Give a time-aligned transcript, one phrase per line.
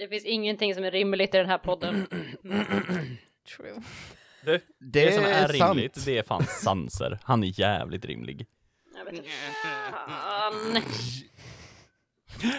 [0.00, 2.06] Det finns ingenting som är rimligt i den här podden.
[3.56, 3.82] True.
[4.44, 5.76] Du, Det, det, som är, sant.
[5.76, 7.18] rimligt, det är fan Sanser.
[7.22, 8.46] Han är jävligt rimlig.
[8.94, 9.28] Jag vet inte.
[9.62, 10.82] Fan.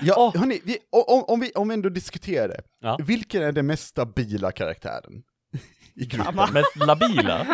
[0.01, 2.62] Ja, hörni, vi, om, om, vi, om vi ändå diskuterar det.
[2.79, 2.97] Ja.
[3.07, 5.23] Vilken är den mest stabila karaktären?
[5.96, 6.36] I gruppen?
[6.54, 7.46] Men labila,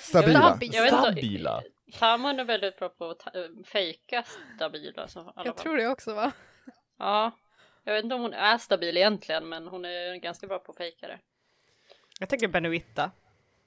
[0.00, 0.40] Stabila.
[0.40, 0.70] Stabil.
[0.74, 1.62] Jag vet stabila.
[1.98, 4.24] Tamon är väldigt bra på att äh, fejka
[4.56, 5.08] stabila.
[5.14, 6.32] Alla Jag tror det också va?
[6.98, 7.32] Ja.
[7.86, 10.78] Jag vet inte om hon är stabil egentligen, men hon är ganska bra på att
[10.78, 11.18] fejka det.
[12.20, 13.10] Jag tänker Benuitta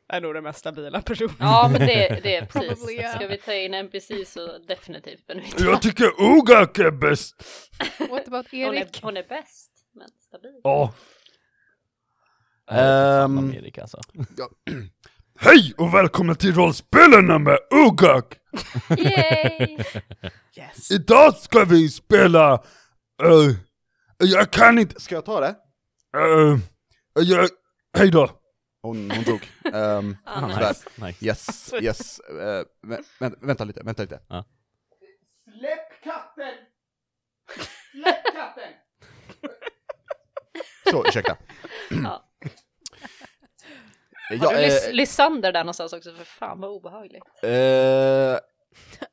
[0.10, 1.36] är nog den mest stabila personen.
[1.40, 2.70] Ja, men det, det är precis.
[2.70, 3.16] Probably, yeah.
[3.16, 5.64] Ska vi ta in NPC så definitivt Benita.
[5.64, 7.44] Jag tycker Ugak är bäst.
[8.10, 9.00] What about Hon är, Erik?
[9.04, 10.60] hon är bäst, men stabil.
[10.64, 10.94] Ja.
[12.72, 14.02] Ehm, Amerika alltså.
[15.40, 18.38] Hej och välkomna till rollspelarna med Ugak!
[18.98, 19.78] Yay!
[20.58, 20.92] Yes.
[20.92, 22.54] Idag ska vi spela...
[23.24, 23.56] eh,
[24.20, 25.02] jag kan inte...
[25.02, 25.56] Ska jag ta det?
[26.18, 26.58] Uh,
[27.14, 27.50] jag,
[27.98, 28.30] hej då.
[28.82, 29.50] Hon, hon drog.
[29.74, 30.48] Um, Ah.
[30.48, 31.26] Nice, nice.
[31.26, 32.20] Yes, yes.
[32.30, 32.38] Uh,
[32.82, 34.20] vä vä vänta lite, vänta lite.
[34.30, 34.46] Ja.
[35.60, 36.54] Släpp katten!
[37.92, 38.74] Släpp katten!
[40.92, 41.38] Så, ursäkta.
[41.90, 42.26] Ja.
[44.32, 46.14] Ja, Har du eh, Lysander där någonstans också?
[46.14, 47.24] För fan vad obehagligt.
[47.44, 47.50] eh,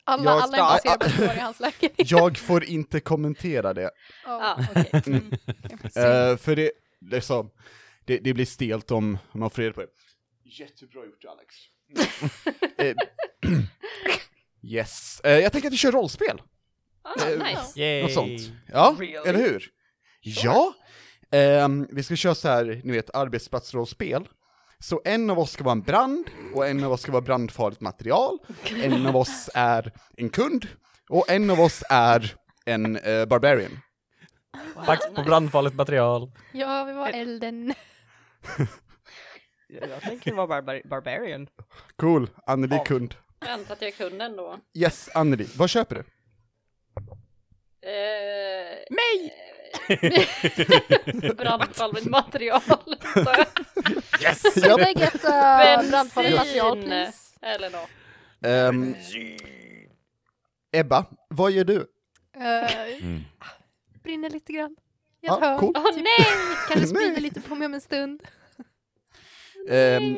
[0.05, 0.25] Alla,
[0.57, 1.93] jag- alla på står i hans lägenhet.
[2.11, 3.91] jag får inte kommentera det.
[4.27, 4.67] Ja, Ja.
[4.71, 5.03] okej.
[5.07, 5.33] Mm.
[5.83, 7.51] Eh, för det, liksom,
[8.05, 9.89] det, det blir stelt om man får reda på det.
[10.45, 11.55] Jättebra gjort Alex.
[12.79, 12.95] Eh,
[14.63, 16.43] yes, Eh, jag tänker att vi kör rollspel.
[17.03, 17.81] Ah, nice.
[17.81, 18.03] Yay.
[18.03, 18.41] Något sånt.
[18.73, 19.15] Ja, Really?
[19.29, 19.71] eller hur?
[20.21, 20.75] Ja,
[21.31, 24.29] ehm, vi ska köra så här, ni vet, arbetsplatsrollspel.
[24.79, 27.81] Så en av oss ska vara en brand, och en av oss ska vara brandfarligt
[27.81, 28.39] material,
[28.83, 30.67] en av oss är en kund,
[31.09, 32.35] och en av oss är
[32.67, 33.79] en eh, barbarian.
[34.87, 36.33] Tack på brandfarligt material.
[36.53, 37.75] Ja, vi var elden.
[39.69, 41.49] Jag, jag tänker vara barbar barbarian.
[41.97, 43.15] Cool, Anneli kund.
[43.41, 44.59] Vänta till jag kunde ändå.
[44.75, 46.01] Yes, Anneli, vad köper du?
[47.89, 49.33] Eh, Mig!
[51.37, 52.61] Brandfarligt material.
[54.23, 54.57] Yes!
[54.57, 57.19] Jag lägger ett uh, brandfarligt material, please.
[57.43, 57.89] Eller något.
[58.43, 58.95] Ehm,
[60.73, 61.77] Ebba, vad gör du?
[61.77, 63.23] Uh, Mm.
[64.03, 64.71] brinner lite grann.
[64.71, 65.59] I ett Ja, hörn.
[65.59, 65.73] cool.
[65.77, 66.27] Åh nej!
[66.69, 68.23] Kanske sprider lite på mig om en stund.
[69.69, 70.17] Um,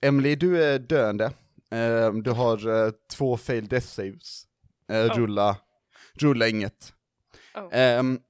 [0.00, 1.32] Emily, du är döende.
[1.70, 4.44] Ehm, du har eh, två fail death saves.
[4.92, 5.16] Eh, Oh.
[5.18, 5.56] Rulla,
[6.14, 6.92] rulla inget.
[7.54, 7.68] Oh.
[7.72, 8.20] Ehm,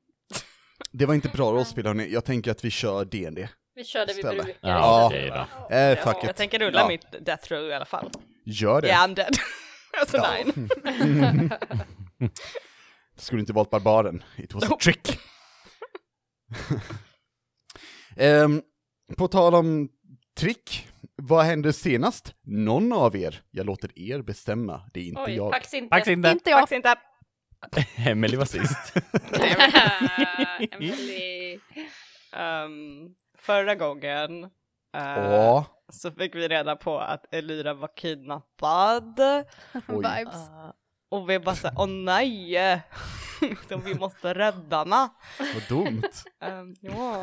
[0.92, 3.48] det var inte bra rollspel hörni, jag tänker att vi kör D&D.
[3.74, 4.42] Vi kör det vi Ställe.
[4.42, 4.58] brukar.
[4.68, 5.06] Ja, Ja.
[5.06, 5.30] okej
[5.70, 5.74] då.
[5.74, 6.36] Eh, fuck Jag it.
[6.36, 6.88] tänker rulla Ja.
[6.88, 8.10] mitt death row i alla fall.
[8.44, 8.88] Gör det.
[8.88, 9.34] Yeah, I'm dead.
[10.00, 10.30] alltså Ja.
[10.44, 10.68] nine.
[12.18, 12.30] Det
[13.22, 15.18] skulle inte valt barbaren, it was a trick.
[18.16, 18.62] Ehm,
[19.16, 19.88] på tal om
[20.38, 22.34] trick, vad hände senast?
[22.42, 25.52] Någon av er, jag låter er bestämma, det är inte Oj, jag.
[25.52, 26.02] pax inte.
[26.04, 26.28] Så inte.
[26.30, 26.60] Inte jag.
[26.60, 26.94] Faktiskt inte.
[27.96, 28.94] Emily var sist.
[30.72, 31.58] Emily.
[32.36, 34.50] Um, förra gången
[34.96, 39.18] Åh, så fick vi reda på att Elira var kidnappad.
[39.86, 40.48] Vibes.
[40.48, 40.70] Eh,
[41.10, 42.82] och vi bara såhär, åh nej!
[43.68, 45.08] Så vi måste rädda henne.
[45.38, 46.02] vad dumt.
[46.40, 47.22] Um, ja.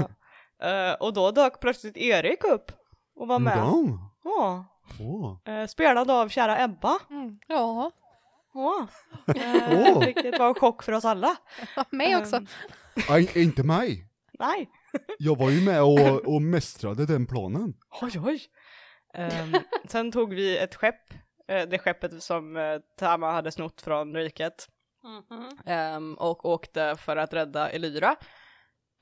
[0.70, 2.72] Eh, och då dök plötsligt Erik upp
[3.16, 3.58] och var med.
[3.58, 4.66] Ja.
[5.00, 5.38] Åh.
[5.54, 7.00] Eh, spelad av kära Ebba.
[7.10, 7.40] Mm.
[7.48, 7.92] Ja,
[8.56, 8.88] Ja.
[9.36, 10.06] Eh, Åh.
[10.06, 11.36] Vilket var en chock för oss alla.
[11.90, 12.36] mig också.
[12.36, 12.48] Ehm,
[13.10, 14.08] Nej, inte mig.
[14.40, 14.70] nej.
[15.20, 17.74] Jag var ju med och, och mästrade den planen.
[18.02, 18.42] Oj, oj.
[19.14, 19.54] Ehm,
[19.88, 21.14] sen tog vi ett skepp,
[21.48, 24.68] eh, det skeppet som uh, Tama hade snott från riket,
[25.04, 25.50] Mhm.
[25.66, 28.16] ehm, och åkte för att rädda Elyra.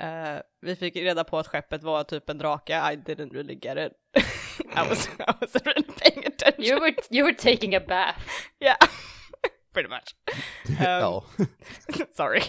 [0.02, 3.78] Eh, vi fick reda på att skeppet var typ en drake, I didn't really get
[3.78, 3.94] it.
[4.60, 6.64] I, was, I wasn't really paying attention.
[6.66, 8.20] You were, you were taking a bath.
[8.60, 8.78] Yeah,
[9.74, 10.16] pretty much.
[10.80, 11.26] Ehm, ja.
[12.16, 12.42] Sorry.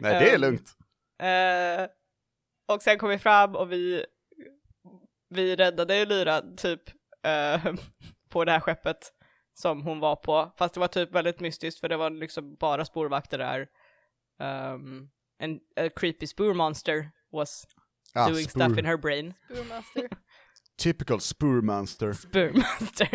[0.00, 0.76] Nej, det är ehm, lugnt.
[1.22, 1.86] Eh,
[2.74, 4.04] och sen kom vi fram och vi,
[5.28, 6.80] vi räddade Elyra typ
[7.26, 7.64] eh,
[8.30, 9.12] på det här skeppet
[9.54, 10.52] som hon var på.
[10.58, 13.66] Fast det var typ väldigt mystiskt för det var liksom bara spårvakter där.
[14.74, 17.66] Um, en a creepy spoor monster was
[18.14, 18.60] Ja, doing spur.
[18.60, 19.34] stuff in her brain.
[19.48, 20.08] Brewmaster.
[20.78, 22.12] Typical spurmonster.
[22.12, 23.08] Spoor monster.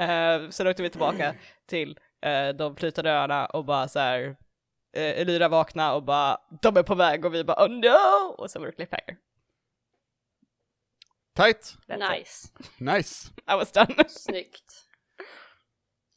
[0.00, 1.34] Eh, uh, sen åkte vi tillbaka
[1.66, 4.36] till uh, de flytande öarna och bara så här,
[4.96, 8.34] eh, uh, Elira vakna och bara de är på väg och vi bara oh no!
[8.38, 9.16] Och så var det cliffhanger.
[11.34, 11.76] Tight!
[11.88, 12.48] Nice.
[12.78, 13.30] Nice.
[13.46, 13.94] I was done.
[14.08, 14.86] Snyggt.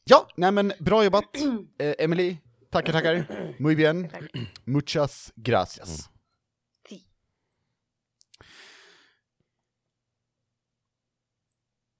[0.04, 1.36] Ja, nej men bra jobbat.
[1.78, 2.36] Eh, Emily,
[2.70, 3.26] tackar tackar.
[3.58, 4.08] Muy bien.
[4.08, 4.22] Tack.
[4.64, 6.10] Muchas gracias.
[6.90, 7.00] Mm.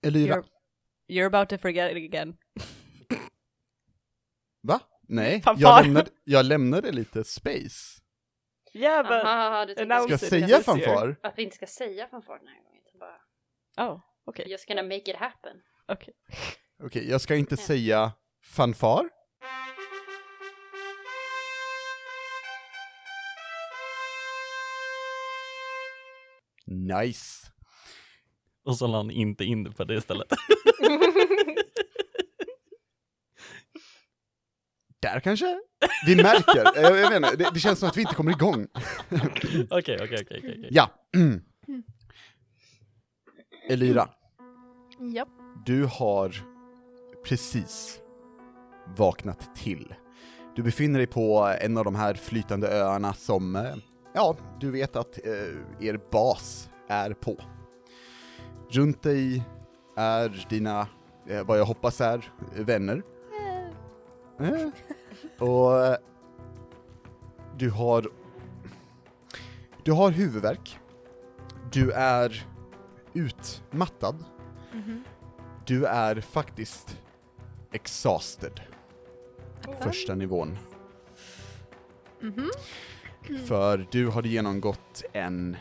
[0.02, 0.36] Elira.
[0.36, 0.53] You're
[1.08, 2.36] you're about to forget it again.
[4.62, 4.80] Va?
[5.08, 8.00] Nej, jag lämnade, jag lämnade lite space.
[8.72, 9.24] Yeah, but...
[9.24, 11.16] Aha, du Ska jag säga fanfar?
[11.22, 12.80] att vi inte ska säga fanfar den här gången.
[13.00, 13.20] Bara,
[13.88, 14.48] Oh, okej.
[14.50, 15.56] just gonna make it happen.
[15.88, 16.14] okej.
[16.82, 18.12] Okej, jag ska inte säga
[18.44, 19.08] fanfar.
[26.66, 27.50] Nice.
[28.64, 30.28] Och så la han inte in det på det istället.
[35.00, 35.60] Där kanske?
[36.06, 38.66] Vi märker, jag, jag vet inte, det, det känns som att vi inte kommer igång.
[39.10, 40.38] Okej, okej, okej, okej.
[40.38, 40.68] okej.
[40.70, 40.90] Ja.
[41.16, 41.42] Mm.
[43.68, 44.08] Elira,
[45.14, 45.28] Japp.
[45.66, 46.34] du har
[47.24, 48.00] precis
[48.96, 49.94] vaknat till.
[50.56, 53.74] Du befinner dig på en av de här flytande öarna som, eh,
[54.14, 57.36] ja, du vet att eh, er bas är på.
[58.68, 59.42] Runt dig
[59.96, 60.88] är dina,
[61.26, 63.02] eh, vad jag hoppas är, vänner.
[64.40, 64.68] Eh.
[65.38, 65.96] Och eh,
[67.56, 68.10] du har,
[69.82, 70.78] du har huvudvärk.
[71.72, 72.46] Du är
[73.12, 74.24] utmattad.
[74.72, 75.04] Mhm.
[75.66, 77.00] Du är faktiskt
[77.72, 78.60] exhausted.
[79.80, 80.58] Första nivån.
[82.20, 82.50] Mhm.
[83.46, 85.56] För du har genomgått en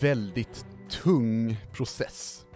[0.00, 2.46] väldigt tung process.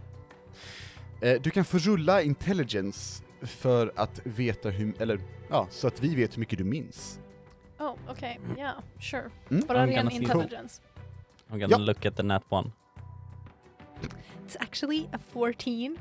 [1.20, 5.20] Eh, Du kan få rulla intelligence för att veta hur, eller
[5.50, 7.20] ja, så att vi vet hur mycket du minns.
[7.78, 8.40] Oh, okej.
[8.58, 9.30] Ja, sure.
[9.50, 9.66] Mm.
[9.68, 10.82] Bara I'm ren intelligence.
[11.48, 11.78] I'm gonna Ja.
[11.78, 12.70] look at the nat one.
[14.46, 15.96] It's actually a 14.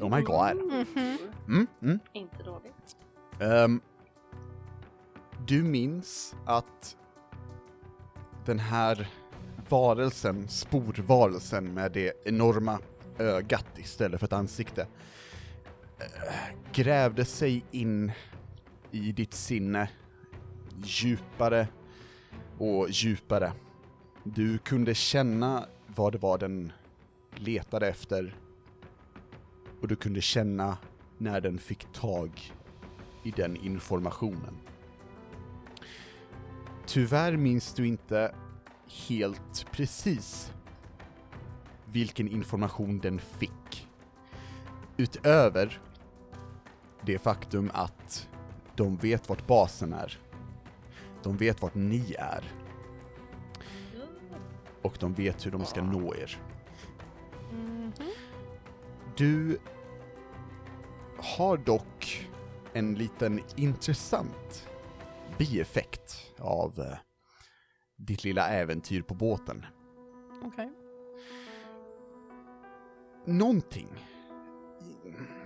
[0.00, 0.56] Oh my god.
[0.56, 1.18] Mhm.
[1.48, 1.98] Mm, mm.
[2.12, 2.96] Inte dåligt.
[3.40, 3.80] Ehm,
[5.46, 6.96] du minns att
[8.44, 9.08] den här
[9.68, 12.78] varelsen, sporvarelsen med det enorma
[13.18, 14.86] ögat istället för ett ansikte,
[15.98, 18.12] eh, grävde sig in
[18.90, 19.88] i ditt sinne
[20.82, 21.68] djupare
[22.58, 23.52] och djupare.
[24.24, 26.72] Du kunde känna vad det var den
[27.34, 28.36] letade efter
[29.80, 30.78] och du kunde känna
[31.18, 32.52] när den fick tag
[33.22, 34.56] i den informationen.
[36.86, 38.34] Tyvärr minns du inte
[38.88, 40.52] helt precis
[41.84, 43.88] vilken information den fick.
[44.96, 45.80] Utöver
[47.02, 48.28] det faktum att
[48.76, 50.18] de vet vart basen är.
[51.22, 52.44] De vet vart ni är.
[54.82, 56.38] Och de vet hur de ska nå er.
[59.16, 59.58] Du
[61.16, 62.28] har dock
[62.72, 64.68] en liten intressant
[65.38, 66.98] bieffekt av eh,
[67.98, 69.66] ditt lilla äventyr på båten.
[70.44, 70.72] Okej.
[73.24, 73.88] Någonting,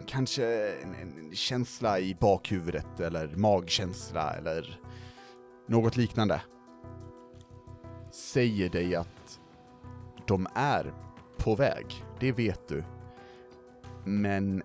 [0.06, 4.80] kanske en, en känsla i bakhuvudet eller magkänsla eller
[5.66, 6.42] något liknande,
[8.10, 9.40] säger dig att
[10.26, 10.94] de är
[11.38, 12.84] på väg, det vet du.
[14.04, 14.62] Men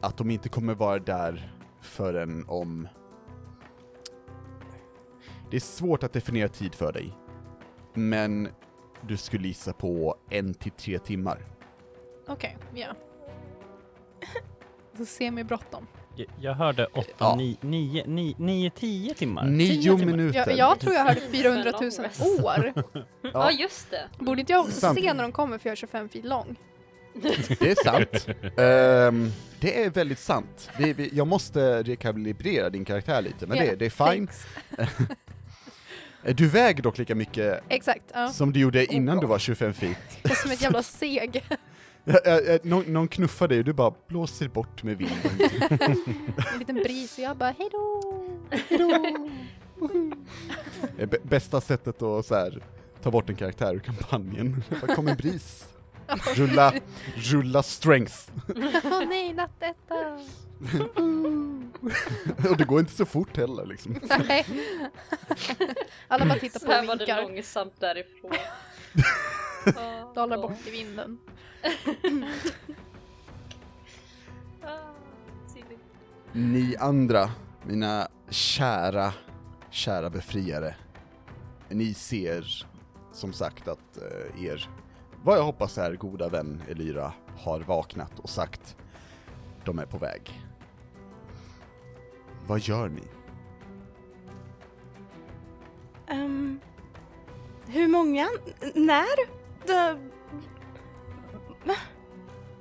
[0.00, 2.88] att de inte kommer vara där förrän om...
[5.50, 7.12] Det är svårt att definiera tid för dig.
[7.94, 8.48] Men
[9.00, 11.38] du skulle gissa på en till tre timmar.
[12.28, 12.86] Okej, ja.
[14.96, 15.86] Så semi-bråttom.
[16.16, 17.34] Jag, jag hörde 8, Ja.
[17.36, 19.44] 9, 9, 9, 9, 10 timmar.
[19.44, 20.04] Nio timmar.
[20.04, 20.38] minuter!
[20.48, 21.90] Jag, jag tror jag hörde 400 000
[22.44, 22.72] år.
[23.32, 24.08] Ja, just det.
[24.24, 24.98] Borde inte jag också Sant.
[24.98, 26.56] se när de kommer för jag är 25 feet lång?
[27.58, 28.26] Det är sant.
[28.58, 30.70] Ehm, det är väldigt sant.
[30.78, 34.26] Vi, jag måste rekalibrera din karaktär lite, men Ja, det, det är fine.
[34.26, 34.46] thanks.
[36.34, 38.28] Du väger dock lika mycket Exakt, ja.
[38.28, 39.98] som du gjorde innan du var 25 feet.
[40.22, 41.44] Jag är som ett jävla seg.
[42.62, 45.16] Någon, någon knuffar dig och du bara blåser bort med vinden.
[46.52, 48.02] En liten bris och jag bara hejdå.
[50.96, 52.62] Det är b- bästa sättet att så här,
[53.02, 54.62] ta bort en karaktär ur kampanjen.
[54.86, 55.64] Det kom en bris.
[56.34, 56.72] Rulla,
[57.14, 58.14] rulla strength.
[58.84, 60.18] Åh nej, nattetta.
[62.50, 64.00] och det går inte så fort heller liksom.
[64.28, 64.46] Nej.
[66.08, 67.22] Alla bara tittar Så på och var det vinkar.
[67.22, 68.32] långsamt därifrån.
[70.14, 71.18] Dalar bort i vinden.
[74.62, 74.78] Ah.
[76.32, 77.30] Ni andra,
[77.62, 79.12] mina kära,
[79.70, 80.74] kära befriare.
[81.68, 82.66] Ni ser
[83.12, 84.68] som sagt att eh, er,
[85.26, 88.76] vad jag hoppas är goda vän Elyra har vaknat och sagt
[89.64, 90.40] de är på väg.
[92.46, 93.02] Vad gör ni?
[96.06, 96.60] Ehm,
[97.66, 98.28] hur många?
[98.60, 99.26] N- När?
[101.66, 101.74] Va?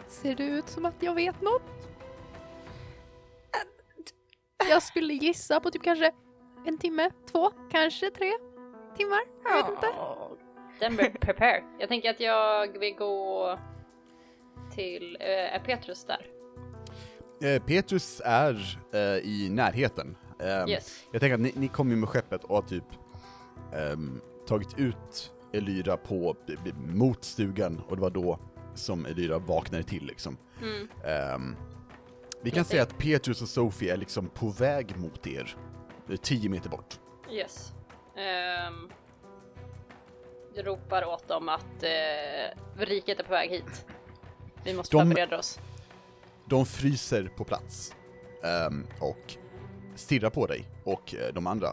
[0.08, 1.62] Ser det ut som att jag vet något?
[4.70, 6.12] Jag skulle gissa på typ kanske
[6.66, 8.32] en timme, två, kanske tre
[8.98, 9.22] timmar.
[9.44, 9.88] Jag vet inte.
[10.80, 11.64] Den prepare.
[11.80, 13.60] Jag tänker att jag vill gå
[14.76, 16.28] till, eh, är Petrus där?
[17.50, 20.18] Eh, Petrus är eh, i närheten.
[20.40, 21.06] Ehm, Yes.
[21.12, 22.84] Jag tänker att ni, ni kom ju med skeppet och har typ
[23.74, 26.36] ehm, tagit ut Elyra på,
[26.94, 28.40] mot stugan och det var då
[28.76, 30.38] som Elyra vaknade till liksom.
[30.62, 30.88] Mm.
[31.06, 31.56] Ehm,
[32.42, 35.56] vi kan säga att Petrus och Sophie är liksom på väg mot er,
[36.22, 37.00] 10 meter bort.
[37.32, 37.74] Yes.
[38.68, 38.90] Um,
[40.58, 43.86] ropar åt dem att eh, riket är på väg hit.
[44.64, 45.60] Vi måste De- förbereda oss.
[46.46, 47.96] De fryser på plats
[48.44, 49.34] ehm, och
[49.96, 51.68] stirrar på dig och eh, de andra.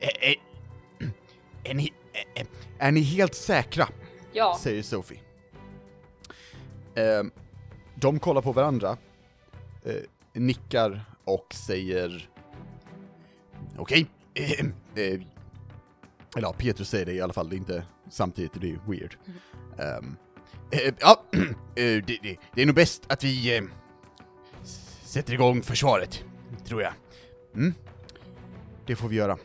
[0.00, 0.34] Är, är,
[1.70, 1.92] är, ni,
[2.34, 2.46] är,
[2.78, 3.88] är ni helt säkra?
[4.32, 5.20] Ja, säger Sophie.
[6.94, 7.30] Ehm,
[7.94, 8.96] de kollar på varandra,
[9.84, 9.94] eh,
[10.32, 12.28] nickar och säger
[13.78, 14.06] okej.
[14.34, 15.20] ehm, eh,
[16.36, 19.16] eller ja, Petrus säger det i alla fall, det är inte samtidigt, det är weird.
[19.78, 20.16] Ehm,
[20.70, 23.56] eh, ja, eh, det, det, det är nog bäst att vi
[24.62, 26.24] s- sätter igång försvaret,
[26.64, 26.92] tror jag.
[27.54, 27.74] Mm?
[28.86, 29.38] Det får vi göra.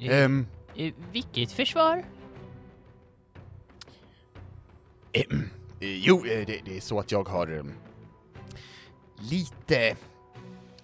[0.00, 2.04] Ehm, Eh, vilket försvar?
[5.12, 5.24] Eh,
[5.80, 7.64] jo, det, det är så att jag har eh,
[9.30, 9.96] lite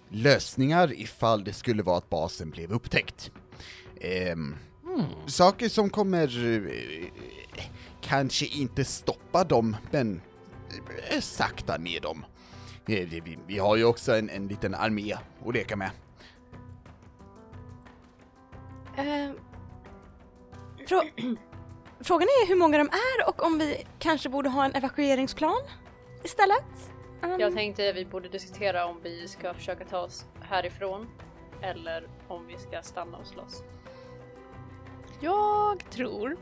[0.09, 3.31] lösningar ifall det skulle vara att basen blev upptäckt.
[4.99, 7.07] Ehm, Saker som kommer eh,
[8.01, 10.21] kanske inte stoppa dem, men
[11.09, 12.25] eh, sakta ner dem.
[12.87, 15.13] Eh, vi, vi har ju också en, en liten armé
[15.45, 15.91] att leka med.
[20.87, 21.37] Frå-
[22.03, 25.61] Frågan är hur många de är och om vi kanske borde ha en evakueringsplan
[26.23, 26.65] istället?
[27.21, 31.07] Um, jag tänkte vi borde diskutera om vi ska försöka ta oss härifrån
[31.61, 33.63] eller om vi ska stanna och slåss.
[35.23, 36.37] Jag tror,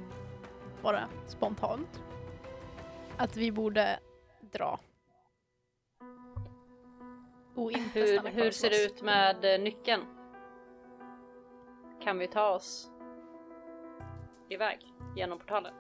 [0.81, 2.03] bara spontant,
[3.17, 4.00] att vi borde
[4.51, 4.79] dra.
[7.55, 10.01] Och inte Hur, stanna kvar hur ser det ut med eh, nyckeln?
[12.03, 12.91] Kan vi ta oss
[14.50, 14.79] iväg
[15.15, 15.74] genom portalen?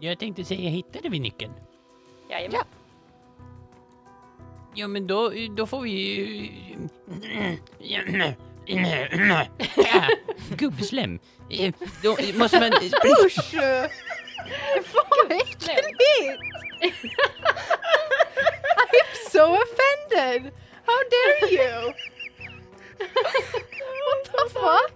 [0.00, 1.52] Jag tänkte säga, hittade vi nyckeln?
[2.30, 2.60] Jajamän.
[2.60, 2.64] Ja.
[4.74, 6.48] Ja, men då, då får vi ju...
[10.56, 11.18] Gubbslem.
[11.50, 11.72] Eh,
[12.02, 12.72] Då måste man...
[13.26, 13.54] Usch!
[14.94, 16.00] Vad äckligt!
[18.78, 20.52] I'm so offended!
[20.86, 21.92] How dare you!
[24.06, 24.92] What the fuck?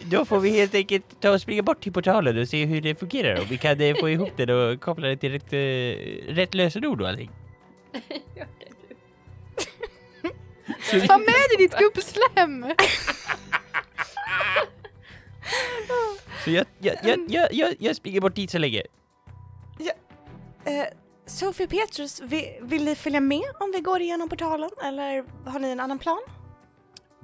[0.00, 2.94] Då får vi helt enkelt ta och springa bort till portalen och se hur det
[3.00, 3.40] fungerar.
[3.40, 7.02] Och vi kan eh, få ihop det och koppla det till rätt, eh, rätt lösenord
[7.02, 7.30] och allting.
[7.92, 8.75] Gör det du.
[10.90, 12.66] Ta med dig ditt gubbslem!
[16.44, 18.82] Så jag, jag, jag, jag, jag, jag springer bort dit så länge.
[20.64, 20.86] Eh,
[21.26, 25.70] Sofie Petrus, vill, vill ni följa med om vi går igenom portalen eller har ni
[25.70, 26.18] en annan plan?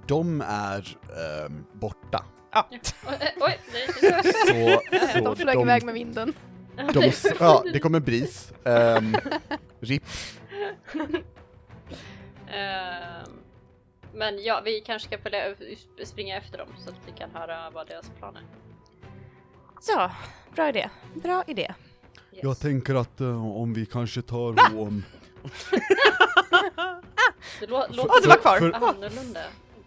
[0.07, 0.97] De är
[1.47, 2.25] ehm, borta.
[2.53, 2.69] Ja.
[2.71, 2.79] Oj,
[3.41, 3.89] eh, nej.
[4.23, 6.35] Så, så De flög iväg med vinden.
[6.93, 8.53] De, ja, det kommer bris.
[8.65, 9.17] Um,
[9.81, 10.03] RIP.
[12.55, 13.39] Ehm,
[14.15, 15.55] men ja, vi kanske ska följa,
[16.05, 18.43] springa efter dem så att vi kan höra vad deras plan är.
[19.81, 20.11] Så,
[20.55, 20.91] bra idé.
[21.15, 21.75] Bra idé.
[22.33, 22.43] Yes.
[22.43, 24.87] Jag tänker att eh, om vi kanske tar och...
[24.87, 25.03] um,
[27.61, 28.59] det låter du var kvar.
[28.59, 29.41] för- annorlunda.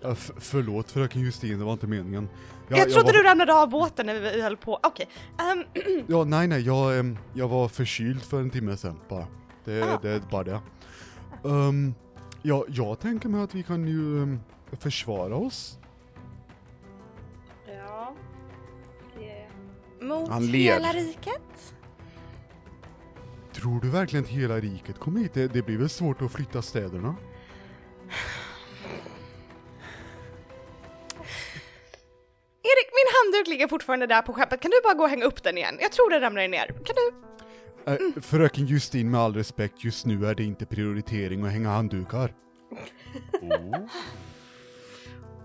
[0.04, 2.30] f- förlåt fröken Justin, det var inte meningen.
[2.70, 4.80] Jag, trodde var, du ramlade av båten när vi höll på.
[4.84, 5.10] Okej.
[5.40, 5.64] ehm,
[6.08, 9.28] Ja, nej nej, jag, em, jag var förkyld för en timme sedan bara.
[9.66, 10.00] Det, Ah.
[10.02, 10.60] det är bara det.
[11.44, 11.96] Um,
[12.46, 14.40] ja, jag tänker mig att vi kan ju em,
[14.72, 15.78] försvara oss.
[17.68, 18.16] Ja.
[19.20, 19.48] Det...
[20.06, 20.74] mot Han ler.
[20.74, 21.76] hela riket?
[23.54, 25.34] Tror du verkligen att hela riket kommer hit?
[25.34, 27.16] Det, det blir väl svårt att flytta städerna?
[32.64, 34.60] Erik, min handduk ligger fortfarande där på skeppet.
[34.60, 35.78] Kan du bara gå och hänga upp den igen?
[35.82, 36.68] Jag tror den ramlar ner.
[36.68, 37.14] Kan du?
[37.88, 42.34] Äh, fröken Justin, med all respekt, just nu är det inte prioritering att hänga handdukar.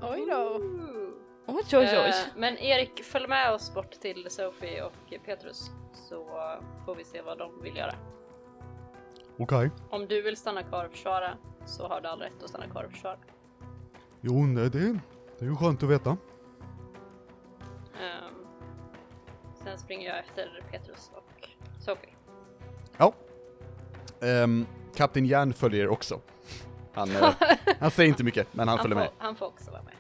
[0.03, 0.61] Oj då.
[1.47, 6.25] Oj, oj, Eh, men Erik, följ med oss bort till Sophie och Petrus så
[6.87, 7.95] får vi se vad de vill göra.
[9.39, 9.71] Okej.
[9.91, 12.85] Om du vill stanna kvar och försvara så har du all rätt att stanna kvar
[12.85, 13.19] och försvara.
[14.21, 14.99] Jo, det, det,
[15.39, 16.11] det är ju skönt att veta.
[18.01, 18.35] Ehm,
[19.65, 21.49] sen springer jag efter Petrus och
[21.81, 22.11] Sophie.
[23.01, 23.13] Ja.
[24.27, 26.21] Ehm, Kapten Järn följer också.
[26.93, 27.33] Han, eh,
[27.81, 29.11] han säger inte mycket, men han, Han följer får, med.
[29.19, 29.95] han får också vara med.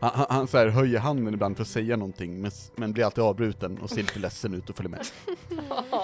[0.00, 3.04] Han, han, han så här, höjer handen ibland för att säga någonting, men, men blir
[3.04, 5.06] alltid avbruten och ser lite ledsen ut och följer med.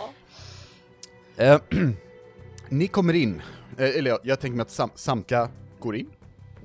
[1.36, 1.60] Eh,
[2.68, 3.42] ni kommer in,
[3.78, 6.10] eh, eller jag, jag tänker mig att sam, samtliga går in,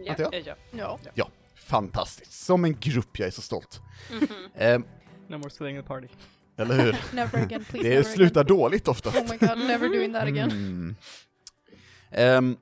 [0.03, 0.11] Ja.
[0.11, 0.43] antar jag?
[0.45, 0.55] Ja.
[0.71, 0.99] Ja.
[1.13, 2.31] Ja, fantastiskt.
[2.45, 3.81] Som en grupp, jag är så stolt.
[4.11, 4.27] Mhm.
[4.55, 4.79] Eh,
[5.27, 6.07] No more splitting the party.
[6.57, 6.95] Eller hur?
[7.15, 7.89] Never again, please.
[7.89, 9.17] Det never slutar dåligt oftast.
[9.17, 10.51] Oh my god, never doing that again.
[10.51, 10.95] Mm.
[12.11, 12.57] Ehm,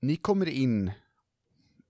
[0.00, 0.90] ni kommer in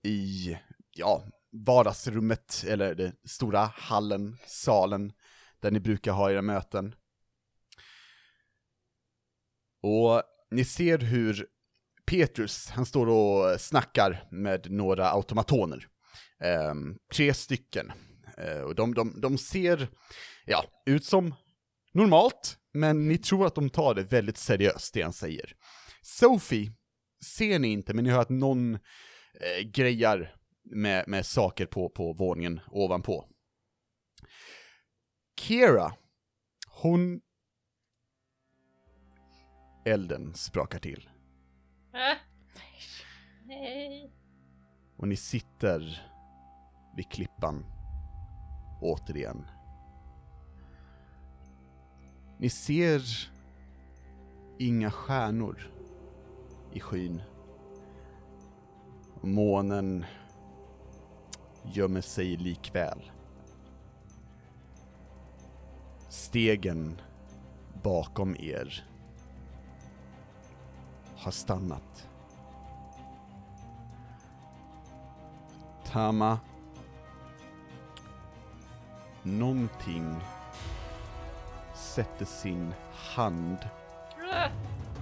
[0.03, 0.57] i,
[0.95, 5.13] ja, vardagsrummet, eller den stora hallen, salen,
[5.59, 6.95] där ni brukar ha era möten.
[9.81, 11.47] Och ni ser hur
[12.05, 15.87] Petrus, han står och snackar med några automatoner.
[16.39, 17.91] Ehm, tre stycken.
[18.37, 19.89] Eh, och de, de, de ser,
[20.45, 21.35] ja, ut som
[21.93, 25.55] normalt, men ni tror att de tar det väldigt seriöst, det han säger.
[26.01, 26.71] Sophie
[27.37, 32.13] ser ni inte, men ni hör att någon eh, grejar med, med saker på, på
[32.13, 33.29] våningen ovanpå.
[35.39, 35.93] Kira,
[36.67, 37.21] hon...
[39.85, 41.09] Elden sprakar till.
[41.93, 42.17] Äh.
[43.45, 44.13] Nej.
[44.97, 46.01] Och ni sitter
[46.95, 47.76] vid klippan
[48.81, 49.45] återigen.
[52.37, 53.01] Ni ser
[54.57, 55.71] inga stjärnor
[56.73, 57.21] i skyn.
[59.21, 60.05] Månen
[61.63, 63.11] gömmer sig likväl.
[66.09, 67.01] Stegen
[67.83, 68.85] bakom er
[71.15, 72.07] har stannat.
[75.85, 76.39] Tama.
[79.27, 80.15] Någonting
[81.75, 83.57] sätter sin hand
[84.19, 84.51] uh.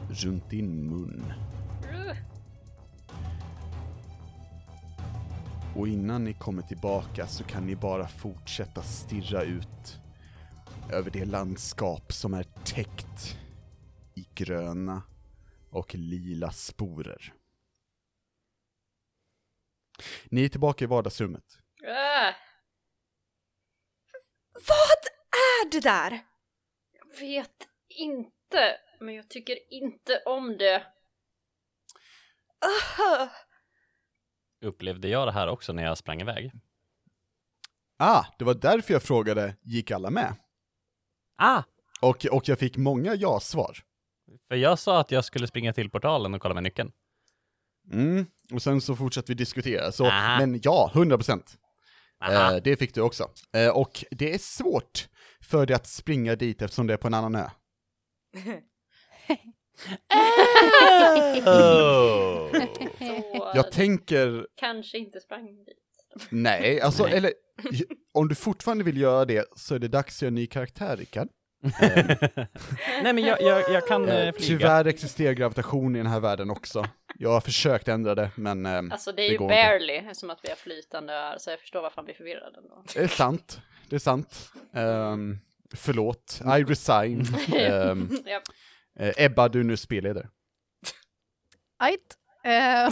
[0.09, 1.33] runt din mun.
[5.75, 9.99] Och innan ni kommer tillbaka så kan ni bara fortsätta stirra ut
[10.91, 13.37] över det landskap som är täckt
[14.15, 15.01] i gröna
[15.69, 17.33] och lila sporer.
[20.25, 21.57] Ni är tillbaka i vardagsrummet.
[21.83, 22.44] Äh.
[24.55, 26.25] Vad är det där?
[26.91, 30.75] Jag vet inte, men jag tycker inte om det.
[32.65, 33.27] Uh,
[34.61, 36.51] Upplevde jag det här också när jag sprang iväg?
[37.97, 40.35] Ah, det var därför jag frågade, gick alla med?
[41.37, 41.63] Ah!
[42.01, 43.77] Och, och jag fick många ja-svar.
[44.47, 46.91] För jag sa att jag skulle springa till portalen och kolla med nyckeln.
[47.91, 50.37] Mm, och sen så fortsatte vi diskutera, så, Aha.
[50.39, 51.57] men ja, 100 procent.
[52.23, 52.51] Aha.
[52.55, 53.29] Eh, det fick du också.
[53.55, 55.07] Eh, och det är svårt
[55.41, 57.47] för dig att springa dit eftersom det är på en annan ö.
[61.45, 62.49] Oh.
[63.55, 65.77] Jag tänker, kanske inte sprang dit.
[66.29, 67.13] nej, alltså, Nej.
[67.13, 67.31] eller
[68.13, 70.97] om du fortfarande vill göra det så är det dags att göra en ny karaktär,
[70.97, 71.27] Rickard.
[73.03, 74.47] Nej men jag, jag, jag kan Eh, eh, flyga.
[74.47, 76.85] tyvärr existerar gravitation i den här världen också.
[77.19, 79.63] Jag har försökt ändra det, men eh, Alltså det är Det ju går inte.
[79.63, 82.83] barely, som att vi har flytande öar, så jag förstår varför han blir förvirrad ändå.
[82.93, 83.61] det är sant.
[83.89, 84.51] Det är sant.
[84.71, 85.39] Um,
[85.75, 87.25] förlåt, I resign.
[87.55, 88.43] Ehm, Japp.
[88.99, 90.27] eh, Ebba, du är nu spelledare.
[91.79, 92.17] Ajt.
[92.43, 92.51] Eh,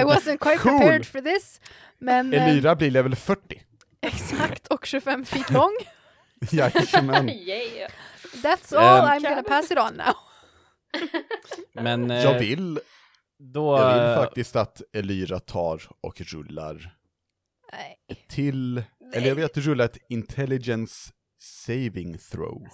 [0.00, 0.78] I wasn't quite Cool.
[0.78, 1.60] prepared for this.
[1.98, 3.62] Men eh, Elira blir level 40.
[4.00, 5.76] exakt och 25 feet lång.
[6.50, 7.28] Jajamän.
[7.28, 7.90] yeah.
[8.42, 9.14] That's all Ehm.
[9.18, 10.14] I'm gonna pass it on now.
[11.72, 12.80] Men eh, Jag vill,
[13.38, 13.78] då...
[13.78, 16.96] jag vill faktiskt att Elira tar och rullar
[17.72, 17.96] Nej.
[18.28, 18.82] till,
[19.14, 22.66] eller jag vill att du rullar ett intelligence saving throw.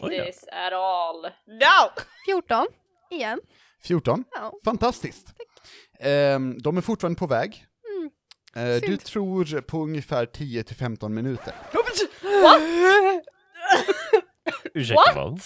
[0.10, 1.22] This at all.
[1.46, 2.02] No!
[2.26, 2.66] 14.
[3.10, 3.40] Igen.
[3.82, 4.52] 14, Ja.
[4.64, 5.34] fantastiskt.
[6.00, 7.66] Ehm, de är fortfarande på väg.
[7.98, 8.10] Mm.
[8.74, 11.54] Eh, du tror på ungefär 10-15 minuter.
[14.74, 15.40] Ursäkta vad?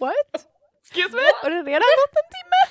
[0.00, 0.46] What?
[0.86, 1.22] Excuse me?
[1.42, 2.62] Har det redan gått en timme?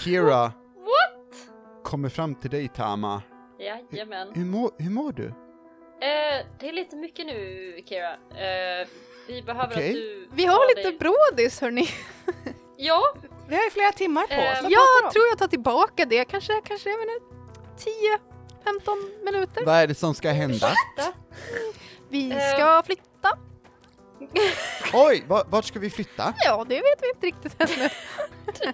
[0.00, 0.42] Kira
[0.76, 1.48] What?
[1.84, 3.22] kommer fram till dig Tama.
[3.58, 4.32] Jajamän.
[4.34, 5.24] Hur, mår, hur mår du?
[5.26, 8.12] Eh, det är lite mycket nu, Kira.
[8.12, 8.88] Eh,
[9.28, 9.88] vi behöver Okej.
[9.88, 10.28] att du...
[10.32, 11.88] Vi tar har dig- lite brådis hörni.
[12.76, 13.14] Ja,
[13.48, 14.40] Vi har ju flera timmar på oss.
[14.40, 15.12] Eh, Vad pratar Jag du om?
[15.12, 16.24] tror jag tar tillbaka det.
[16.24, 17.20] Kanske, kanske, jag inte,
[18.64, 19.64] 10-15 minuter.
[19.66, 20.72] Vad är det som ska hända?
[22.08, 22.54] Vi Eh.
[22.54, 23.38] ska flytta.
[24.92, 26.34] Oj, va- vart ska vi flytta?
[26.44, 27.88] Ja, det vet vi inte riktigt ännu.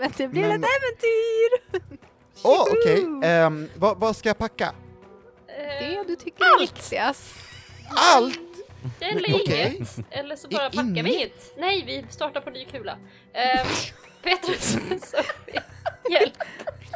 [0.00, 1.88] Men det blir Men- ett äventyr!
[2.42, 3.06] Åh, okej.
[3.30, 4.74] Ehm, vad, vad ska jag packa?
[5.58, 6.62] eh, det du tycker är Allt.
[6.62, 7.34] viktigast?
[7.90, 8.38] Allt!
[9.00, 9.74] Eller Men okej.
[9.76, 9.98] inget.
[10.10, 11.08] Eller så bara I- packar vi inget?
[11.14, 11.54] inget.
[11.58, 12.92] Nej, vi startar på ny kula.
[12.92, 13.66] Uh,
[14.22, 14.72] Petrus,
[15.10, 15.62] Sofie,
[16.10, 16.32] hjälp.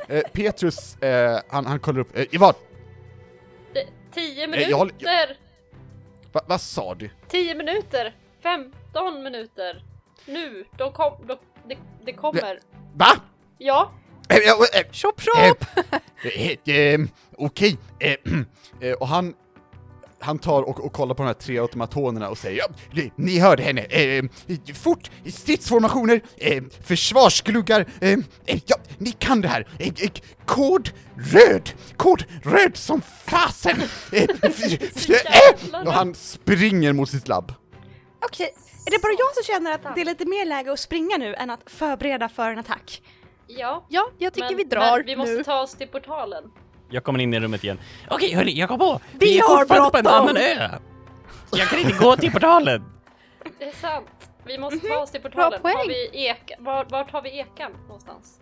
[0.08, 2.54] Eh, Petrus, eh, han, han kollar upp, eh, vad?
[3.72, 5.36] Det- Tio Eh, jag håller- minuter!
[6.32, 7.10] Va, vad sa du?
[7.28, 8.16] Tio minuter!
[8.42, 9.84] 15 minuter!
[10.26, 10.64] Nu!
[10.78, 11.36] De kom, de,
[11.68, 12.58] det, det kommer.
[12.94, 13.10] Va?
[13.58, 13.92] Ja,
[14.28, 14.38] Eh,
[14.80, 15.64] eh, Chop chop!
[16.68, 17.00] Eh,
[17.36, 17.78] Okej,
[18.98, 19.34] och han,
[20.22, 23.38] han tar och, och kollar på de här tre automatonerna och säger ja, ni- ni
[23.38, 24.24] hörde henne, eh,
[24.74, 30.10] fort, stridsformationer, eh, försvarsgluggar, eh, eh, ja, ni kan det här, eh, eh,
[30.46, 30.90] kod
[31.32, 33.82] röd, kod röd som fasen!
[34.12, 35.08] Eh, f-
[35.72, 37.54] eh, och han springer mot sitt labb.
[38.26, 38.54] Okej,
[38.86, 41.34] är det bara jag som känner att det är lite mer läge att springa nu
[41.34, 43.02] än att förbereda för en attack?
[43.46, 43.86] ja.
[43.88, 45.44] Ja, jag tycker men, vi drar men vi måste nu.
[45.44, 46.44] ta oss till portalen.
[46.92, 47.78] Jag kommer in i rummet igen.
[48.10, 49.00] Okej hörni, jag kom på!
[49.12, 50.68] Vi är har fortfarande på en annan ö!
[51.52, 52.84] Jag kan inte gå till portalen!
[53.58, 54.30] Det är sant.
[54.44, 55.60] Vi måste ta oss till portalen.
[55.62, 58.40] Har vi ek, var, var tar vi ekan någonstans?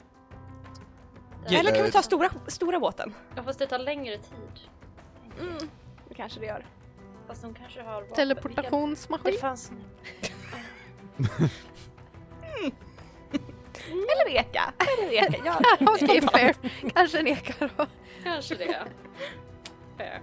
[1.49, 1.59] Där.
[1.59, 3.15] Eller kan vi ta stora, stora båten?
[3.37, 4.61] Ja, fast det tar längre tid.
[5.41, 5.69] Mm,
[6.09, 6.67] det kanske det gör.
[7.27, 8.17] Fast de kanske har vapen.
[8.17, 9.33] Teleportationsmaskin.
[9.33, 9.73] Det fanns...
[13.89, 14.73] Eller eka.
[14.79, 15.43] Eller eka.
[15.45, 15.61] Ja.
[15.81, 16.55] Okej, fair.
[16.95, 17.87] Kanske en eka då.
[18.25, 18.77] Kanske det.
[19.99, 20.21] Fair.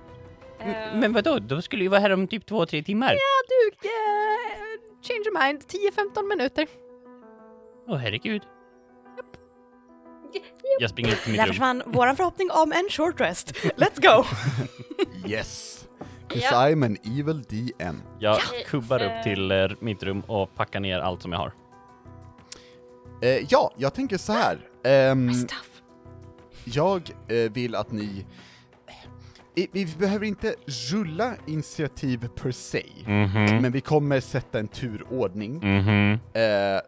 [0.60, 3.14] Eh, Men vadå, de skulle ju vara här om typ två, tre timmar.
[3.14, 5.64] Ja, du, eh, change your mind.
[5.68, 6.68] 10-15 minuter.
[7.88, 8.42] Åh herregud.
[10.80, 11.54] Jag springer upp till mitt Där rum.
[11.54, 13.52] försvann våran förhoppning om en short rest.
[13.78, 14.26] Let's go!
[15.30, 15.74] Yes!
[16.30, 16.68] 'Cause Ja.
[16.70, 18.02] I'm an evil DM.
[18.20, 18.40] Jag Ja.
[18.68, 21.52] kubbar upp till eh, mitt rum och packar ner allt som jag har.
[23.22, 24.58] Eh, ja, jag tänker så här.
[24.84, 25.32] ehm.
[26.64, 28.26] Jag eh, vill att ni...
[29.56, 30.56] eh, Vi behöver inte
[30.92, 33.62] rulla initiativ per se, Mhm.
[33.62, 36.12] men vi kommer sätta en turordning Mhm.
[36.34, 36.82] eh,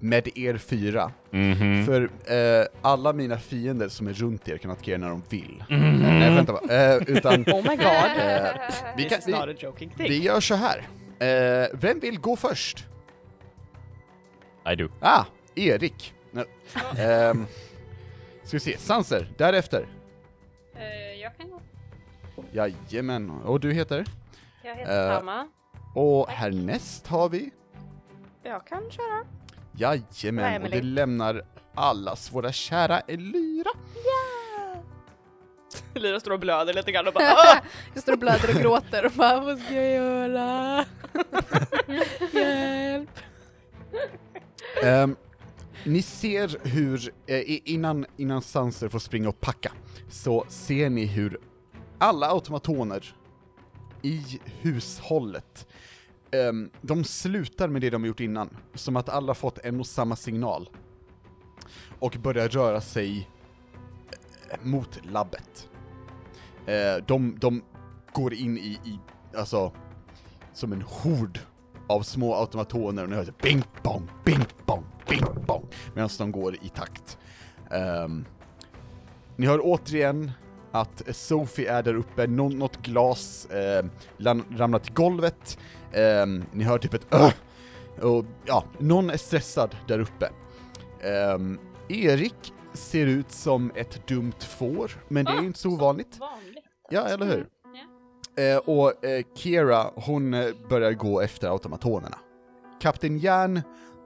[0.00, 1.12] med er fyra.
[1.30, 1.86] Mhm.
[1.86, 5.64] För eh, alla mina fiender som är runt er kan attackera när de vill.
[5.70, 5.98] Mhm.
[6.02, 6.94] Nej, vänta bara.
[6.94, 8.10] Eh, utan Oh my god.
[8.18, 8.48] eh,
[8.96, 9.18] vi, kan,
[9.96, 10.88] vi, vi gör så här.
[11.18, 12.84] Eh, vem vill gå först?
[14.72, 14.88] I do.
[15.00, 15.24] Ah,
[15.56, 16.14] Erik.
[16.30, 16.44] Nej.
[16.98, 17.46] Ehm,
[18.44, 19.86] ska vi se, Sanser, därefter.
[20.74, 21.60] eh, jag kan gå.
[22.52, 24.04] Jajamän, och du heter?
[24.64, 25.48] Jag heter Eh, Tamma.
[25.94, 27.50] Och härnäst har vi?
[28.42, 29.24] Jag kan köra.
[29.72, 30.76] Jajamän, och Emily.
[30.76, 31.42] det lämnar
[31.74, 33.70] allas våra kära Elyra.
[35.94, 37.60] Lyra står och blöder lite grann och bara "Ah!"
[37.94, 40.84] Jag står och blöder och gråter och bara, vad ska jag göra?
[42.32, 43.10] Hjälp.
[44.82, 45.16] Ehm,
[45.86, 49.72] ni ser hur, eh, innan, innan Sanser får springa och packa,
[50.08, 51.38] så ser ni hur
[51.98, 53.14] alla automatoner
[54.02, 55.66] i hushållet,
[56.30, 59.86] ehm, de slutar med det de har gjort innan, som att alla fått en och
[59.86, 60.68] samma signal.
[61.98, 63.28] Och börjar röra sig
[64.50, 65.68] eh, mot labbet.
[66.66, 67.62] Eh, de, de
[68.12, 68.98] går in i, i,
[69.36, 69.72] alltså,
[70.52, 71.38] som en hord
[71.86, 76.32] av små automatoner och ni hör så bing bong, bing bong, bing bong, medan de
[76.32, 77.18] går i takt.
[77.70, 78.24] Ehm,
[79.36, 80.30] ni hör återigen
[80.72, 83.84] att Sophie är där uppe, Nå något glas eh,
[84.56, 85.58] ramlar till golvet,
[85.92, 87.32] Ehm, ni hör typ ett öh!
[88.02, 90.28] och ja, någon är stressad där uppe.
[91.00, 96.18] Ehm, Erik ser ut som ett dumt får, men det är Ah, inte så ovanligt.
[96.20, 96.64] Vanligt.
[96.90, 97.46] Ja, eller hur?
[98.36, 102.18] Eh, och eh, Kira, hon eh, börjar gå efter automatonerna.
[102.80, 103.62] Kapten Järn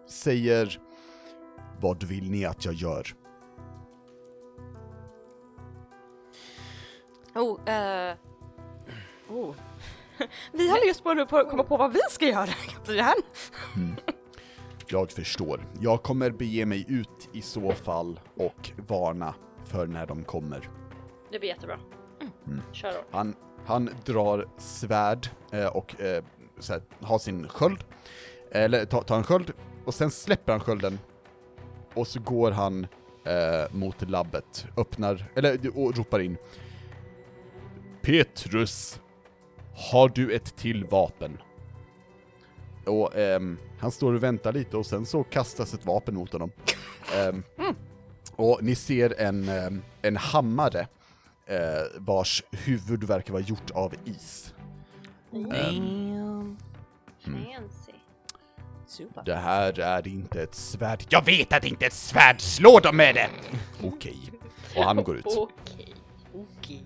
[0.08, 0.80] säger
[1.80, 3.06] Vad vill ni att jag gör?
[7.34, 8.16] Oh, eh...
[9.28, 9.54] Oh.
[10.52, 13.22] Vi håller just på att komma på vad vi ska göra, kapten Järn.
[14.86, 15.66] Jag förstår.
[15.80, 20.70] Jag kommer bege mig ut i så fall och varna för när de kommer.
[21.32, 21.78] Det blir jättebra.
[22.46, 22.62] Mm.
[22.72, 22.98] Kör då.
[23.10, 23.34] Han,
[23.70, 26.24] han drar svärd eh, och eh,
[26.58, 27.84] så här, har sin sköld,
[28.50, 29.52] eller tar tar en sköld,
[29.84, 30.98] och sen släpper han skölden,
[31.94, 32.86] och så går han
[33.24, 36.36] eh, mot labbet, öppnar, eller och ropar in
[38.02, 39.00] Petrus,
[39.92, 41.38] har du ett till vapen?
[42.86, 43.40] Och eh,
[43.78, 46.50] han står och väntar lite och sen så kastas ett vapen mot honom.
[47.16, 47.34] Eh,
[48.36, 50.86] och ni ser en, ehm, en hammare
[51.50, 51.56] eh,
[51.98, 54.54] vars huvud verkar vara gjort av is.
[55.30, 56.56] Damn.
[57.24, 57.92] Fancy.
[58.86, 59.22] Super.
[59.24, 61.04] Det här är inte ett svärd.
[61.08, 62.40] Jag vet att det inte är ett svärd!
[62.40, 63.28] Slå dem med det!
[63.82, 64.16] Okej.
[64.76, 65.26] Och han går ut.
[65.26, 65.94] Okej.
[66.34, 66.82] Okej.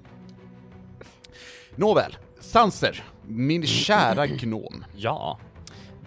[1.76, 4.84] Nåväl, Sanser, min kära gnom.
[4.96, 5.38] Ja,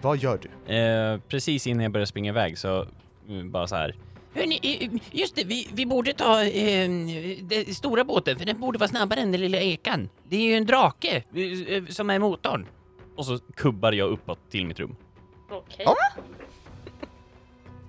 [0.02, 0.74] Vad gör du?
[0.74, 2.86] eh, precis innan jag börjar springa iväg så
[3.28, 3.96] mm, bara så här.
[4.38, 6.88] Hörni, just det, vi, vi borde ta eh,
[7.42, 10.08] den stora båten för den borde vara snabbare än den lilla ekan.
[10.28, 12.66] Det är ju en drake eh, som är motorn.
[13.16, 14.96] Och så kubbar jag uppåt till mitt rum.
[15.50, 15.84] Okej.
[15.86, 15.94] Ja.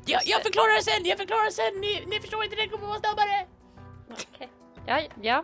[0.05, 1.81] Ja, jag förklarar det sen, jag förklarar det sen.
[1.81, 3.45] Ni, ni förstår inte, den kommer vara snabbare.
[4.12, 4.49] okej.
[4.85, 5.43] Ja, ja.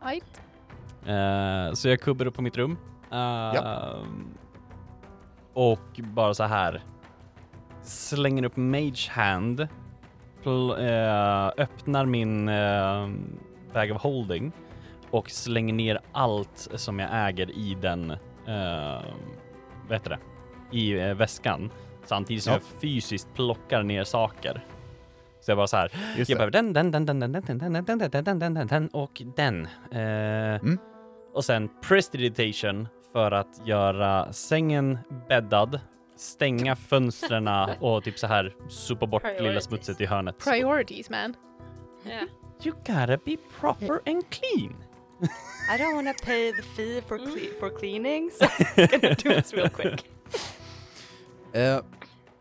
[0.00, 0.40] Ajt.
[1.06, 2.76] Eh, så jag kubbar upp på mitt rum.
[3.12, 4.02] Eh,
[5.54, 6.82] Och bara så här
[7.82, 9.68] slänger upp Mage Hand,
[11.56, 13.08] öppnar min uh,
[13.72, 14.52] Bag of Holding
[15.10, 19.02] och slänger ner allt som jag äger i den, uh,
[19.88, 20.18] vad heter det,
[20.76, 21.70] i eh, väskan.
[22.04, 22.58] Samtidigt som Ja.
[22.72, 24.64] jag fysiskt plockar ner saker.
[25.40, 26.50] Så jag bara så här, Just jag det.
[26.50, 29.22] behöver den, den, den, den, den, den, den, den, den, den, den, den, den, och
[29.36, 29.66] den.
[29.92, 30.60] Eh,
[31.34, 35.80] Och sen prestidigitation för att göra sängen bäddad,
[36.22, 37.48] stänga fönstren
[37.80, 39.64] och typ så här sopa bort lilla Priorities.
[39.64, 40.38] smutset i hörnet.
[40.38, 41.34] Priorities man.
[42.04, 42.20] ja.
[42.64, 44.76] You gotta be proper and clean.
[45.74, 48.44] I don't wanna pay the fee for, cle- for cleaning, so
[48.76, 50.04] I'm gonna do this real quick.
[51.54, 51.80] Eh,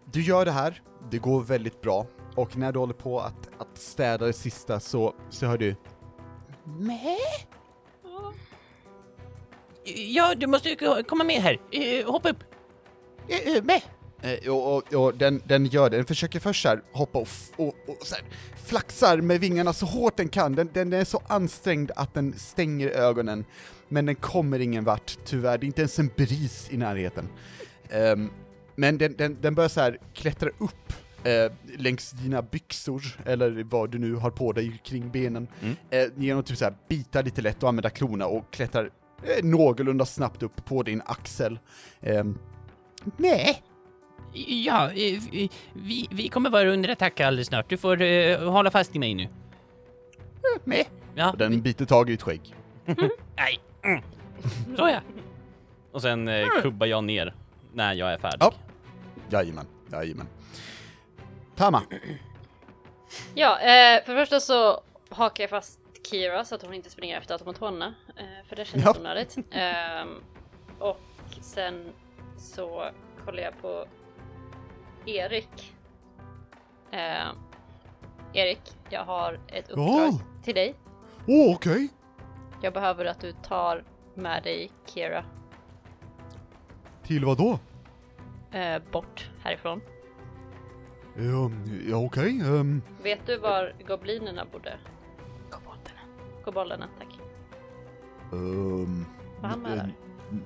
[0.06, 3.78] du gör det här, det går väldigt bra, och när du håller på att, att
[3.78, 5.76] städa det sista så, så hör du
[9.84, 11.60] Ja, du måste ko- komma med här.
[11.72, 12.44] Eh, hoppa upp.
[13.32, 13.82] Eh, eh, med.
[14.22, 17.28] Eh, och, och, och den, den gör det, den försöker först så här hoppa och,
[17.56, 18.24] och, och så här,
[18.66, 22.88] flaxar med vingarna så hårt den kan, den, den är så ansträngd att den stänger
[22.90, 23.46] ögonen,
[23.90, 27.30] men den kommer ingen vart, tyvärr, det är inte ens en bris i närheten.
[27.90, 28.30] Ehm,
[28.76, 33.92] men den, den, den börjar så här klättra upp eh, längs dina byxor, eller vad
[33.92, 35.76] du nu har på dig kring benen, Mm.
[35.90, 38.90] eh, genom att typ så här bita lite lätt och använda klorna och klättrar
[39.24, 41.60] eh, någorlunda snabbt upp på din axel.
[42.02, 42.38] Ehm,
[43.18, 43.64] Nej,
[44.34, 45.20] Ja, eh,
[45.74, 47.70] vi, vi kommer vara under attack alldeles snart.
[47.70, 49.28] Du får eh, hålla fast i mig nu.
[50.64, 50.86] med.
[51.16, 52.56] Ja, Och den biter tag i ditt skägg.
[53.36, 53.60] nej.
[53.84, 54.02] Mm.
[54.78, 55.00] Så ja.
[55.92, 57.34] Och sen eh, kubbar jag ner
[57.74, 58.38] när jag är färdig.
[58.40, 58.54] Ja.
[59.30, 60.28] Jajamän, jajamän.
[61.56, 61.82] Tama,
[63.34, 65.80] Ja, eh, för det första så hakar jag fast
[66.12, 67.94] Kira så att hon inte springer efter automatonerna.
[68.18, 68.96] Eh, för det känns Ja.
[69.00, 69.38] onödigt.
[69.52, 70.08] Ehm,
[70.80, 71.00] och
[71.42, 71.90] sen
[72.42, 72.90] så
[73.26, 73.86] kollar jag på
[75.06, 75.76] Erik.
[76.92, 77.36] Ehm,
[78.34, 80.20] Erik, jag har ett uppdrag Ja.
[80.44, 80.76] till dig.
[81.28, 81.90] Åh, okej.
[82.62, 85.26] Jag behöver att du tar med dig Kira
[87.04, 87.60] Till vad då?
[88.58, 89.82] eh, bort härifrån.
[91.16, 91.52] Ja,
[91.90, 92.42] ja okej.
[92.42, 94.78] ehm, Vet du var goblinerna bodde?
[96.46, 97.20] Kobolderna, tack.
[98.32, 99.06] ehm,
[99.42, 99.94] Var han med eh, där?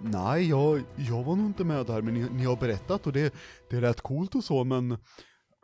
[0.01, 3.33] Nej, jag, jag var nog inte med där, men ni, ni har berättat och det,
[3.69, 4.91] det lät coolt och så, men...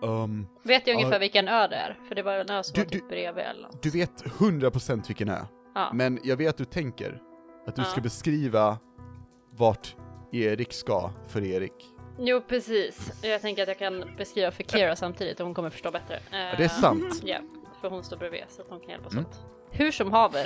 [0.03, 1.19] ehm, Vet jag ungefär Ja.
[1.19, 1.99] vilken ö det är?
[2.07, 3.83] För det var en ö som Du- var typ bredvid eller något.
[3.83, 5.39] du vet 100% vilken ö,
[5.75, 5.91] Ja.
[5.93, 7.21] men jag vet att du tänker
[7.67, 7.85] att du Ja.
[7.85, 8.77] ska beskriva
[9.51, 9.95] vart
[10.31, 11.73] Erik ska för Erik.
[12.19, 13.11] Jo, precis.
[13.23, 16.19] Jag tänker att jag kan beskriva för Kira samtidigt och hon kommer förstå bättre.
[16.31, 17.21] Ja, det är sant.
[17.25, 17.37] Ja,
[17.81, 19.25] för hon står bredvid så att hon kan hjälpas Mm.
[19.25, 19.45] åt.
[19.71, 20.45] Hur som haver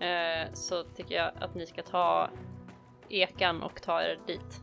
[0.00, 2.30] eh, så tycker jag att ni ska ta
[3.10, 4.60] ekan och ta er dit.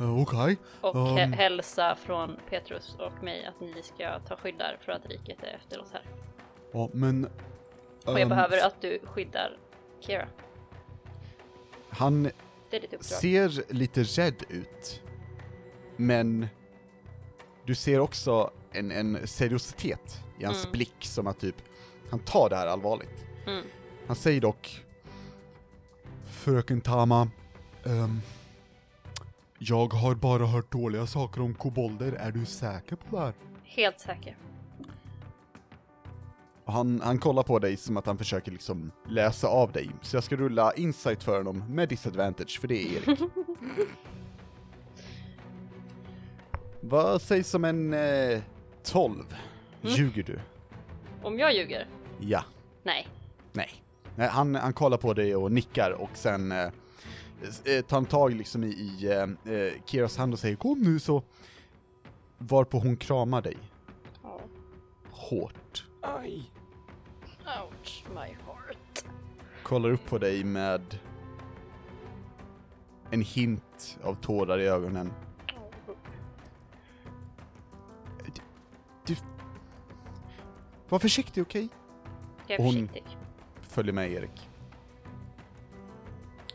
[0.00, 0.56] eh, okej.
[0.80, 1.16] Och Um.
[1.16, 5.42] hä- hälsa från Petrus och mig att ni ska ta skydd där för att riket
[5.42, 6.02] är efter oss här.
[6.72, 7.24] Ja, men...
[7.24, 9.58] Och jag ehm, behöver att du skyddar
[10.00, 10.28] Kira.
[11.90, 12.30] Han
[13.00, 15.02] ser lite rädd ut,
[15.96, 16.46] men
[17.64, 20.72] du ser också en, en seriositet i hans Mm.
[20.72, 21.56] blick som att typ,
[22.10, 23.24] han tar det här allvarligt.
[23.46, 23.64] Mm.
[24.06, 24.84] Han säger dock,
[26.48, 27.28] Fröken Tama,
[27.84, 28.20] ehm,
[29.58, 32.12] jag har bara hört dåliga saker om kobolder.
[32.12, 33.32] Är du säker på det här?
[33.64, 34.36] Helt säker.
[36.64, 40.24] han, han kollar på dig som att han försöker liksom läsa av dig, så jag
[40.24, 43.20] ska rulla insight för honom med disadvantage, för det är Erik.
[46.80, 48.42] Vad sägs som en eh,
[48.84, 49.24] 12?
[49.82, 50.40] Ljuger du?
[51.22, 51.86] Om jag ljuger?
[52.20, 52.44] Ja.
[52.82, 53.08] Nej.
[53.52, 53.82] Nej.
[54.18, 56.58] Nej han, han kollar på dig och nickar och sen eh,
[57.64, 60.98] eh, tar han tag liksom i, i eh, eh, Kiras hand och säger kom nu
[61.00, 61.22] så
[62.38, 63.56] varpå hon kramar dig
[64.22, 64.40] Ja.
[65.10, 65.86] hårt.
[66.02, 66.50] Aj.
[67.62, 69.04] Ouch, my heart.
[69.62, 70.98] Kollar upp på dig med
[73.10, 75.12] en hint av tårar i ögonen.
[78.24, 78.32] Du,
[79.06, 79.16] du
[80.88, 81.68] var försiktig, okej?
[82.46, 83.17] Jag är Hon- försiktig.
[83.68, 84.48] Följer med Erik.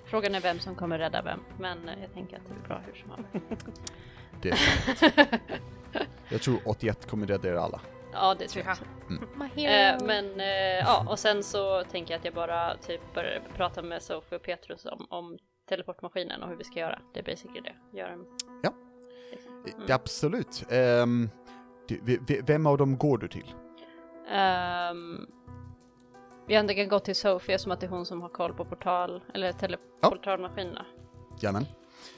[0.06, 2.82] Frågan är vem som kommer rädda vem, men eh, jag tänker att det är bra
[2.86, 3.68] hur som helst.
[4.42, 5.42] Det är sant.
[6.30, 7.82] Jag tror 81 kommer rädda er alla.
[8.14, 8.78] Ja, det tror jag.
[9.56, 10.48] My Eh, men eh,
[10.80, 14.44] ja, och sen så tänker jag att jag bara typ börjar prata med Sofie och
[14.44, 15.38] Petrus om, om
[15.70, 17.00] teleportmaskinen och hur vi ska göra.
[17.14, 17.98] Det är basically det.
[17.98, 18.26] Gör en...
[18.64, 18.74] Ja.
[19.32, 19.66] Liksom.
[19.90, 20.64] Eh, Absolut.
[21.88, 23.54] Du, v- vem av dem går du till?
[24.92, 25.28] Um,
[26.48, 29.22] vi kan gå till Sofie som att det är hon som har koll på portal,
[29.34, 30.86] eller teleportalmaskinerna.
[31.40, 31.66] Jajamän.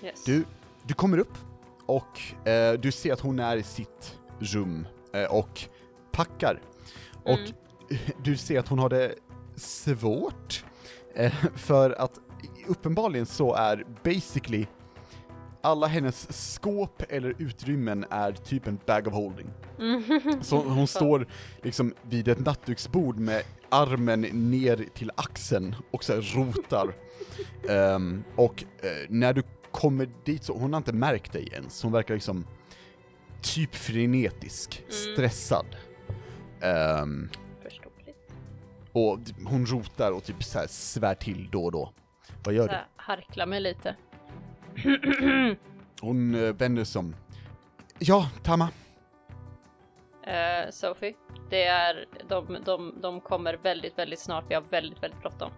[0.04, 0.24] Yes.
[0.24, 0.46] Du,
[0.84, 1.38] du kommer upp
[1.86, 5.62] och eh, du ser att hon är i sitt rum eh, och
[6.12, 6.62] packar.
[7.24, 7.52] Och Mm.
[8.24, 9.16] du ser att hon har det
[9.56, 10.66] svårt,
[11.16, 12.20] eh, för att
[12.68, 14.66] uppenbarligen så är basically
[15.66, 19.48] alla hennes skåp eller utrymmen är typ en bag of holding.
[20.42, 21.28] Så hon står
[21.62, 26.94] liksom vid ett nattduksbord med armen ner till axeln och så rotar.
[27.70, 31.92] Ehm, och eh, när du kommer dit så, hon har inte märkt dig ens, hon
[31.92, 32.48] verkar liksom
[33.42, 34.92] typ frenetisk, Mm.
[35.16, 35.66] stressad.
[37.64, 38.32] Förståeligt.
[38.92, 41.94] och hon rotar och typ så här svär till då och då.
[42.44, 42.76] Vad gör Så du?
[42.76, 43.96] här, harkla mig lite.
[46.02, 47.16] Hon uh, vänder sig om.
[48.00, 48.70] Ja, Tama.
[50.24, 51.14] Eh, Sophie,
[51.50, 54.46] det är, de, de, de kommer väldigt, väldigt snart.
[54.50, 55.52] Vi har väldigt, väldigt bråttom.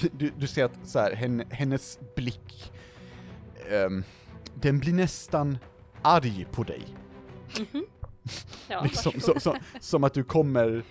[0.12, 2.72] Du, du ser att så här, henne, hennes blick,
[3.70, 4.04] ehm,
[4.54, 5.58] den blir nästan
[6.02, 6.82] arg på dig.
[8.68, 9.42] Ja, liksom, varsågod.
[9.42, 10.82] så, så, som att du kommer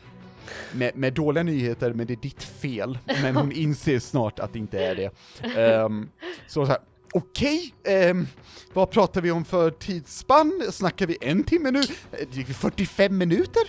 [0.71, 2.97] med, med dåliga nyheter, men det är ditt fel.
[3.21, 5.12] Men hon inser snart att det inte är det.
[5.58, 6.10] Ehm,
[6.47, 6.77] så så här,
[7.13, 8.27] okej, ehm,
[8.73, 10.62] vad pratar vi om för tidsspann?
[10.71, 11.79] Snackar vi en timme nu?
[11.79, 13.63] Eh, det är 45 minuter?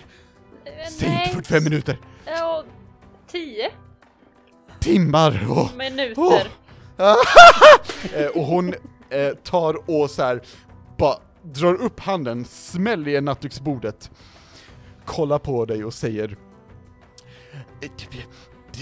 [0.64, 1.98] Eh, Säg inte 45 minuter!
[2.26, 2.64] Ja,
[3.30, 3.70] tio
[4.80, 5.46] Timmar!
[5.50, 5.76] Åh.
[5.76, 6.48] minuter.
[8.14, 8.74] Eh, och hon
[9.10, 10.40] eh, tar och så här
[10.98, 14.10] bara drar upp handen, smäller i nattduksbordet,
[15.04, 16.37] kollar på dig och säger "Eh,
[17.80, 18.26] det-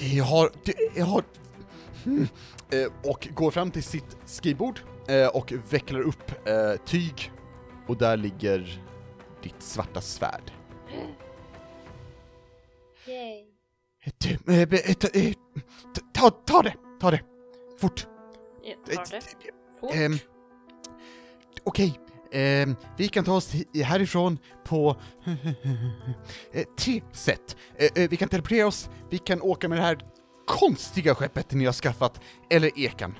[0.00, 1.24] Det har, det jag har...
[2.04, 2.28] Hmm.
[2.70, 7.32] Eh, och går fram till sitt skrivbord eh, och vecklar upp eh, tyg
[7.86, 8.82] och där ligger
[9.42, 10.52] ditt svarta svärd.
[13.06, 13.44] Yay.
[14.48, 14.68] Eh, eh,
[15.14, 15.34] eh,
[16.14, 17.20] ta, ta det, ta det,
[17.80, 18.06] fort.
[18.86, 19.20] Jag tar det.
[19.80, 19.94] Fort.
[19.94, 20.18] Ehm,
[21.64, 22.00] Okej,
[22.32, 23.52] ehm, vi kan ta oss
[23.84, 24.96] härifrån på
[26.52, 27.56] eh, tre sätt.
[27.76, 29.98] Eh, eh, vi kan teleportera oss, vi kan åka med det här
[30.46, 33.14] konstiga skeppet ni har skaffat, eller ekan.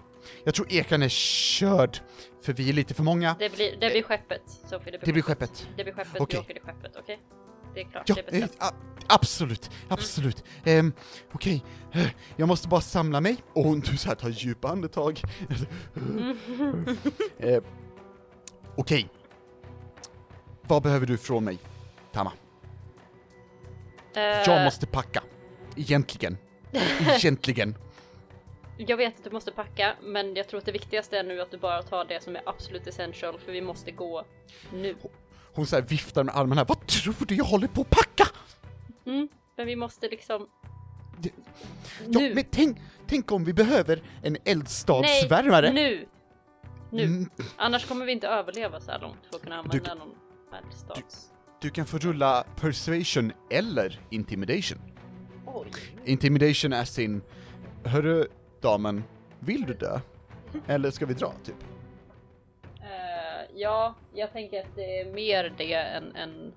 [0.45, 1.99] Jag tror ekan är körd,
[2.43, 3.37] för vi är lite för många.
[3.39, 4.99] Det blir, det blir skeppet, Sofie.
[5.05, 5.69] Det blir skeppet.
[5.77, 6.39] Det blir skeppet, Okej.
[6.39, 7.21] vi åker till skeppet, okej?
[7.75, 8.63] Det är klart, Ja, det är eh, bestämt.
[8.63, 8.75] a-
[9.09, 10.45] absolut, absolut.
[10.65, 10.93] Ehm,
[11.33, 15.21] Okej, eh, jag måste bara samla mig, och hon du, så här, tar djupa andetag.
[17.39, 17.63] eh,
[18.77, 19.09] Okej.
[20.63, 21.59] Vad behöver du från mig,
[22.13, 22.33] Tama?
[24.15, 25.23] Jag Eh, måste packa.
[25.77, 26.37] Egentligen.
[27.01, 27.75] Egentligen.
[28.77, 31.51] Jag vet att du måste packa, men jag tror att det viktigaste är nu att
[31.51, 34.25] du bara tar det som är absolut essential, för vi måste gå
[34.73, 34.97] nu.
[35.55, 36.65] Hon så viftar med armarna.
[36.65, 38.29] Vad tror du jag håller på att packa?
[39.07, 40.49] Mm, men vi måste liksom...
[41.19, 41.33] Det-
[42.09, 42.35] Ja, nu!
[42.35, 45.73] men tänk, tänk om vi behöver en eldstadsvärmare.
[45.73, 46.07] nu!
[46.93, 47.05] Nu!
[47.05, 50.15] Mm, Annars kommer vi inte överleva så här långt för att kunna använda någon
[50.59, 51.29] eldstads...
[51.61, 54.79] Du kan få rulla persuasion eller intimidation.
[55.47, 55.71] Oj!
[56.05, 57.23] Intimidation är sin,
[57.85, 58.27] hörru
[58.61, 59.05] damen,
[59.39, 60.01] vill du dö?
[60.67, 61.57] Eller ska vi dra, typ?
[62.81, 66.53] Eh, ja, jag tänker att det är mer det än, än,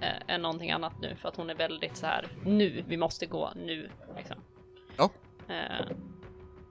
[0.00, 3.26] eh, än någonting annat nu, för att hon är väldigt så här nu, vi måste
[3.26, 4.36] gå nu, liksom.
[4.96, 5.10] Ja.
[5.48, 5.86] Eh,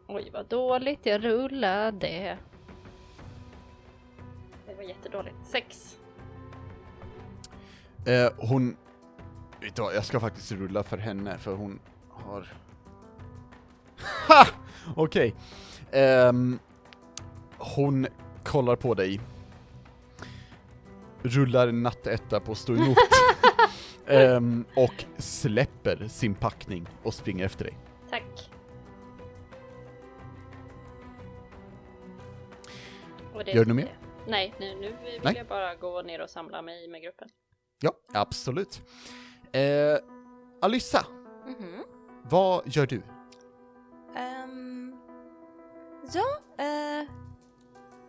[0.08, 2.38] oj, vad dåligt jag rullade.
[4.66, 5.36] Det var jättedåligt.
[5.44, 5.98] Sex.
[8.06, 8.78] Eh, hon,
[9.62, 11.80] vet du vad, jag ska faktiskt rulla för henne, för hon
[12.10, 12.48] har...
[14.28, 14.46] Ha!
[14.96, 15.36] Okej.
[15.92, 16.60] Ehm,
[17.58, 18.08] hon
[18.44, 19.20] kollar på dig,
[21.24, 22.98] rullar nattetta på stå emot,
[24.08, 27.78] Ehm, och släpper sin packning och springer efter dig.
[28.10, 28.50] Tack.
[33.44, 34.00] Det Gör du något är mer?
[34.28, 35.34] Nej, nu, nu vill Nej.
[35.38, 37.30] jag bara gå ner och samla mig med gruppen.
[37.82, 38.82] Ja, absolut.
[39.52, 39.98] Eh,
[40.62, 41.06] Alyssa,
[41.46, 41.84] Mhm.
[42.24, 43.02] vad gör du?
[44.16, 44.96] Ehm,
[46.14, 46.26] ja,
[46.64, 47.10] eh,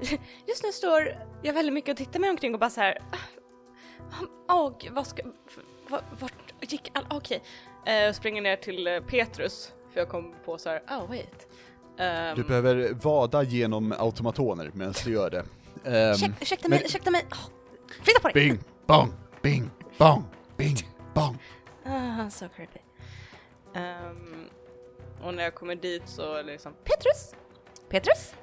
[0.47, 2.99] just nu står jag väldigt mycket och tittar mig omkring och bara så här.
[3.13, 5.59] ah, Åh, gud, vad ska, f-
[5.89, 7.43] va- vart gick all, okej.
[7.87, 11.48] Eh, springer ner till eh, Petrus, för jag kom på så här, oh wait.
[11.99, 15.45] Ehm, Du behöver vada genom automatoner medan du gör det.
[15.85, 17.27] Ehm, Ursäkta, mig, ursäkta mig.
[17.33, 17.39] Åh,
[18.03, 18.35] flytta på dig!
[18.49, 20.25] bing, bong, bing, bong,
[20.57, 20.77] bing,
[21.15, 21.39] bong.
[21.85, 22.79] Ah, so creepy.
[23.75, 24.45] ehm,
[25.23, 27.35] och när jag kommer dit så är det liksom Petrus?
[27.89, 28.35] Petrus?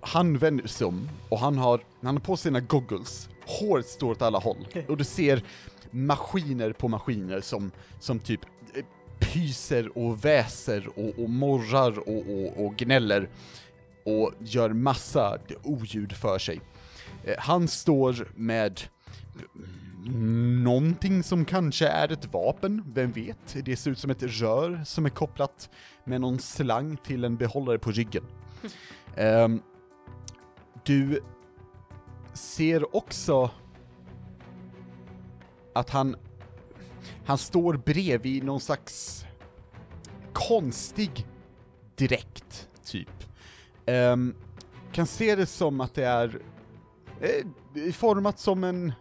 [0.00, 4.22] Han vänder sig om och han har, han har på sina goggles, håret står åt
[4.22, 5.42] alla håll och du ser
[5.90, 8.40] maskiner på maskiner som, som typ
[8.74, 8.84] eh,
[9.18, 13.28] pyser och väser och, och morrar och, och, och gnäller
[14.04, 16.60] och gör massa oljud för sig.
[17.24, 18.80] Eh, Han står med
[20.64, 23.56] någonting som kanske är ett vapen, vem vet?
[23.64, 25.70] Det ser ut som ett rör som är kopplat
[26.04, 28.24] med någon slang till en behållare på ryggen.
[29.16, 29.62] Ehm,
[30.84, 31.20] du
[32.34, 33.50] ser också
[35.74, 36.16] att han,
[37.24, 39.24] han står bredvid någon slags
[40.32, 41.26] konstig
[41.96, 43.08] dräkt, typ.
[43.86, 44.34] Ehm,
[44.92, 46.40] kan se det som att det är
[47.20, 48.92] eh, format som en,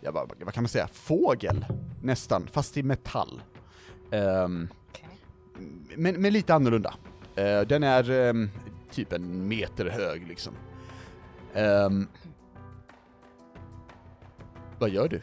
[0.00, 1.66] ja, vad, vad kan man säga, fågel
[2.02, 3.42] nästan, fast i metall.
[4.10, 4.68] Ehm,
[5.96, 6.94] men, men lite annorlunda.
[7.36, 8.50] Eh, den är ehm,
[8.90, 10.54] typ en meter hög liksom.
[14.78, 15.20] Vad gör du?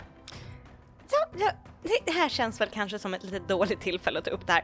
[1.12, 1.52] Ja, ja,
[1.84, 4.54] det, det här känns väl kanske som ett lite dåligt tillfälle att ta upp det
[4.54, 4.64] här.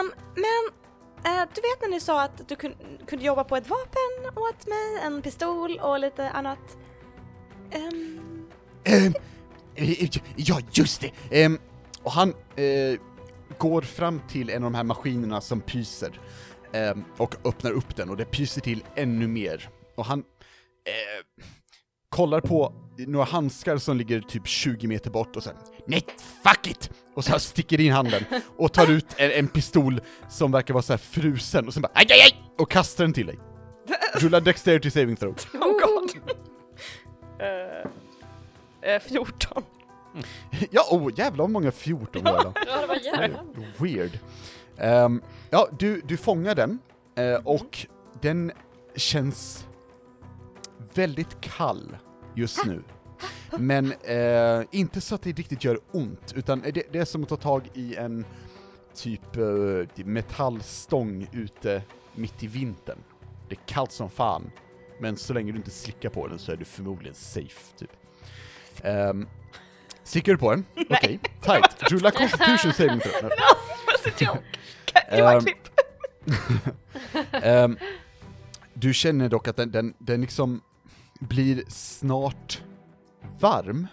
[0.00, 0.74] Um, men
[1.32, 2.74] uh, du vet när ni sa att du kun,
[3.06, 6.76] kunde jobba på ett vapen åt mig, en pistol och lite annat?
[7.74, 8.20] Um...
[8.88, 9.14] Um,
[10.36, 11.58] ja, just det!
[12.02, 12.98] Och han uh,
[13.58, 16.20] går fram till en av de här maskinerna som pyser
[17.16, 19.70] och öppnar upp den och det pyser till ännu mer.
[19.94, 20.24] Och han
[20.86, 21.44] Uh,
[22.16, 25.54] kollar på några handskar som ligger typ 20 meter bort och sen
[25.86, 26.06] Nej,
[26.42, 26.90] fuck it!
[27.14, 28.24] Och så sticker in handen
[28.56, 31.92] och tar ut en, en pistol som verkar vara så här frusen och sen bara
[31.94, 32.50] aj, aj, aj!
[32.58, 33.38] Och kastar den till dig.
[34.14, 35.34] Rulla dexterity saving throw.
[35.54, 36.10] Oh god!
[38.82, 39.62] Eh, eh, 14.
[40.70, 42.52] Ja, oh jävlar vad många 14 var det då.
[42.66, 43.44] Ja, det var jävla.
[43.78, 44.18] Weird.
[44.78, 46.78] Ehm, ja, du, du fångar den,
[47.16, 47.86] eh, och
[48.20, 48.52] den
[48.96, 49.66] känns
[50.94, 51.96] väldigt kall
[52.36, 52.82] just nu.
[53.58, 57.28] Men eh, inte så att det riktigt gör ont, utan det, det är som att
[57.28, 58.24] ta tag i en
[58.94, 61.82] typ eh, metallstång ute
[62.14, 62.98] mitt i vintern.
[63.48, 64.50] Det är kallt som fan,
[65.00, 67.90] men så länge du inte slickar på den så är du förmodligen safe, typ.
[68.84, 69.28] Um,
[70.06, 70.64] Sticker du på den?
[70.90, 71.82] Okej, tight.
[71.92, 73.30] Rulla constitution saving throw.
[73.30, 74.42] What's a joke?
[74.84, 75.54] Kan you?
[77.32, 77.78] Ehm,
[78.74, 80.62] du känner dock att den, den, den liksom
[81.20, 82.62] blir snart
[83.40, 83.86] varm.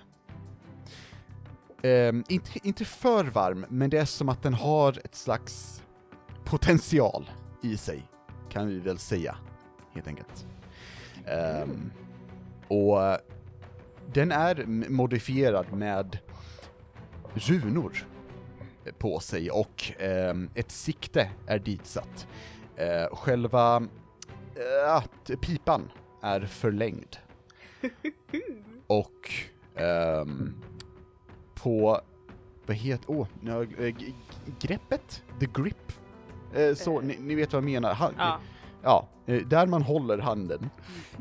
[1.82, 5.84] Ehm, inte, inte för varm, men det är som att den har ett slags
[6.44, 8.08] potential i sig,
[8.50, 9.36] kan vi väl säga,
[9.94, 10.48] helt enkelt.
[11.26, 11.92] Ehm,
[12.68, 13.18] och
[14.14, 16.18] den är modifierad med
[17.34, 18.08] runor
[18.98, 22.28] på sig och ehm, ett sikte är ditsatt.
[22.76, 23.88] Eh, själva
[24.56, 25.04] eh,
[25.42, 25.90] pipan
[26.24, 27.18] är förlängd.
[28.88, 29.32] och
[29.76, 30.56] ehm,
[31.56, 32.02] på,
[32.66, 33.90] vad heter, åh, oh,
[34.60, 35.24] greppet?
[35.40, 35.92] The grip?
[36.56, 37.94] Eh, så, ni, ni vet vad jag menar.
[37.94, 38.40] Han, Ja.
[38.84, 40.70] Ja, eh, där man håller handen.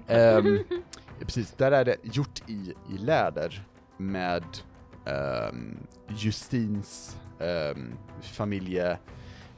[0.07, 0.59] Ehm,
[1.21, 4.45] precis, där är det gjort i, i läder med
[5.07, 5.79] ehm,
[6.09, 7.93] Justins um,
[8.23, 8.99] familje...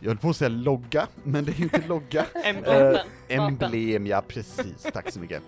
[0.01, 2.26] Jag höll på att säga logga, men det är ju inte logga.
[2.45, 2.95] Emblem.
[2.95, 4.82] Eh, emblem, ja precis.
[4.92, 5.42] Tack så mycket.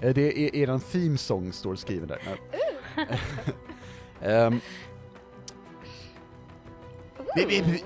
[0.00, 2.20] Eh, det är eran theme song står skriven där.
[7.36, 7.84] Vi-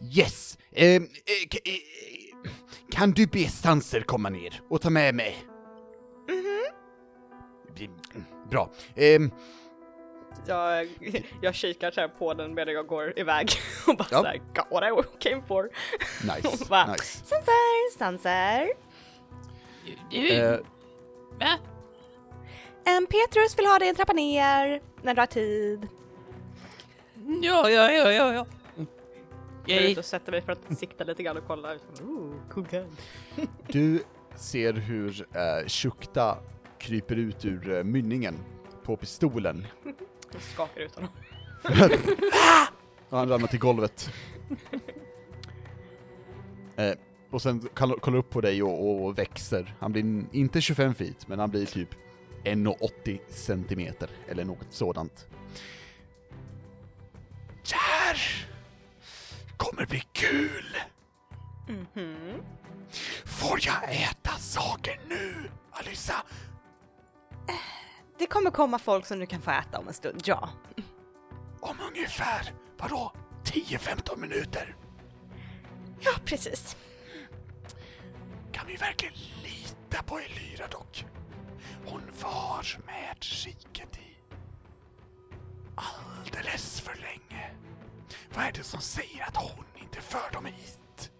[0.00, 0.58] Yes!
[0.72, 1.02] Eh,
[2.92, 5.36] kan du be Sanser komma ner och ta med mig?
[7.74, 7.90] Vi-
[8.50, 8.72] Bra.
[8.94, 9.30] Ehm,
[10.46, 10.88] Jag,
[11.40, 13.50] jag kikar så här på den medan jag går iväg
[13.86, 14.20] och bara Ja.
[14.22, 15.62] såhär, got what I came for.
[16.22, 16.86] nice, Va?
[16.92, 17.24] nice.
[17.24, 18.68] Sanser, Sanser.
[20.10, 20.58] Du, Eh,
[21.40, 21.58] va?
[22.84, 25.88] En Petrus vill ha dig en trappa ner när du har tid.
[27.42, 28.46] Ja, ja, ja, ja, ja.
[29.66, 31.74] Jag är ute och sätter mig för att sikta lite grann och kolla.
[32.02, 32.66] Ooh, cool
[33.66, 34.02] du
[34.36, 36.38] ser hur eh, Shukta
[36.78, 38.34] kryper ut ur eh, mynningen
[38.84, 39.66] på pistolen
[40.32, 41.10] Jag skakar ut honom.
[43.08, 44.12] och han ramlar till golvet.
[46.76, 46.94] Eh,
[47.30, 49.74] och sen koll- kollar upp på dig och, och växer.
[49.80, 51.88] Han blir inte 25 feet, men han blir typ
[52.44, 55.26] 1,80 centimeter, eller något sådant.
[57.68, 58.18] Det här
[59.56, 60.76] kommer bli kul!
[61.68, 62.42] Mhm.
[63.24, 66.14] Får jag äta saker nu, Alyssa?
[68.18, 70.48] Det kommer komma folk som du kan få äta om en stund, ja.
[71.60, 73.12] Om ungefär, vadå,
[73.44, 74.76] 10-15 minuter?
[76.00, 76.76] Ja, precis.
[78.52, 81.04] Kan vi verkligen lita på Elyra dock?
[81.86, 84.16] Hon var med riket i
[85.74, 87.50] alldeles för länge.
[88.34, 91.10] Vad är det som säger att hon inte för dem hit?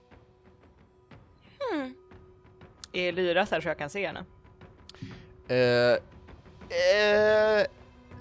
[2.92, 4.24] Är Lyra så här så jag kan se henne?
[5.48, 5.98] Eh,
[6.68, 7.66] eh,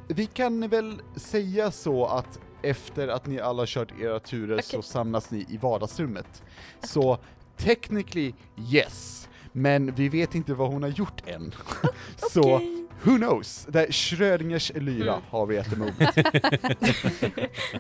[0.08, 5.32] vi kan väl säga så att efter att ni alla kört era turer så samlas
[5.32, 6.44] ni i vardagsrummet.
[6.84, 7.18] Så
[7.58, 8.34] technically
[8.72, 11.56] yes, men vi vet inte vad hon har gjort än.
[12.32, 12.60] så
[13.04, 13.66] who knows?
[13.70, 15.24] Det är Schrödingers Elyra Mm.
[15.30, 16.16] har vi at the moment.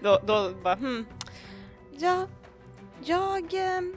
[0.01, 1.05] Då, då bara hmm.
[1.99, 2.28] Ja,
[3.03, 3.95] jag ehm,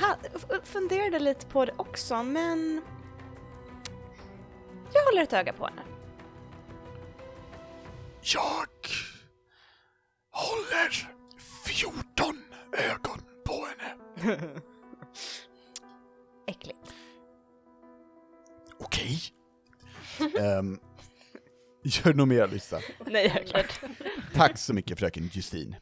[0.00, 0.16] ha,
[0.64, 2.82] funderade lite på det också, men
[4.94, 5.82] jag håller ett öga på henne.
[8.22, 8.68] Jag
[10.30, 11.08] håller
[11.66, 14.48] 14 ögon på henne.
[16.46, 16.94] Äckligt.
[18.78, 19.18] Okej.
[20.40, 20.78] Ehm,
[21.82, 22.80] gör nog mer Lisa.
[23.06, 23.66] Nej, okej.
[24.34, 25.76] Tack så mycket fröken Justin.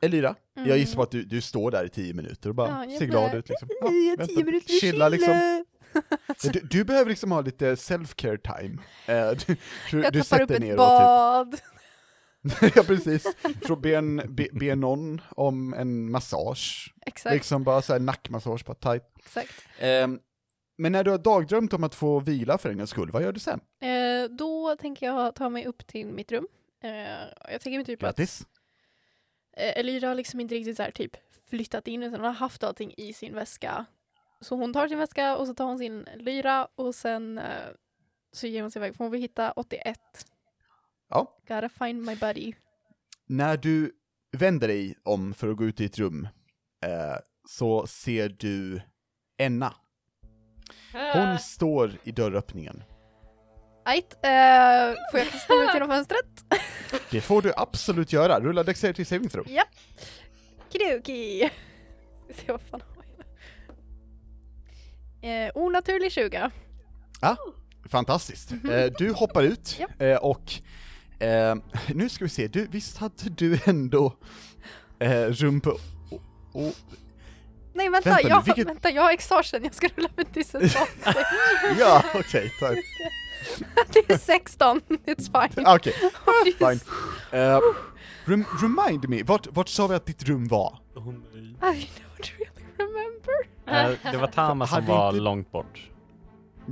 [0.00, 2.84] Elira, jag gissar på att du, du står där i tio minuter och bara Ja,
[2.84, 3.68] jag ser glad ut liksom.
[3.80, 3.88] Ja,
[4.26, 5.64] tio minuter vi chilla liksom.
[6.42, 8.82] Du, du behöver liksom ha lite self-care time.
[9.06, 9.56] Eh, du
[9.90, 11.50] du, Jag tappar upp ett ner och bad.
[11.52, 13.26] typ, ja precis,
[13.66, 16.94] Frå be, be, be någon om en massage.
[17.06, 19.02] Exakt, Liksom bara så här nackmassage på tight.
[19.18, 19.52] exakt.
[19.78, 20.20] Ehm,
[20.76, 23.32] men när du har dagdrömt om att få vila för en gångs skull, vad gör
[23.32, 23.60] du sen?
[23.80, 26.46] Eh, då tänker jag ta mig upp till mitt rum.
[26.82, 26.90] Eh,
[27.52, 28.46] jag tänker typ att Grattis.
[29.56, 31.16] eh, Elira har liksom inte riktigt så här, typ
[31.50, 33.84] flyttat in utan hon har haft allting i sin väska.
[34.44, 37.44] Så hon tar sin väska och så tar hon sin lyra och sen eh,
[38.32, 38.96] så ger hon sig iväg.
[38.96, 39.98] För hon vill hitta 81.
[41.10, 41.36] Ja.
[41.48, 42.52] Gotta find my buddy.
[43.26, 43.92] När du
[44.32, 46.28] vänder dig om för att gå ut i ett rum,
[46.84, 47.16] eh,
[47.48, 48.80] så ser du
[49.38, 49.74] Enna.
[51.14, 52.82] Hon står i dörröppningen.
[53.84, 56.26] Ajt, eh, får jag kasta mig ut genom fönstret?
[57.10, 58.40] Det får du absolut göra.
[58.40, 59.46] Rulla Dexterity saving throw.
[60.72, 61.50] Kidoki!
[62.24, 62.82] Ska se vad fan?
[65.24, 66.50] Eh, onaturlig 20.
[67.90, 68.52] Fantastiskt.
[68.52, 70.52] Eh, du hoppar ut eh, och
[71.22, 71.56] eh,
[71.94, 74.16] nu ska vi se, du, visst hade du ändå
[74.98, 75.70] eh, rum på...
[76.10, 76.20] Oh,
[76.52, 76.72] oh,
[77.74, 80.88] Nej vänta, Vänta nu, jag, vilket- vänta, jag har exhagen, jag ska rulla med disadvantage.
[81.78, 82.78] ja, okej, tack.
[83.92, 85.66] det är 16, it's fine.
[85.66, 85.94] Ah, Okej,
[86.26, 86.58] Oh, Jesus.
[86.58, 86.80] fine.
[87.40, 87.60] Eh,
[88.24, 90.78] rem, remind me, vart, vart sa vi att ditt rum var?
[90.94, 91.22] I don't
[92.20, 93.53] really remember.
[93.66, 95.90] Eh, det var Tama som Hade var inte- långt bort.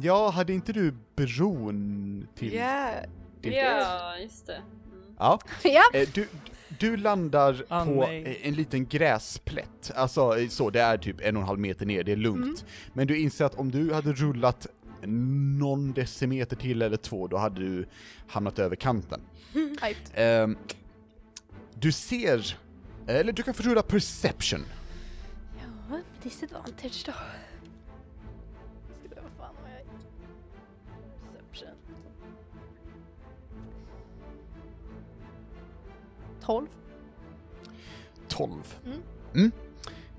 [0.03, 2.91] Ja, hade inte du bron till Ja,
[3.41, 3.55] ditt?
[3.55, 4.55] Ja, just det.
[4.57, 5.15] Mm.
[5.19, 5.39] Ja.
[5.65, 6.29] ja, Eh, du,
[6.79, 8.25] du landar Ah, på nej.
[8.43, 11.87] eh, en liten gräsplätt, alltså eh, så, det är typ en och en halv meter
[11.87, 12.65] ner, det är lugnt.
[12.93, 14.67] Men du inser att om du hade rullat
[15.59, 17.87] någon decimeter till eller två, då hade du
[18.29, 19.21] hamnat över kanten.
[20.15, 20.57] Ehm,
[21.75, 22.57] du ser,
[23.07, 24.65] eller du kan få rulla perception.
[26.23, 27.13] Disadvantage då.
[27.13, 27.23] Ska
[29.23, 29.87] Vad fan har jag?
[31.51, 31.97] Perception.
[36.41, 36.67] 12.
[38.29, 38.79] 12.
[38.85, 39.03] Mm.
[39.35, 39.51] Mm.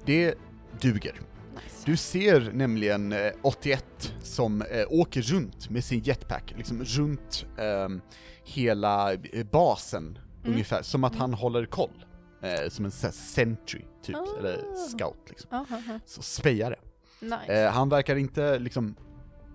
[0.05, 0.35] Det
[0.81, 1.21] duger.
[1.55, 1.83] Nice.
[1.85, 8.01] Du ser nämligen eh, 81 som eh, åker runt med sin jetpack, liksom runt ehm,
[8.43, 12.05] hela eh, basen ungefär, som att han håller koll.
[12.43, 14.35] Eh, som en sån här sentry, typ, Ah.
[14.39, 15.47] eller scout liksom.
[15.53, 15.99] Aha, aha.
[16.05, 16.75] Så spejare.
[17.19, 17.35] Nice.
[17.65, 18.95] Eh, han verkar inte liksom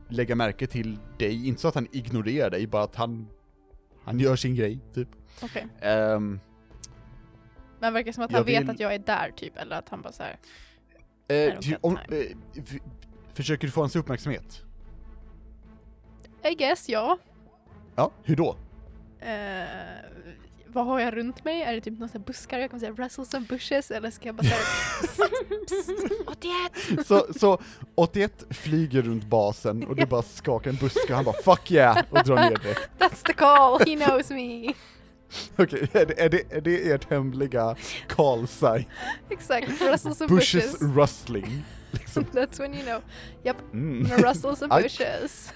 [0.08, 3.28] lägga märke till dig, inte så att han ignorerar dig, bara att han,
[4.04, 5.08] han gör sin grej, typ.
[5.42, 5.66] Okej.
[5.80, 6.40] Ehm,
[7.80, 10.02] Men verkar som att han vet vill- att jag är där typ, eller att han
[10.02, 10.38] bara såhär.
[11.28, 12.36] eh, om, eh,
[13.32, 14.62] försöker du få hans uppmärksamhet?
[16.44, 17.18] I guess, ja.
[17.96, 18.56] Ja, hur då?
[20.72, 21.62] Vad har jag runt mig?
[21.62, 22.58] Är det typ några buskar?
[22.58, 24.58] Jag kommer säga rustles and bushes eller ska jag bara säga
[25.02, 25.20] psst,
[25.66, 25.90] psst,
[26.26, 27.06] 81!
[27.06, 27.58] Så, så
[27.94, 32.02] 81 flyger runt basen och du bara skakar en buske och han bara 'fuck yeah'
[32.10, 32.74] och drar ner dig.
[32.98, 34.72] That's the call, he knows me!
[35.56, 37.76] Okej, är, det, är, det, är det ert hemliga
[38.08, 38.84] call sign?
[39.30, 40.96] Exakt, rustles and Bushes bushes.
[40.96, 41.64] rustling.
[41.90, 42.24] Liksom.
[42.32, 43.00] That's when you know.
[43.72, 43.98] Mm.
[43.98, 44.82] Några rustles and Aj.
[44.82, 45.52] bushes.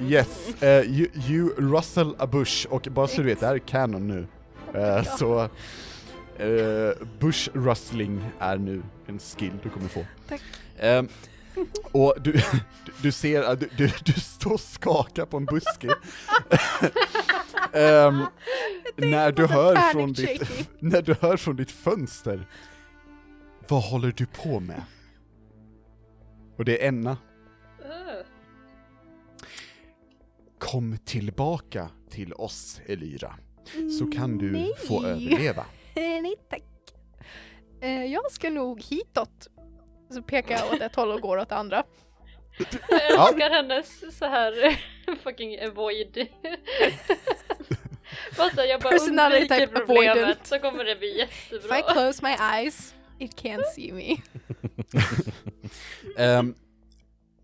[0.00, 3.58] Yes, eh, you, you rustle a bush och bara så du vet, det här är
[3.58, 4.26] canon nu.
[4.74, 5.48] Eh, så
[6.40, 10.06] Eh, bush rustling är nu en skill du kommer få.
[10.28, 10.42] Tack.
[10.78, 11.08] Ehm,
[11.92, 12.42] och du, du,
[13.02, 15.88] du ser att du, du, du står och skakar på en buske.
[17.72, 18.24] Ehm,
[18.96, 22.46] när du hör från ditt, när du hör från ditt fönster.
[23.68, 24.82] Vad håller du på med?
[26.56, 27.10] Och det är Enna.
[27.10, 27.16] Uh.
[30.58, 33.34] Kom tillbaka till oss, Elyra.
[33.98, 34.72] Så kan du Nej.
[34.88, 35.64] få överleva.
[35.94, 36.62] Nej tack.
[37.82, 39.48] Eh, jag ska nog hitåt.
[40.10, 41.82] Så pekar jag åt ett håll och går åt det andra.
[42.88, 43.28] Jag Ja.
[43.28, 44.80] älskar hennes så här
[45.22, 46.26] fucking avoid.
[48.38, 50.46] Här, jag bara Personality undviker type problemet avoidant.
[50.46, 51.82] så kommer det bli If I jättebra.
[51.92, 54.16] close my eyes, it can't see me.
[56.16, 56.54] Ehm,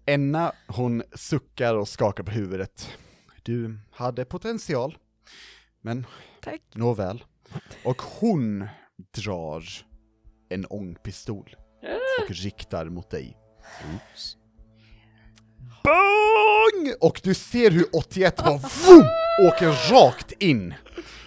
[0.07, 2.99] Enna, hon suckar och skakar på huvudet.
[3.43, 4.99] Du hade potential,
[5.87, 6.07] men
[6.43, 6.61] Tack.
[6.75, 7.25] nåväl.
[7.85, 8.69] Och hon
[9.25, 9.65] drar
[10.49, 11.57] en ångpistol
[12.23, 13.37] och riktar mot dig.
[13.95, 14.37] Oops.
[15.85, 16.95] Bang!
[17.01, 19.09] Och du ser hur 81 bara vroom,
[19.49, 20.75] åker rakt in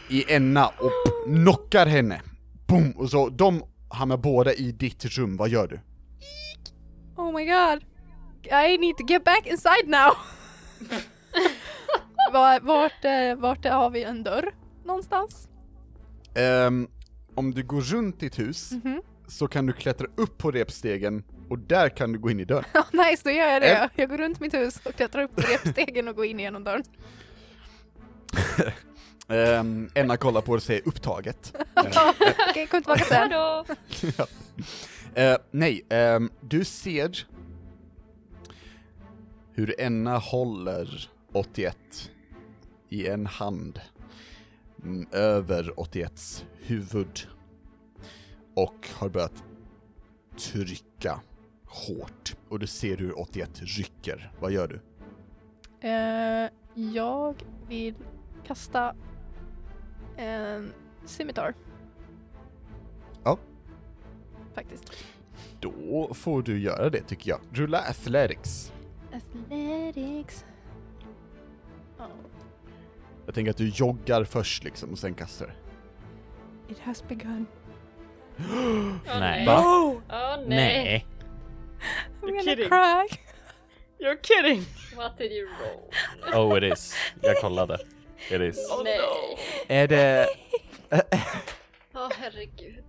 [0.10, 0.92] i Enna och
[1.26, 2.22] knockar henne.
[2.68, 2.92] Boom!
[2.92, 5.80] Och så de hamnar båda i ditt rum, vad gör du?
[7.16, 7.84] Oh my god.
[8.46, 10.12] I need to get back inside now.
[12.34, 14.52] Var, vart, eh, vart har vi en dörr
[14.86, 15.48] någonstans?
[16.36, 16.88] Ehm,
[17.36, 19.02] om du går runt ditt hus Mhm.
[19.28, 22.64] så kan du klättra upp på repstegen och där kan du gå in i dörren.
[22.74, 23.76] Ja, nice, då gör jag det.
[23.78, 23.90] Eh.
[23.96, 26.84] Jag går runt mitt hus och klättrar upp på repstegen och går in genom dörren.
[29.28, 31.56] Ehm, Enna kollar på det och säger upptaget.
[32.50, 33.18] Okej, kom tillbaka sen.
[33.18, 33.66] Hejdå!
[35.16, 37.28] Eh, nej, ehm, du ser
[39.54, 41.78] hur Enna håller 81
[42.90, 43.80] i en hand
[44.84, 47.28] mm, över 81s huvud
[48.54, 49.44] och har börjat
[50.38, 51.22] trycka
[51.66, 54.32] hårt och du ser hur 81 rycker.
[54.40, 54.80] Vad gör du?
[55.88, 56.50] Eh,
[56.94, 57.96] jag vill
[58.46, 58.96] kasta
[60.18, 60.74] en
[61.06, 61.54] scimitar.
[63.24, 63.38] Ja.
[64.54, 64.94] Faktiskt.
[65.60, 67.40] Då får du göra det tycker jag.
[67.52, 68.74] Rulla athletics.
[69.14, 70.46] Athletics.
[73.30, 75.54] Oh, Jag tänker att du joggar först liksom och sen kastar
[76.70, 77.46] it has begun.
[78.40, 79.46] Åh, Nej.
[79.46, 79.64] Va?
[79.66, 80.48] Åh nej.
[80.48, 81.06] Nej.
[82.22, 82.70] I'm You're gonna kidding.
[82.70, 83.08] cry.
[84.00, 84.66] You're kidding!
[84.96, 86.52] What did you roll?
[86.52, 86.96] Oh it is.
[87.22, 87.78] Jag kollade.
[88.32, 88.58] It is.
[88.72, 89.00] Oh, nej.
[89.68, 90.28] Är det...
[91.94, 92.84] Åh herregud.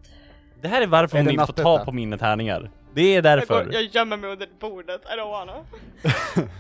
[0.61, 2.71] Det här är varför Är inte får ta på mina tärningar.
[2.95, 3.65] Det är Jag, därför.
[3.65, 5.53] går, jag gömmer mig under bordet, I don't wanna.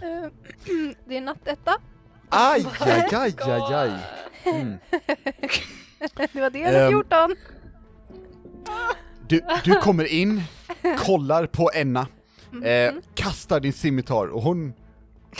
[0.03, 0.31] Eh,
[1.05, 1.77] det är nattetta.
[2.51, 3.91] Aj, aj, aj, aj, aj.
[4.47, 4.79] Mm.
[6.33, 6.93] Det var det eller Ehm.
[6.93, 7.37] 14.
[9.29, 10.43] Du, du kommer in,
[10.99, 12.07] kollar på Enna,
[12.53, 12.63] Mhm.
[12.65, 14.73] eh, kastar din scimitar och hon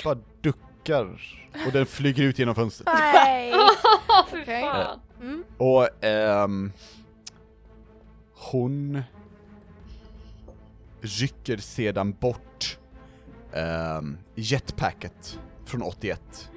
[0.05, 1.21] bara duckar
[1.67, 2.89] och den flyger ut genom fönstret.
[3.01, 3.53] Nej.
[4.31, 4.63] Fy Okej.
[4.63, 5.01] fan.
[5.21, 5.45] Mm.
[5.59, 6.73] Och ehm,
[8.35, 9.03] hon
[11.01, 12.79] rycker sedan bort
[13.53, 16.51] ehm, jetpacket från 81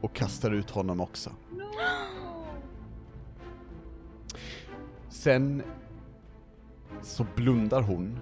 [0.00, 1.30] och kastar ut honom också.
[5.08, 5.62] Sen
[7.02, 8.18] så blundar hon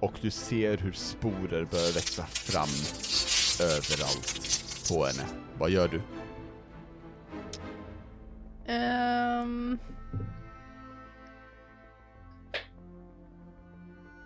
[0.00, 2.68] och du ser hur sporer börjar växa fram
[3.60, 4.40] överallt
[4.88, 5.28] på henne.
[5.58, 6.00] Vad gör du?
[8.66, 9.78] Ehm.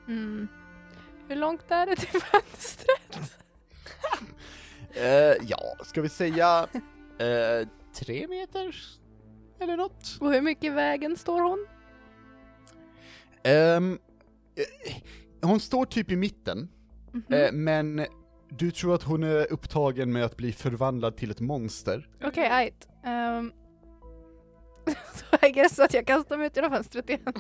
[0.09, 0.49] Mm.
[1.29, 3.37] Hur långt är det till fönstret?
[4.95, 6.67] Eh, ja, ska vi säga
[7.19, 8.77] eh, tre meter?
[9.61, 10.17] Eller något?
[10.21, 11.67] Och hur mycket i vägen står hon?
[13.43, 13.99] Ehm,
[14.57, 14.97] eh,
[15.49, 16.69] hon står typ i mitten,
[17.13, 17.25] Mhm.
[17.35, 18.07] eh, men
[18.49, 22.09] du tror att hon är upptagen med att bli förvandlad till ett monster.
[22.25, 22.89] Okej, ajt.
[25.63, 27.21] Um, så att jag kastar mig ut genom fönstret igen.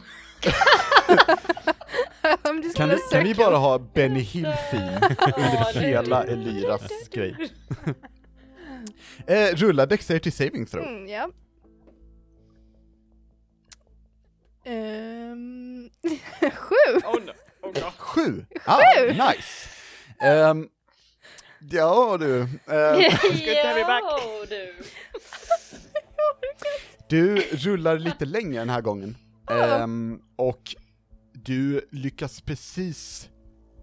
[2.76, 5.00] Kan, vi- kan vi bara ha Benny Hill-theme
[5.36, 7.52] under hela Elyras grej?
[9.26, 10.84] eh, rulla Dexterity Saving Throw.
[10.86, 11.28] Mm, ja.
[14.64, 15.90] Ehm,
[16.52, 17.00] sju!
[17.04, 17.32] Oh no,
[17.62, 17.90] oh no.
[17.98, 18.44] Sju!
[18.64, 19.68] Ah, nice!
[20.22, 20.68] Ehm,
[21.70, 22.48] ja du, ehm,
[23.22, 24.04] good to have you back.
[24.48, 24.72] Du.
[27.10, 29.16] Du rullar lite längre den här gången.
[29.50, 30.76] Ehm, och
[31.32, 33.28] du lyckas precis,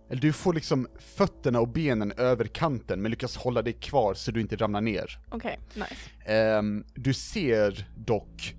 [0.10, 4.32] eller du får liksom fötterna och benen över kanten men lyckas hålla dig kvar så
[4.32, 5.20] du inte ramlar ner.
[5.30, 6.34] Okej, nice.
[6.34, 8.56] Ehm, du ser dock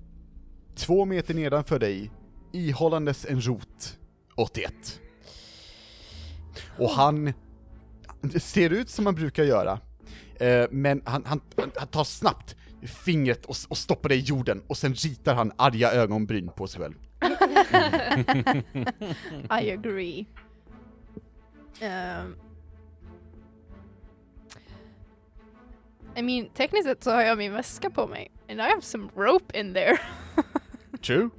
[0.76, 2.10] två meter nedanför dig,
[2.52, 3.98] ihållandes en rot,
[4.36, 5.00] 81.
[6.78, 7.32] Och han
[8.20, 9.80] det ser ut som han brukar göra,
[10.40, 11.40] eh, men han, han,
[11.76, 15.92] han tar snabbt fingret och, och stoppar det i jorden och sen ritar han arga
[15.92, 16.94] ögonbryn på sig själv.
[19.60, 20.26] I agree.
[21.82, 22.36] Um,
[26.16, 28.30] I mean, tekniskt sett så har jag min väska på mig.
[28.48, 29.98] And I have some rope in there.
[31.02, 31.30] True.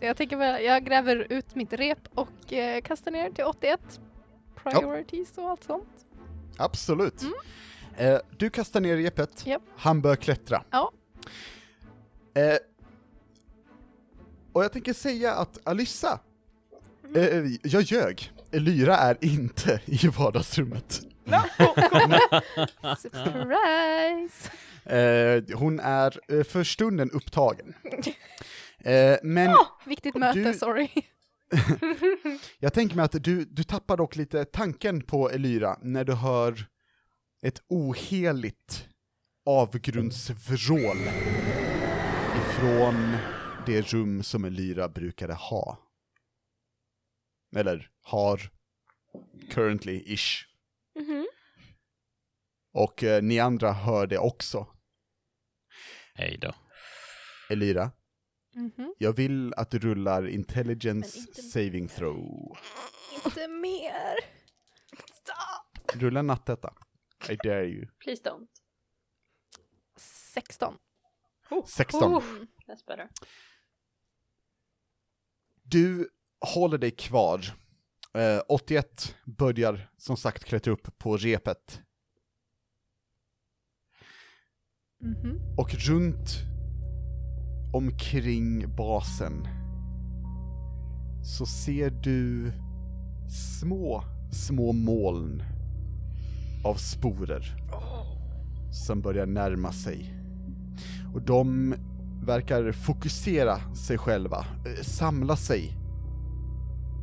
[0.00, 3.80] Så jag tänker väl, jag gräver ut mitt rep och eh, kastar ner till 81.
[4.54, 6.06] Priorities och allt sånt.
[6.56, 7.22] Absolut.
[7.22, 7.28] Eh,
[8.36, 9.62] du kastar ner repet, Japp.
[9.76, 10.62] han bör klättra.
[10.70, 10.92] Ja.
[12.34, 12.56] Eh,
[14.52, 16.20] och jag tänker säga att Alyssa,
[17.16, 18.32] eh, jag ljög.
[18.50, 21.00] Lyra är inte i vardagsrummet.
[22.98, 24.50] Surprise!
[24.84, 27.74] Eh, hon är eh, för stunden upptagen.
[28.78, 30.88] Eh, men Viktigt möte, Du- sorry.
[32.58, 36.66] jag tänker mig att du, du tappar dock lite tanken på Elyra när du hör
[37.42, 38.88] ett oheligt
[39.46, 40.96] avgrundsvrål
[42.36, 43.16] ifrån
[43.66, 45.78] det rum som Elyra brukade ha.
[47.56, 48.50] Eller har
[49.50, 50.44] currently-ish.
[50.98, 51.26] Mhm.
[52.72, 54.66] Och eh, ni andra hör det också.
[56.14, 56.54] Hej då.
[57.50, 57.90] Elyra,
[58.54, 58.94] Mhm.
[58.98, 62.56] jag vill att du rullar intelligence inte- saving throw.
[63.24, 64.16] Inte mer.
[65.94, 66.74] Rulla nattetta.
[67.28, 67.86] I dare you.
[68.04, 68.48] Please don't.
[69.96, 70.78] 16.
[71.66, 72.14] 16.
[72.14, 72.22] Oh,
[72.66, 73.08] that's better.
[75.62, 76.08] Du
[76.54, 77.40] håller dig kvar.
[78.14, 81.80] Eh, 81 börjar som sagt klättra upp på repet.
[85.00, 85.40] Mhm.
[85.58, 86.30] Och runt
[87.72, 89.48] omkring basen
[91.24, 92.52] så ser du
[93.60, 95.42] små, små moln
[96.62, 97.56] av sporer
[98.70, 100.14] som börjar närma sig.
[101.14, 101.74] Och de
[102.24, 105.76] verkar fokusera sig själva, eh, samla sig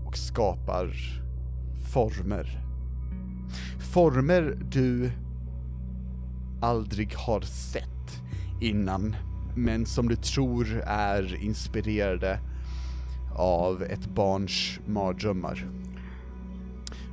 [0.06, 0.94] och skapar
[1.94, 2.64] former.
[3.94, 5.12] Former du
[6.62, 8.22] aldrig har sett
[8.62, 9.16] innan,
[9.56, 12.40] men som du tror är inspirerade
[13.36, 15.68] av ett barns mardrömmar.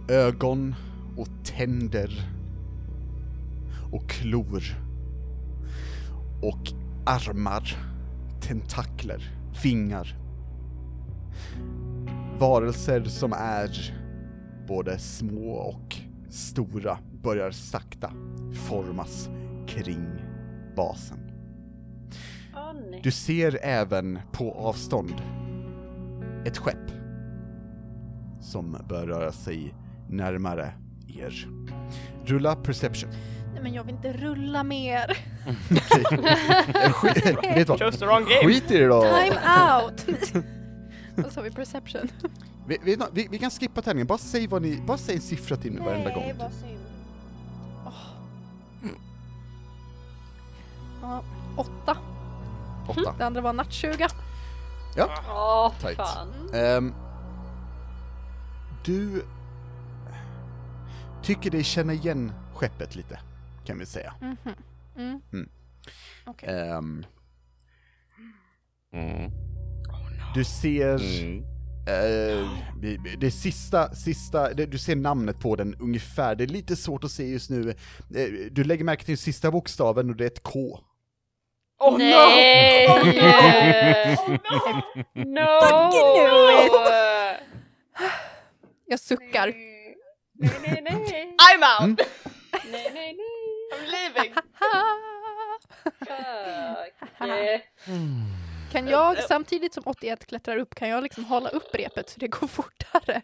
[0.09, 0.74] Ögon
[1.16, 2.34] och tänder
[3.95, 4.62] och klor
[6.42, 6.72] och
[7.07, 7.76] armar,
[8.40, 9.30] tentakler,
[9.62, 10.16] vingar.
[12.38, 13.95] Varelser som är
[14.68, 15.97] både små och
[16.30, 18.12] stora börjar sakta
[18.68, 19.28] formas
[19.66, 20.07] kring
[20.76, 21.18] basen.
[23.03, 25.14] Du ser även på avstånd
[26.47, 26.90] ett skepp
[28.40, 29.74] som bör röra sig
[30.09, 30.74] närmare
[31.09, 31.49] er.
[32.24, 33.11] Rulla perception.
[33.55, 35.07] Nej men jag vill inte rulla mer.
[36.92, 37.78] Skit- Vet du?
[37.78, 38.52] Chose the wrong game.
[38.55, 39.02] Skit i det då!
[39.02, 39.36] Time
[39.82, 40.05] out!
[41.26, 42.09] Och så har vi perception.
[42.66, 45.57] Vi, vi, vi, vi kan skippa tärningen, bara säg vad ni, bara säg en siffra
[45.57, 46.32] till mig varenda gång.
[46.38, 46.78] vad synd.
[51.02, 51.22] Ja,
[51.57, 51.96] åtta.
[52.88, 53.14] Åtta.
[53.18, 54.09] Det andra var nattsuga.
[55.28, 55.96] Åh, Tight.
[55.96, 56.28] fan.
[56.55, 56.94] Ehm,
[58.84, 59.24] du
[61.22, 63.18] tycker dig känna igen skeppet lite,
[63.64, 64.14] kan vi säga.
[64.20, 64.36] Mhm.
[64.96, 65.20] Mm.
[65.32, 65.48] Mm.
[66.42, 67.04] Ehm,
[68.92, 69.30] Mm.
[70.34, 71.44] du ser Mm.
[71.88, 72.48] eh,
[72.80, 77.04] vi- det sista, sista, det, du ser namnet på den ungefär, det är lite svårt
[77.04, 77.70] att se just nu.
[77.70, 80.80] Eh, du lägger märke till den sista bokstaven och det är ett K.
[81.80, 82.88] Oh nej!
[85.14, 85.24] no!
[85.24, 85.90] no!
[88.86, 89.46] Jag suckar.
[89.46, 91.36] Nej, nej, nej.
[91.38, 92.00] I'm out!
[92.00, 92.06] Mm.
[92.72, 93.16] Nej, nej,
[94.14, 94.32] Fuck.
[98.72, 102.28] Kan jag samtidigt som 81 klättrar upp, kan jag liksom hålla upp repet så det
[102.28, 103.22] går fortare?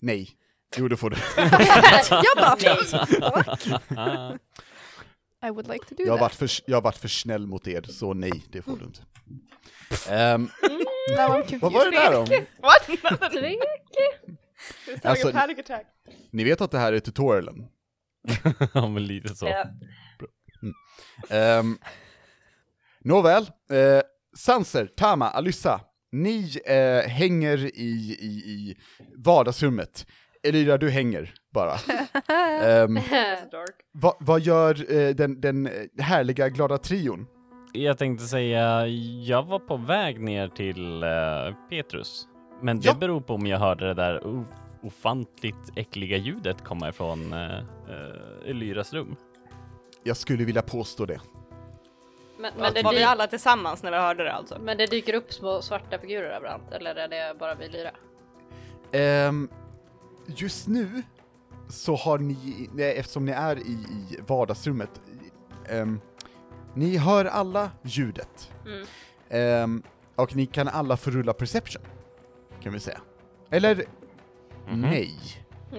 [0.00, 0.36] Nej.
[0.76, 1.16] Jo, det får du.
[2.10, 2.56] jag bara
[5.46, 6.20] I would like to do Jag har, that.
[6.20, 9.00] varit för, jag har varit för snäll mot er, så nej, det får du inte.
[10.08, 10.50] Ehm,
[11.60, 12.26] vad var det där om?
[12.62, 13.22] What?
[13.32, 13.58] Having
[15.02, 15.86] Alltså- a panic attack.
[16.30, 17.68] Ni vet att det här är tutorialen?
[18.74, 19.46] ja, men lite så.
[19.46, 19.64] Ja.
[21.58, 21.78] Um,
[23.04, 23.42] nåväl,
[23.72, 24.00] eh,
[24.36, 25.80] Sanser, Tama, Alyssa,
[26.12, 28.76] ni eh, hänger i, i, i
[29.16, 30.06] vardagsrummet.
[30.42, 31.70] Elira, du hänger bara.
[33.50, 33.74] Dark.
[33.92, 35.68] vad- vad gör eh, den, den
[35.98, 37.26] härliga glada trion?
[37.72, 38.86] Jag tänkte säga,
[39.26, 42.26] jag var på väg ner till eh, Petrus.
[42.62, 42.94] Men det Ja.
[42.94, 44.26] beror på om jag hörde det där
[44.82, 47.62] ofantligt äckliga ljudet komma ifrån uh,
[48.46, 49.16] Elyras rum.
[50.02, 51.20] Jag skulle vilja påstå det.
[52.38, 54.58] Men, men, det Var vi alla tillsammans när vi hörde det alltså?
[54.60, 57.90] men det dyker upp små svarta figurer överallt, eller är det bara vi lyra?
[58.92, 59.48] Ehm,
[60.26, 61.02] just nu
[61.68, 65.00] så har ni, nej, eftersom ni är i, i vardagsrummet,
[65.68, 66.00] ehm,
[66.74, 68.52] ni hör alla ljudet.
[68.66, 68.86] Mm.
[69.28, 69.82] Ehm,
[70.16, 71.82] och ni kan alla få rulla perception,
[72.62, 73.00] kan vi säga.
[73.50, 73.84] Eller
[74.68, 74.80] Mhm.
[74.80, 75.14] nej,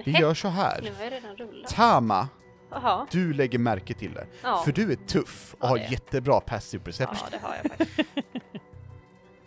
[0.04, 0.80] vi gör så här.
[0.82, 1.70] Nu har jag redan rullat.
[1.70, 2.28] Tama,
[2.70, 3.06] Jaha.
[3.10, 4.26] du lägger märke till det.
[4.42, 4.62] Ja.
[4.64, 7.16] För du är tuff och Ja, har jättebra passive perception.
[7.32, 8.08] ja, det har jag faktiskt.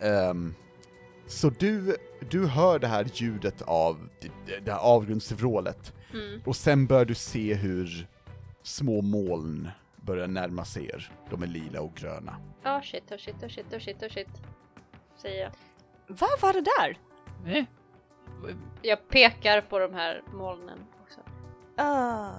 [0.00, 0.54] Ehm,
[1.26, 1.96] så du,
[2.30, 5.92] du hör det här ljudet av det, det här avgrundsvrålet.
[6.12, 6.42] Mm.
[6.44, 8.06] Och sen börjar du se hur
[8.62, 11.10] små moln börjar närma sig er.
[11.30, 12.36] De är lila och gröna.
[12.62, 14.28] Ja, shit, oh shit, oh shit, oh shit, oh shit.
[15.22, 15.52] Säger jag.
[16.08, 16.98] Vad var det där?
[17.58, 17.64] Eh,
[18.82, 21.20] Jag pekar på de här molnen också.
[21.78, 22.30] Åh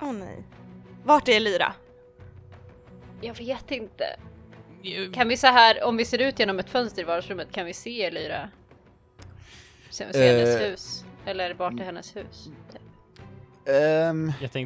[0.00, 0.44] oh, nej.
[1.04, 1.72] Vart är Lyra?
[3.20, 4.04] Jag vet inte.
[5.12, 7.72] Kan vi så här, om vi ser ut genom ett fönster i vardagsrummet, kan vi
[7.74, 8.50] se Elira?
[9.90, 10.70] Se, se hennes Eh.
[10.70, 11.04] hus?
[11.26, 12.48] Eller vart är hennes hus?
[12.72, 12.82] Typ.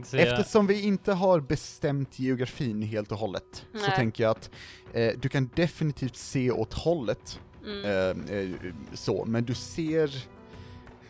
[0.07, 3.97] Säga, eftersom vi inte har bestämt geografin helt och hållet, så Nej.
[3.97, 4.51] tänker jag att
[4.93, 7.85] eh, du kan definitivt se åt hållet, Mm.
[8.29, 8.51] eh, eh,
[8.93, 10.11] så, men du ser...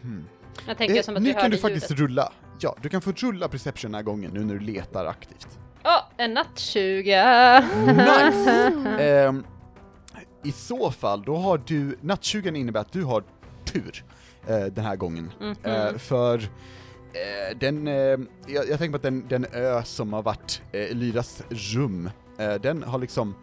[0.03, 0.25] Hmm.
[0.67, 2.01] Jag tänker Eh, som att nu vi kan du faktiskt ljudet.
[2.01, 2.33] rulla.
[2.61, 5.59] Ja, du kan få rulla perception den här gången nu när du letar aktivt.
[5.85, 7.61] Åh, en nattsuga!
[7.87, 8.73] Nice!
[8.99, 9.45] Ehm,
[10.45, 13.25] I så fall, då har du, nattsugan innebär att du har
[13.65, 14.05] tur
[14.47, 15.33] eh, den här gången.
[15.41, 15.55] Mhm.
[15.63, 16.39] Eh, för
[17.13, 17.95] eh, den, eh,
[18.47, 22.55] jag, jag tänker på att den, den ö som har varit eh, Lyras rum, eh,
[22.55, 23.37] den har liksom eh,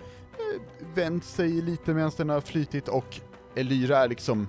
[0.95, 3.19] vänt sig lite medan den har flytit och
[3.55, 4.47] Elyra är liksom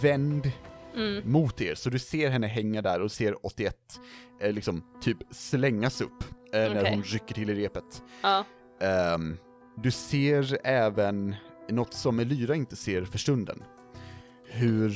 [0.00, 0.52] vänd
[0.96, 1.32] Mm.
[1.32, 4.00] mot er, så du ser henne hänga där och ser 81
[4.40, 6.90] eh, liksom typ slängas upp eh, när Okej.
[6.94, 8.02] hon rycker till i repet.
[8.22, 8.44] Ja.
[8.80, 9.36] Ehm,
[9.76, 11.34] du ser även
[11.68, 13.62] något som Elyra inte ser för stunden.
[14.44, 14.94] Hur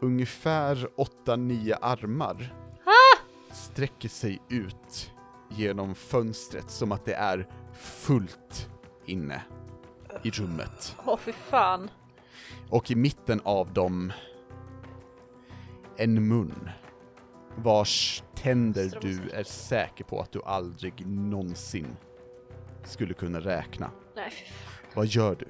[0.00, 0.88] ungefär
[1.26, 2.54] 8-9 armar
[3.52, 5.12] sträcker sig ut
[5.50, 7.48] genom fönstret som att det är
[7.80, 8.68] fullt
[9.06, 9.42] inne
[10.22, 10.96] i rummet.
[11.06, 11.90] Åh fy fan.
[12.70, 14.12] Och i mitten av dem
[15.96, 16.70] en mun
[17.56, 21.96] vars tänder du är säker på att du aldrig någonsin
[22.84, 23.90] skulle kunna räkna.
[24.16, 24.90] Nej fy fan.
[24.94, 25.46] Vad gör du?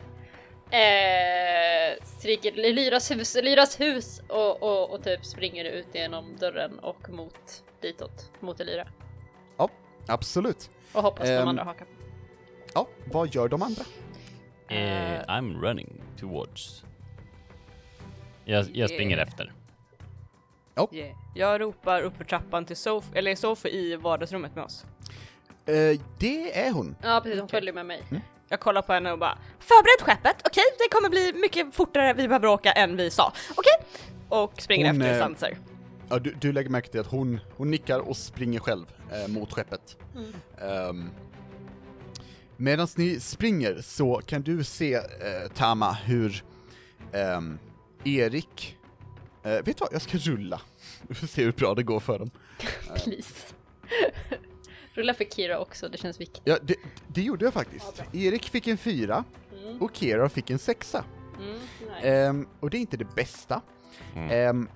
[0.76, 7.11] Eh, stryker Lyras hus, Lyras hus och, och, och typ springer ut genom dörren och
[7.11, 8.88] mot ditåt, mot Elyra.
[10.07, 10.70] Absolut.
[10.92, 11.90] Och hoppas de Ehm, andra hakar på.
[12.74, 13.82] Ja, vad gör de andra?
[14.68, 16.84] eh, I'm running towards.
[18.44, 19.28] Jag, jag springer Yeah.
[19.28, 19.52] efter.
[20.92, 21.16] Yeah.
[21.34, 24.86] Jag ropar upp för trappan till Sof eller är Sofie i vardagsrummet med oss?
[25.66, 26.96] Eh, det är hon.
[27.02, 28.02] Ja precis, hon följer med mig.
[28.48, 30.64] Jag kollar på henne och bara Förbered skeppet, okej?
[30.78, 33.86] Det kommer bli mycket fortare vi behöver åka än vi sa, okej?
[34.28, 35.56] Och springer Hon, efter Sanser.
[36.08, 39.52] Ja, du, du lägger märke till att hon, hon nickar och springer själv eh, mot
[39.52, 39.96] skeppet.
[40.90, 41.10] Um,
[42.62, 45.02] Medan ni springer så kan du se, eh,
[45.54, 46.44] Tama, hur
[47.12, 47.58] ehm,
[48.04, 48.78] Erik...
[49.42, 50.60] Eh, vet du vad, jag ska rulla.
[51.08, 52.30] Vi får se hur bra det går för dem.
[52.94, 53.54] Please.
[54.94, 56.42] Rulla för Kira också, det känns viktigt.
[56.44, 56.76] Ja, det,
[57.08, 58.02] det gjorde jag faktiskt.
[58.12, 59.24] Erik fick en fyra
[59.64, 59.82] Mm.
[59.82, 61.04] och Kera fick en sexa.
[61.38, 62.08] Mm, nice.
[62.08, 63.60] Ehm, och det är inte det bästa.
[64.14, 64.30] Mm.
[64.30, 64.68] Ehm,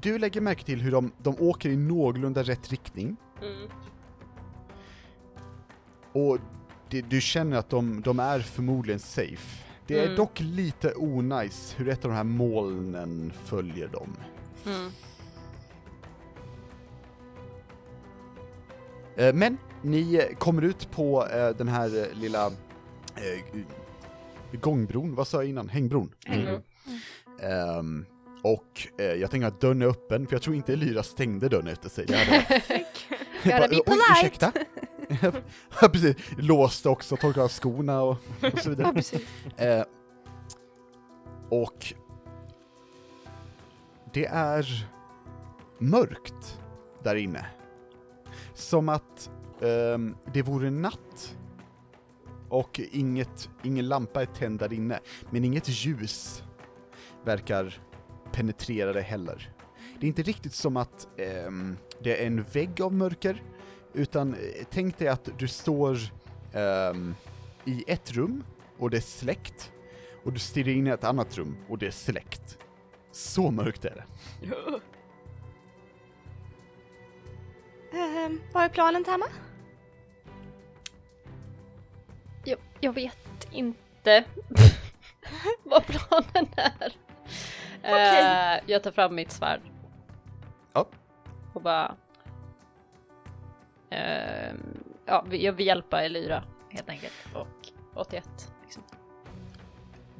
[0.00, 3.16] du lägger märke till hur de, de åker i någorlunda rätt riktning.
[3.42, 3.68] Mm.
[6.12, 6.38] Och
[6.90, 9.64] det, du känner att de, de är förmodligen safe.
[9.86, 10.16] Det är Mm.
[10.16, 14.16] dock lite onajs hur ett av de här molnen följer dem.
[14.66, 14.90] Mm.
[19.16, 22.50] Eh, Men ni kommer ut på eh, den här eh, lilla
[24.52, 25.68] gångbron, vad sa jag innan?
[25.68, 26.12] Hängbron.
[26.24, 26.62] Hängbron.
[27.42, 28.06] Ehm,
[28.42, 31.66] och eh, jag tänker att dörren är öppen, för jag tror inte Elira stängde dörren
[31.66, 32.06] efter sig.
[32.06, 32.38] Det hade
[33.44, 34.02] Gotta be polite.
[34.20, 34.52] ursäkta?
[35.80, 36.16] ja, precis.
[36.36, 38.16] Låste också, torkade av skorna och,
[38.52, 38.86] och så vidare.
[38.86, 39.22] Ja, precis.
[39.56, 39.84] Eh,
[41.48, 41.94] och
[44.12, 44.88] det är
[45.78, 46.60] mörkt
[47.02, 47.46] där inne.
[48.54, 49.30] Som att
[49.60, 51.36] ehm, det vore natt.
[52.48, 55.00] Och inget, ingen lampa är tänd där inne,
[55.30, 56.42] men inget ljus
[57.24, 57.82] verkar
[58.32, 59.52] penetrera det heller.
[60.00, 63.42] Det är inte riktigt som att ehm, det är en vägg av mörker,
[63.98, 65.98] utan eh, tänk dig att du står
[66.52, 67.14] ehm,
[67.64, 68.44] i ett rum
[68.78, 69.72] och det är släckt.
[70.24, 72.58] Och du stirrar in i ett annat rum och det är släckt.
[73.12, 74.04] Så mörkt är det.
[77.98, 79.26] Ehm, vad är planen Tama?
[82.44, 84.24] Jag, jag vet inte
[85.62, 86.96] vad planen är.
[87.78, 88.20] Okej.
[88.20, 89.60] Eh, jag tar fram mitt svärd.
[90.72, 90.88] Ja.
[91.54, 91.96] Och bara...
[93.90, 94.56] ehm,
[95.06, 97.14] ja, jag vill hjälpa Elira helt enkelt.
[97.34, 98.52] Och 81.
[98.62, 98.82] Liksom.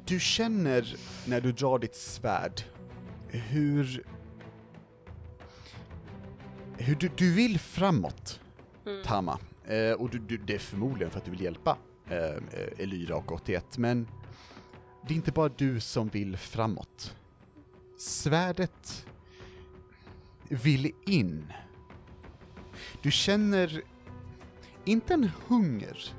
[0.05, 0.95] Du känner
[1.27, 2.61] när du drar ditt svärd
[3.27, 4.03] hur...
[6.77, 8.39] Hur du, du vill framåt,
[8.89, 9.03] Mm.
[9.03, 9.39] Tama.
[9.65, 11.77] Eh, och du, du, det är förmodligen för att du vill hjälpa
[12.09, 12.39] eh, eh,
[12.77, 14.07] Elyra och 81, men
[15.07, 17.15] det är inte bara du som vill framåt.
[17.97, 19.05] Svärdet
[20.49, 21.53] vill in.
[23.01, 23.81] Du känner
[24.85, 26.13] inte en hunger,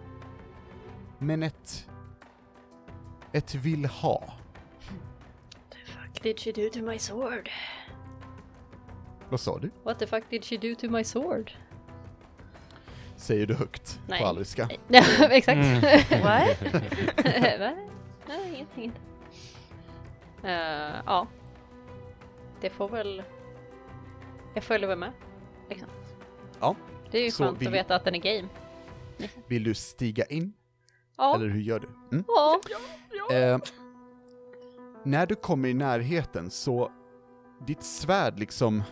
[1.19, 1.87] men ett
[3.33, 4.33] ett vill ha.
[5.71, 7.51] The fuck did she do to my sword?
[9.31, 9.71] Vad sa du?
[9.83, 11.53] What the fuck did she do to my sword?
[13.17, 14.21] Säger du högt Nej.
[14.21, 14.69] på alriska?
[14.89, 15.57] Ja, exakt.
[15.57, 15.81] Mm.
[16.23, 16.63] What?
[17.61, 17.77] Va?
[18.29, 18.85] Nej, ingenting.
[18.85, 19.01] inte.
[20.49, 21.27] Eh, ja.
[22.61, 23.23] Det får väl...
[24.55, 25.13] Jag följer väl med.
[25.69, 25.89] Liksom.
[26.61, 26.77] Ja.
[27.11, 28.49] Det är ju Så skönt att veta att den är game.
[29.47, 30.53] Vill du stiga in?
[31.17, 31.35] Ja.
[31.35, 31.89] Eller hur gör du?
[32.13, 32.25] Mm.
[32.29, 32.61] ja.
[33.37, 33.59] Eh,
[35.05, 36.93] när du kommer i närheten så,
[37.67, 38.83] ditt svärd liksom,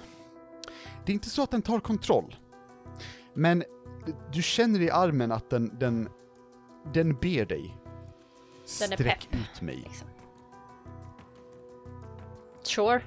[1.04, 2.36] det är inte så att den tar kontroll.
[3.34, 3.64] Men
[4.32, 6.08] du känner i armen att den, den,
[6.92, 7.76] den ber dig.
[8.80, 9.40] Den Sträck pepp.
[9.40, 9.76] ut mig.
[9.76, 10.08] Liksom.
[12.62, 13.02] Sure.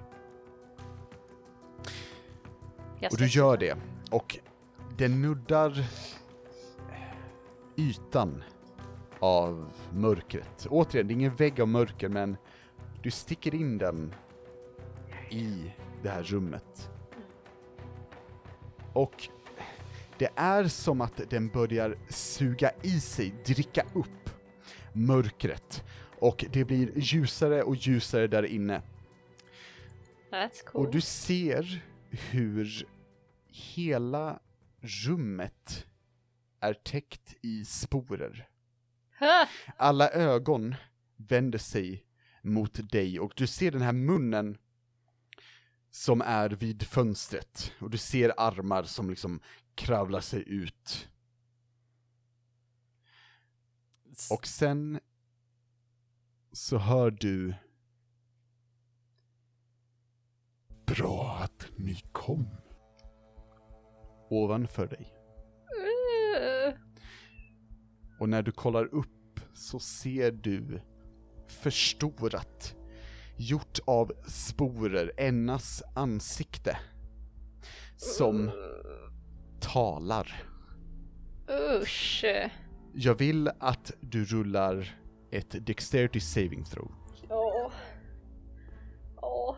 [3.12, 3.78] Och du gör det,
[4.12, 4.40] och
[5.02, 5.84] den nuddar
[7.78, 8.44] ytan
[9.20, 10.68] av mörkret.
[10.70, 12.38] Återigen, det är ingen vägg av mörker, men
[13.04, 14.16] du sticker in den
[15.30, 15.74] i
[16.04, 16.90] det här rummet.
[18.94, 19.30] Och
[20.18, 24.30] det är som att den börjar suga i sig, dricka upp
[24.94, 25.84] mörkret.
[26.20, 28.82] Och det blir ljusare och ljusare där inne.
[30.32, 30.86] That's cool.
[30.86, 32.88] Och du ser hur
[33.48, 34.40] hela
[34.82, 35.88] rummet
[36.60, 38.50] är täckt i sporer.
[39.78, 40.76] Alla ögon
[41.16, 42.06] vänder sig
[42.42, 44.58] mot dig och du ser den här munnen
[45.90, 49.40] som är vid fönstret och du ser armar som liksom
[49.76, 51.10] kravlar sig ut.
[54.32, 55.00] Och sen
[56.52, 57.54] så hör du
[60.86, 62.61] Bra att ni kom.
[64.32, 65.14] Ovanför dig.
[68.20, 70.82] Och när du kollar upp så ser du
[71.48, 72.76] förstorat,
[73.38, 76.78] gjort av sporer, Ennas ansikte.
[77.96, 78.52] Som
[79.60, 80.44] talar.
[81.82, 82.26] Usch.
[82.94, 85.00] Jag vill att du rullar
[85.32, 86.92] ett Dexterity Saving Throw.
[87.30, 87.72] Ja.
[89.22, 89.58] Ja.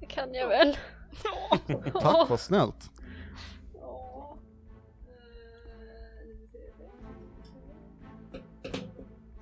[0.00, 0.76] Det kan jag väl.
[1.92, 2.90] Tack, vad snällt.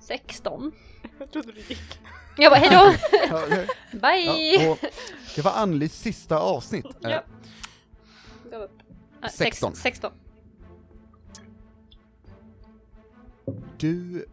[0.07, 0.71] 16.
[1.19, 1.99] Jag trodde du gick.
[2.37, 2.97] Jag bara hejdå!
[3.91, 4.63] Bye!
[4.63, 4.77] Ja,
[5.35, 6.85] det var Annlis sista avsnitt.
[6.99, 7.09] Ja.
[7.09, 7.19] Eh,
[8.51, 8.71] Gav upp.
[9.23, 9.75] Äh, 16.
[9.75, 10.11] 16.
[13.77, 14.25] Du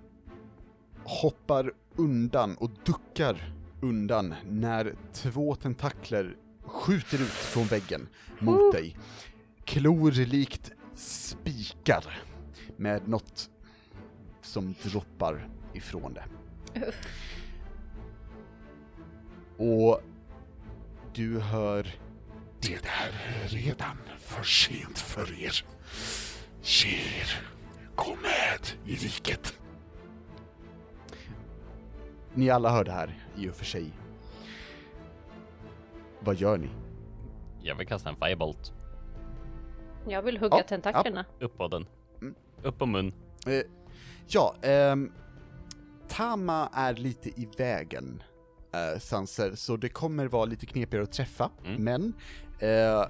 [1.04, 3.52] hoppar undan och duckar
[3.82, 8.08] undan när två tentakler skjuter ut från väggen
[8.38, 8.96] mot dig.
[9.64, 12.22] Klor likt spikar
[12.76, 13.50] med något
[14.42, 16.24] som droppar ifrån det.
[19.56, 20.00] Och
[21.14, 21.82] du hör
[22.60, 25.64] Det där är redan för sent för er.
[26.62, 27.40] Ge er.
[27.94, 29.58] Gå med i riket.
[32.34, 33.92] Ni alla hör det här i och för sig.
[36.20, 36.68] Vad gör ni?
[37.62, 38.72] Jag vill kasta en firebolt.
[40.08, 41.24] Jag vill hugga Ja, tentaklerna.
[41.40, 41.86] Upp på den.
[42.20, 42.34] Mm.
[42.62, 43.12] Upp på mun.
[43.46, 43.62] Eh,
[44.26, 45.12] ja, ehm,
[46.08, 48.22] Tama är lite i vägen,
[48.74, 51.84] eh, Sanser, så det kommer vara lite knepigare att träffa, Mm.
[51.84, 52.12] men
[52.58, 53.04] eh,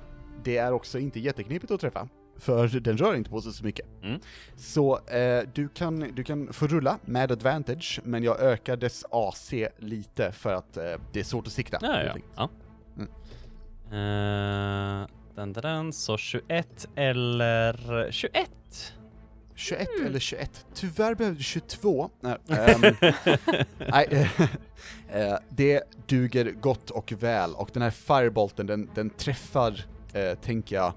[0.45, 3.86] det är också inte jätteknepigt att träffa, för den rör inte på sig så mycket.
[4.03, 4.20] Mm.
[4.57, 9.53] Så eh, du, kan, du kan få rulla med advantage, men jag ökar dess AC
[9.78, 11.78] lite för att eh, det är svårt att sikta.
[11.82, 12.16] Ja, ja.
[12.36, 12.51] ja.
[12.97, 13.09] Mm.
[15.34, 18.51] Den, den, den, så 21 eller 21.
[19.55, 20.07] 21 Mm.
[20.07, 20.67] eller 21.
[20.75, 22.11] Tyvärr behövde du 22.
[22.21, 22.95] Nej, ehm,
[23.89, 24.43] nej eh,
[25.21, 30.77] eh, det duger gott och väl och den här firebolten den, den träffar, eh, tänker
[30.77, 30.93] jag,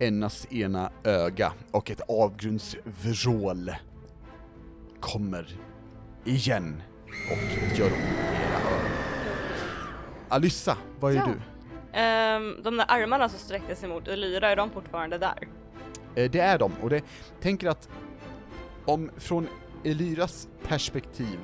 [0.00, 3.70] Ennas ena öga och ett avgrundsvrål
[5.00, 5.56] kommer
[6.24, 6.82] igen
[7.30, 8.90] och gör ont i era öron.
[10.28, 11.26] Alyssa, vad gör Ja.
[11.26, 11.98] du?
[11.98, 15.48] Ehm, de där armarna som sträckte sig mot Elyra, är de fortfarande där?
[16.14, 17.04] Eh, Det är de, och det
[17.40, 17.88] tänker att
[18.84, 19.48] om från
[19.84, 21.38] Elyras perspektiv,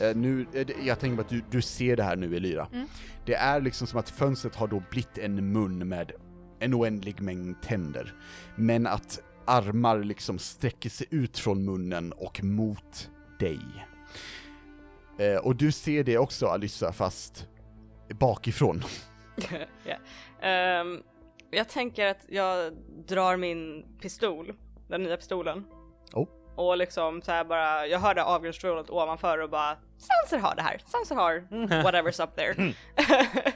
[0.00, 2.86] eh, nu, eh, jag tänker på att du, du ser det här nu Elyra, Mm.
[3.26, 6.12] det är liksom som att fönstret har då blivit en mun med
[6.60, 8.14] en oändlig mängd tänder,
[8.56, 13.60] men att armar liksom sträcker sig ut från munnen och mot dig.
[15.42, 17.46] Och du ser det också Alyssa, fast
[18.08, 18.82] bakifrån.
[19.84, 19.96] Ja.
[20.48, 21.00] Ehm,
[21.50, 22.72] jag tänker att jag
[23.06, 24.54] drar min pistol,
[24.88, 25.64] den nya pistolen.
[26.12, 26.28] Oh.
[26.56, 30.82] Och liksom så här bara, jag hörde avgrundsvrålet ovanför och bara Sanser har det här,
[30.86, 31.40] Sanser har
[31.82, 32.74] whatever's up there.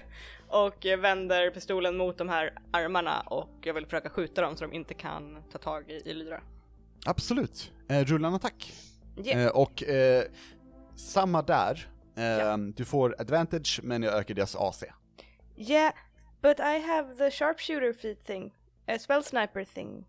[0.49, 4.64] och jag vänder pistolen mot de här armarna och jag vill försöka skjuta dem så
[4.64, 6.40] de inte kan ta tag i, i Lyra.
[7.07, 7.72] Absolut.
[7.88, 8.72] Eh, rulla en attack.
[9.24, 9.43] Yeah.
[9.43, 10.24] Eh, och eh,
[10.97, 14.84] samma där, eh, du får advantage men jag ökar deras AC.
[15.57, 15.95] Yeah,
[16.43, 18.53] but I have the sharpshooter feat thing.
[18.88, 20.05] A spell sniper thing.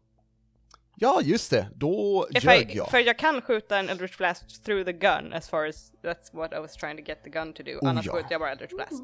[0.95, 2.89] Ja, just det, då If ljög I, jag.
[2.89, 6.53] För jag kan skjuta en Eldritch Blast through the gun as far as that's what
[6.53, 7.71] I was trying to get the gun to do.
[7.81, 8.13] Oh, Annars ja.
[8.13, 9.03] skjuter jag bara Eldritch Blast.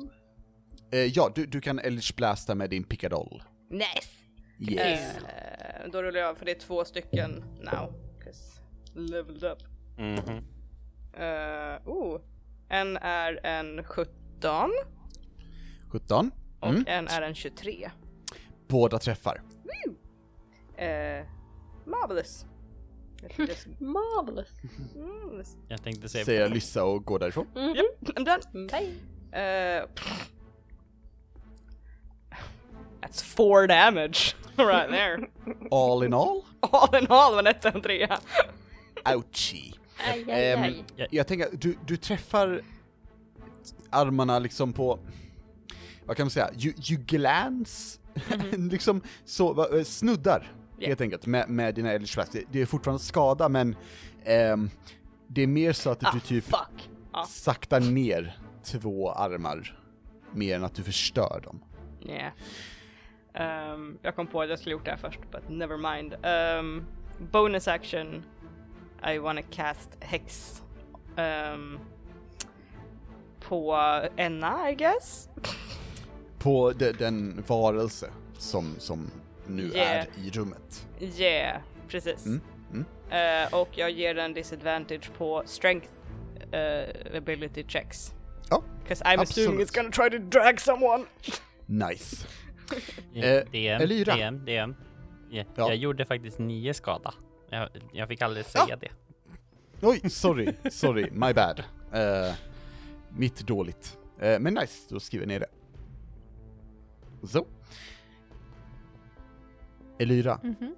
[0.91, 3.43] Eh, ja, du, du kan Eldritch Blasta med din pickadoll.
[3.69, 4.09] Nice!
[4.59, 5.17] Yes.
[5.17, 7.93] Eh, då rullar jag för det är två stycken now.
[8.23, 8.61] 'cause
[8.93, 9.59] leveled up.
[9.97, 10.43] Mhm.
[11.19, 12.21] Uh, oh,
[12.69, 14.71] en är en 17
[15.91, 16.31] 17.
[16.59, 16.83] Och Mm.
[16.87, 17.89] en är en 23.
[18.67, 19.41] Båda träffar.
[20.81, 21.25] Uh,
[21.85, 22.45] marvelous.
[23.37, 24.47] Me just- Marvelous.
[24.95, 25.57] marvelous.
[25.67, 26.25] Jag tänkte säga...
[26.25, 27.47] Säger Alyssa och går därifrån.
[27.55, 28.67] Yep, I'm done.
[28.67, 28.93] Bye.
[29.33, 29.87] Uh,
[33.01, 35.27] that's four damage right there.
[35.71, 38.19] All in all, All in all var det en trea.
[39.15, 39.73] ouchie.
[40.13, 41.07] Aj, aj, aj.
[41.11, 42.61] jag tänker, du, du träffar
[43.89, 44.99] armarna liksom på,
[46.09, 47.99] vad kan man säga, you, you glance,
[48.57, 50.51] liksom så, eh, snuddar
[50.81, 52.31] helt enkelt med, med dina Eldritch Blast.
[52.31, 53.75] Det, det är fortfarande skada men
[54.25, 54.69] ehm,
[55.27, 56.89] det är mer så att Ah, du typ fuck.
[57.27, 59.79] Saktar ner två armar
[60.31, 61.63] mer än att du förstör dem.
[62.01, 63.73] Yeah.
[63.73, 66.13] Um, jag kom på att jag skulle gjort det här först, but never mind.
[66.25, 66.85] Um,
[67.31, 68.23] bonus action.
[69.13, 70.61] I wanna cast Hex.
[71.17, 71.79] Um,
[73.39, 73.75] på
[74.17, 75.29] Enna, I guess?
[76.39, 79.11] På de, den varelse som, som
[79.47, 79.89] nu Yeah.
[79.97, 80.87] är i rummet.
[80.99, 82.25] Yeah, precis.
[82.25, 82.85] Mm, mm.
[83.09, 85.87] Eh, och jag ger den disadvantage på strength
[86.51, 88.13] eh, ability checks.
[88.49, 89.69] Ja, Because I'm assuming absolut.
[89.69, 91.03] it's gonna try to drag someone.
[91.65, 92.27] nice.
[93.15, 94.15] Eh, DM, Elira.
[94.15, 94.75] DM, DM.
[95.29, 95.67] Ja, Ja.
[95.67, 97.13] Jag gjorde faktiskt nio skada.
[97.49, 98.89] Jag, jag fick aldrig säga det.
[99.81, 101.63] Oj, sorry, sorry, my bad.
[101.93, 102.33] Eh,
[103.09, 103.97] mitt dåligt.
[104.21, 105.47] Eh, men nice, då skriver ner det.
[107.27, 107.45] Så.
[109.99, 110.75] Elyra, Mhm.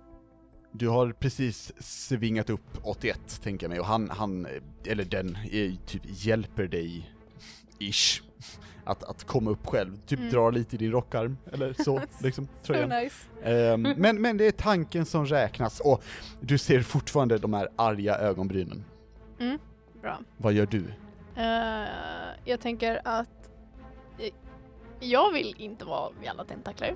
[0.72, 4.48] du har precis svingat upp 81, tänker jag mig, och han, han,
[4.86, 7.12] eller den, eh, typ hjälper dig,
[7.80, 8.22] ish,
[8.84, 9.98] att, att komma upp själv.
[10.06, 10.32] Typ Mm.
[10.32, 12.90] drar lite i din rockarm, eller så, liksom, So tröjan.
[12.90, 13.16] nice.
[13.44, 16.04] Ehm, men, men det är tanken som räknas, och
[16.42, 18.84] du ser fortfarande de här arga ögonbrynen.
[19.40, 19.58] Mm,
[20.02, 20.20] bra.
[20.38, 20.84] Vad gör du?
[21.36, 21.88] Eh,
[22.46, 23.41] jag tänker att
[25.02, 26.96] jag vill inte vara vid alla tentakler.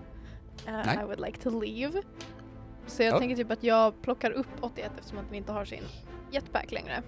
[0.65, 0.97] Nej.
[1.01, 2.01] I would like to leave.
[2.87, 3.19] Så jag Ja.
[3.19, 5.83] tänker typ att jag plockar upp 81 eftersom att vi inte har sin
[6.31, 7.03] jetpack längre.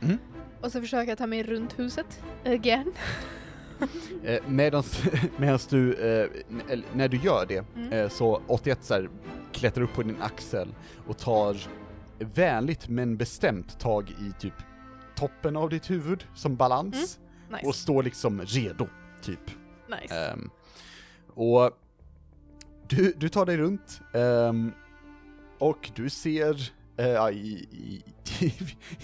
[0.00, 0.18] Mhm.
[0.60, 2.92] Och så försöker jag ta mig runt huset again.
[4.24, 5.02] Eh, medans,
[5.36, 6.28] medans du, eh,
[6.92, 7.92] när du gör det, Mm.
[7.92, 9.10] eh, så 81 så här,
[9.52, 10.74] klättrar upp på din axel
[11.06, 11.56] och tar
[12.18, 14.52] vänligt men bestämt tag i typ
[15.14, 17.18] toppen av ditt huvud som balans
[17.52, 17.66] Nice.
[17.66, 18.86] och står liksom redo,
[19.22, 19.50] typ.
[19.88, 20.14] Nice.
[20.14, 20.50] Ehm,
[21.34, 21.70] och
[22.88, 24.72] du, du tar dig runt ehm,
[25.58, 28.02] och du ser ja, i, i,
[28.40, 28.52] i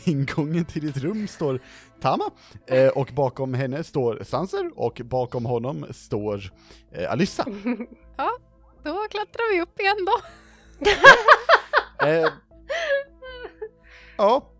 [0.10, 1.60] ingången till ditt rum står
[2.00, 2.30] Tama
[2.66, 6.52] eh, och bakom henne står Sanser och bakom honom står
[6.92, 7.44] eh, Alyssa.
[8.84, 10.12] Då klättrar vi upp igen då.
[12.06, 12.28] Eh,
[14.16, 14.52] ja,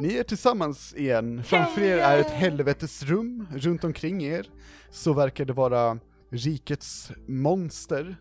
[0.00, 1.44] ni är tillsammans igen.
[1.44, 3.46] Framför er är ett helvetesrum.
[3.54, 4.46] Runt omkring er
[4.92, 5.98] så verkar det vara
[6.30, 8.16] rikets monster.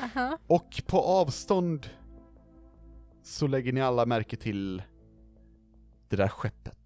[0.00, 0.38] Aha.
[0.46, 1.88] Och på avstånd
[3.22, 4.82] så lägger ni alla märke till
[6.08, 6.78] det där skeppet.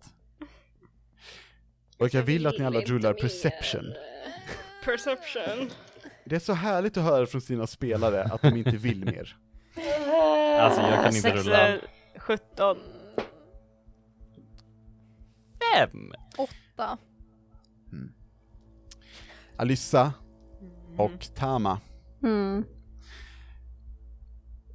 [1.98, 3.20] Och jag vill att ni alla inte rullar mer.
[3.20, 3.92] perception.
[4.84, 5.70] Perception.
[6.24, 9.36] Det är så härligt att höra från sina spelare att de inte vill mer.
[10.60, 11.74] Alltså, jag kan inte rulla.
[11.74, 11.80] eh,
[12.18, 12.76] 17.
[15.74, 16.12] Fem!
[16.38, 16.98] Åtta.
[19.58, 20.12] Alyssa
[20.96, 21.80] och Tama.
[22.22, 22.64] Mm.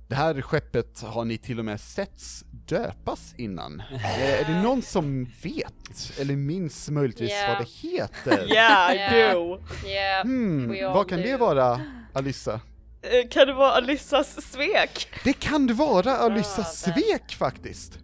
[0.08, 3.80] Det här skeppet har ni till och med setts döpas innan.
[3.80, 7.48] Eh, är det någon som vet, eller minns möjligtvis Ja.
[7.48, 8.48] vad det heter?
[8.54, 9.34] Yeah, I Yeah.
[9.34, 9.60] do.
[9.88, 10.24] Yeah.
[10.24, 11.26] Hmm, vad kan do.
[11.28, 11.82] det vara,
[12.14, 12.54] Alyssa?
[13.02, 15.08] Eh, Kan det vara Alissas svek?
[15.24, 16.64] Det kan det vara Ah, där.
[16.64, 18.00] svek faktiskt!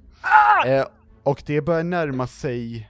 [0.67, 0.85] Eh,
[1.23, 2.89] och det börjar närma sig...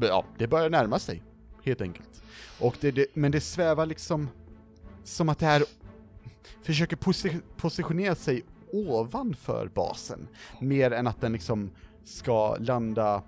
[0.00, 1.22] Ja, det börjar närma sig,
[1.64, 2.21] helt enkelt.
[2.62, 4.28] Och det, det, men det svävar liksom
[5.04, 5.64] som att det här
[6.62, 10.28] försöker posi positionera sig ovanför basen,
[10.60, 11.70] mer än att den liksom
[12.04, 13.22] ska landa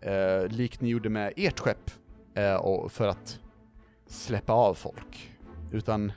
[0.00, 1.90] eh, likt ni gjorde med ert skepp,
[2.34, 3.40] eh, och för att
[4.06, 5.36] släppa av folk.
[5.72, 6.12] Utan,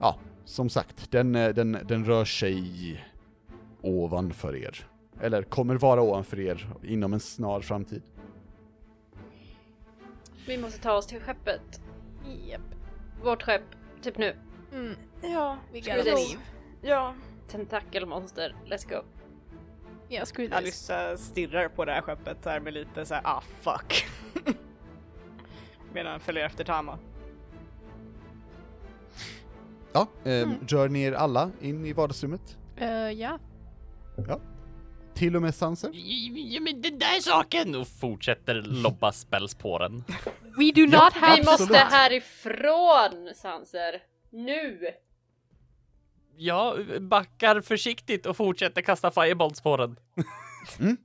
[0.00, 3.04] ja, som sagt, den, eh, den, den rör sig
[3.82, 4.86] ovanför er.
[5.20, 8.02] Eller kommer vara ovanför er inom en snar framtid.
[10.46, 11.80] Vi måste ta oss till skeppet.
[12.46, 12.60] Japp.
[13.22, 13.62] Vårt skepp.
[14.02, 14.36] Typ nu.
[14.72, 14.96] Mm.
[15.22, 16.04] Ja, gotta this.
[16.06, 16.42] leave.
[16.82, 17.14] ja.
[17.48, 18.54] Tentakelmonster.
[18.66, 19.04] Let's go.
[20.10, 20.56] Yeah, screw this.
[20.56, 24.06] Alissa stirrar på det här skeppet så här med lite så här, ah fuck.
[25.92, 26.98] Medan han följer efter Tama.
[29.92, 32.56] Ja, eh, rör ni er alla in i vardagsrummet?
[32.76, 33.38] Eh, ja.
[35.14, 35.90] Till och med Sanser?
[36.34, 37.74] Ja men den där saken!
[37.74, 40.04] Och fortsätter lobba spells på den.
[40.58, 41.36] We do not have...
[41.36, 44.02] Vi måste härifrån, Sanser.
[44.32, 44.88] Nu!
[46.36, 49.96] Jag backar försiktigt och fortsätter kasta fireballs på den.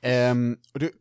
[0.00, 0.92] Ehm, och du,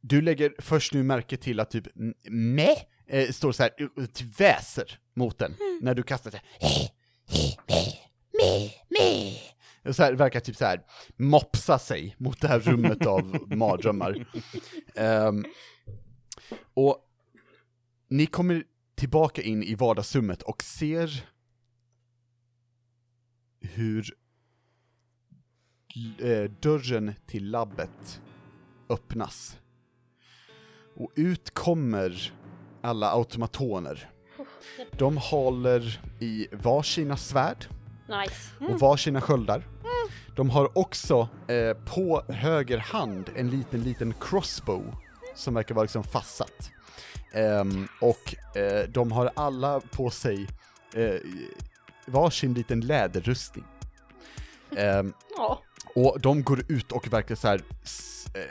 [0.00, 2.76] du lägger först nu märke till att typ m- meh
[3.06, 6.40] eh, står så här och och typ väser mot den när du kastar det.
[8.90, 10.82] Och så här, verkar typ så här
[11.16, 14.26] mopsa sig mot det här rummet av mardrömmar.
[14.94, 15.44] Ehm,
[16.74, 16.98] och
[18.08, 21.28] ni kommer tillbaka in i vardagsrummet och ser
[23.60, 24.14] hur
[26.18, 28.22] eh, dörren till labbet
[28.88, 29.58] öppnas.
[30.96, 32.32] Och ut kommer
[32.82, 34.10] alla automatoner.
[34.98, 37.66] De håller i varsina svärd
[38.10, 38.34] Nice.
[38.74, 39.62] och varsina sköldar.
[40.36, 44.94] De har också eh, på höger hand en liten, liten crossbow
[45.34, 46.70] som verkar vara liksom fastsatt.
[47.32, 50.46] Ehm, och eh, de har alla på sig
[50.94, 51.14] eh,
[52.06, 53.64] varsin liten läderrustning.
[54.76, 55.62] Ehm, Ja.
[55.94, 57.60] och de går ut och verkar så här,
[58.34, 58.42] eh,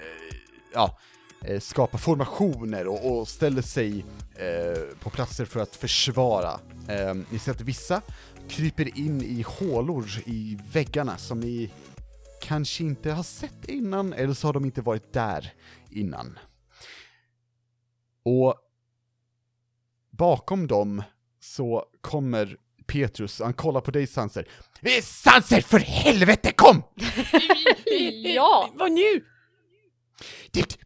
[0.74, 0.98] ja,
[1.46, 4.06] eh, skapa formationer och, och ställer sig
[4.36, 6.60] eh, på platser för att försvara.
[6.88, 8.02] Eh, ni ser att vissa
[8.50, 11.70] kryper in i hålor i väggarna som ni
[12.42, 15.54] kanske inte har sett innan, eller så har de inte varit där
[15.92, 16.40] innan.
[18.24, 18.56] Och
[20.12, 21.04] bakom dem
[21.40, 22.58] så kommer
[22.88, 24.48] Petrus, han kollar på dig Sanser.
[24.82, 26.84] "Eh, Sanser, för helvete kom!
[28.24, 28.70] Ja!
[28.74, 29.26] Vad nu?
[30.52, 30.79] Det,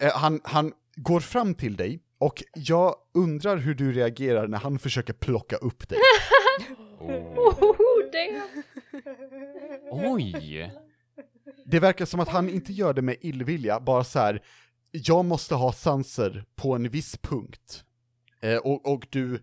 [0.00, 5.12] han, han går fram till dig och jag undrar hur du reagerar när han försöker
[5.12, 5.98] plocka upp dig.
[7.00, 8.42] Oh, det.
[9.90, 10.72] Oj!
[11.64, 14.42] Det verkar som att han inte gör det med illvilja, bara så här.
[14.90, 17.84] jag måste ha sanser på en viss punkt.
[18.42, 19.42] Eh, och, och du,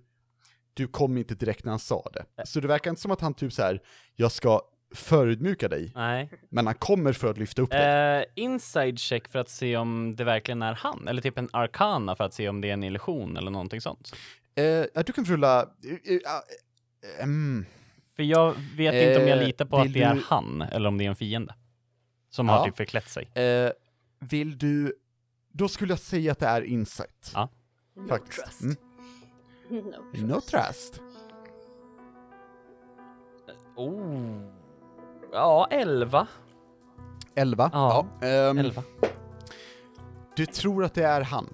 [0.74, 2.46] du kom inte direkt när han sa det.
[2.46, 3.82] Så det verkar inte som att han typ så här.
[4.16, 4.62] jag ska
[4.96, 6.30] förödmjuka dig, Nej.
[6.50, 8.20] men han kommer för att lyfta upp dig.
[8.20, 12.16] Eh, inside check för att se om det verkligen är han, eller typ en arkana
[12.16, 14.16] för att se om det är en illusion eller någonting sånt.
[14.94, 15.62] Ja, du kan rulla...
[15.62, 17.66] eh, mm.
[18.16, 20.98] För jag vet inte om jag litar på att det är du- han, eller om
[20.98, 21.56] det är en fiende.
[22.30, 23.30] Som har typ förklätt sig.
[24.20, 24.96] Vill du...
[25.52, 27.32] Då skulle jag säga att det är insight.
[27.36, 27.50] Ja.
[28.10, 28.62] Faktiskt.
[28.62, 28.76] Mm.
[29.70, 30.28] No.
[30.28, 31.02] No trust.
[33.76, 34.57] Oh.
[35.32, 36.28] Ja, 11.
[37.36, 37.70] 11.
[37.74, 38.84] Ja, ehm, 11.
[40.36, 41.50] Du tror att det är han?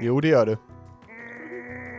[0.00, 0.56] Jo, det gör du.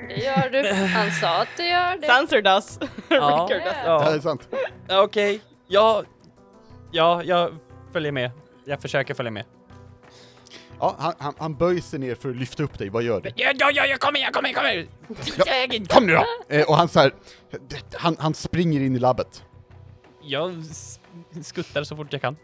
[0.08, 0.74] Det gör du.
[0.74, 2.08] Han sa att det gör det.
[2.08, 2.80] Sanser does.
[3.10, 3.48] Ja.
[3.50, 3.74] Rickard does.
[3.74, 4.50] Det Ja, är sant.
[4.90, 5.42] okej.
[5.68, 6.04] Ja,
[6.92, 7.52] ja, jag
[7.94, 8.32] följer med.
[8.66, 9.46] Jag försöker följa med.
[10.80, 13.30] Ja, han, han, han böjer sig ner för att lyfta upp dig, vad gör du?
[13.36, 14.88] Ja, ja, ja, jag kommer, jag kommer, jag kommer!
[15.38, 15.86] Ja!
[15.90, 16.26] Kom nu då!
[16.56, 17.14] Eh, och han så här,
[17.94, 19.44] han, han springer in i labbet.
[20.22, 20.64] Jag
[21.44, 22.38] skuttar så fort jag kan.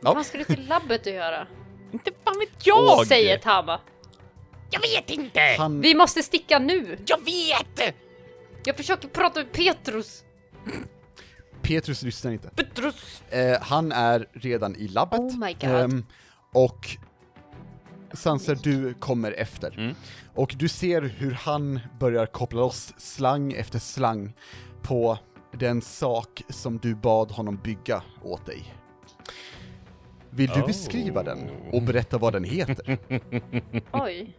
[0.00, 0.14] Ja.
[0.14, 1.46] Vad ska du till labbet att göra?
[1.92, 3.06] Inte fan vet jag!
[3.06, 3.80] Säger Tama.
[4.70, 5.40] Jag vet inte!
[5.58, 6.98] Han, Vi måste sticka nu!
[7.06, 7.94] Jag vet!
[8.64, 10.24] Jag försöker prata med Petrus!
[11.62, 12.48] Petrus lyssnar inte.
[12.48, 13.22] Petrus!
[13.30, 15.20] Eh, han är redan i labbet.
[15.20, 15.70] Oh my god.
[15.70, 16.06] Ehm,
[16.52, 16.96] och
[18.14, 19.78] Sanser, du kommer efter.
[19.78, 19.94] Mm.
[20.34, 24.32] Och du ser hur han börjar koppla loss slang efter slang
[24.82, 25.18] på
[25.52, 28.74] den sak som du bad honom bygga åt dig.
[30.30, 30.66] Vill du Oh.
[30.66, 32.98] beskriva den och berätta vad den heter?
[33.92, 34.36] Oj.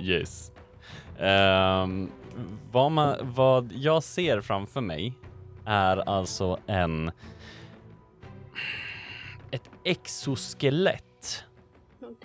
[0.00, 0.52] Yes.
[1.18, 2.10] Ehm,
[2.72, 5.12] vad, man, vad jag ser framför mig
[5.66, 7.10] är alltså en...
[9.50, 11.04] Ett exoskelett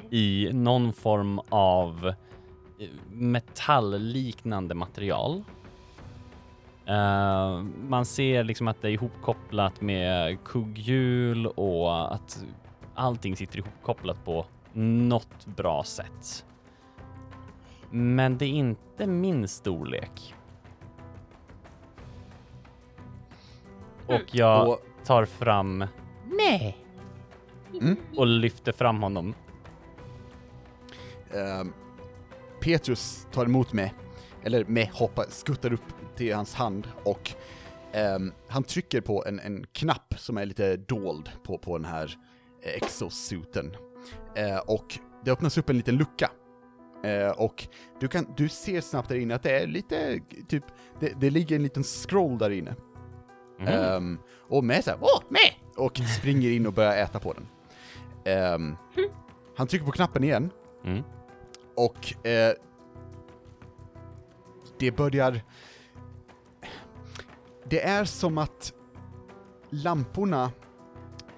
[0.09, 2.13] i någon form av
[2.79, 5.43] eh, metallliknande material.
[6.85, 12.45] Eh, man ser liksom att det är ihopkopplat med kugghjul och att
[12.95, 16.45] allting sitter ihopkopplat på något bra sätt.
[17.89, 20.35] Men det är inte min storlek.
[24.07, 25.85] Och jag tar fram
[26.25, 26.77] Nej.
[28.15, 29.34] och lyfter fram honom.
[31.33, 31.73] Ehm,
[32.61, 33.93] Petrus tar emot mig,
[34.43, 37.31] eller med hoppar, skuttar upp till hans hand och
[37.93, 42.17] ehm, han trycker på en, en knapp som är lite dold på, på den här
[42.63, 43.75] eh, exosuiten.
[44.35, 46.31] Eh, och det öppnas upp en liten lucka.
[47.03, 47.67] Eh, och
[47.99, 50.63] du, kan, du ser snabbt där inne att det är lite, typ,
[50.99, 52.75] det, det ligger en liten scroll där inne.
[53.59, 53.67] Mhm.
[53.67, 55.83] Ehm, och med såhär, åh, med!
[55.85, 57.47] Och springer in och börjar äta på den.
[58.25, 58.77] Ehm,
[59.57, 60.49] han trycker på knappen igen,
[60.85, 61.03] Mm
[61.77, 62.53] och eh,
[64.79, 65.41] det börjar...
[67.69, 68.73] Det är som att
[69.69, 70.51] lamporna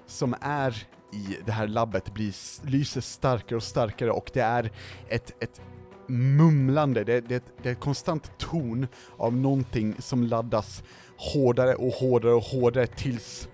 [0.06, 2.34] som är i det här labbet blir,
[2.66, 4.72] lyser starkare och starkare och det är
[5.08, 5.60] ett, ett
[6.06, 8.86] mumlande, det, det, det är ett konstant ton
[9.16, 10.82] av någonting som laddas
[11.16, 13.48] hårdare och hårdare och hårdare tills...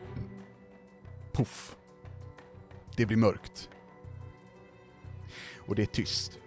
[1.33, 1.77] Puff.
[2.97, 3.71] Det blir mörkt.
[5.67, 6.39] Och det är tyst.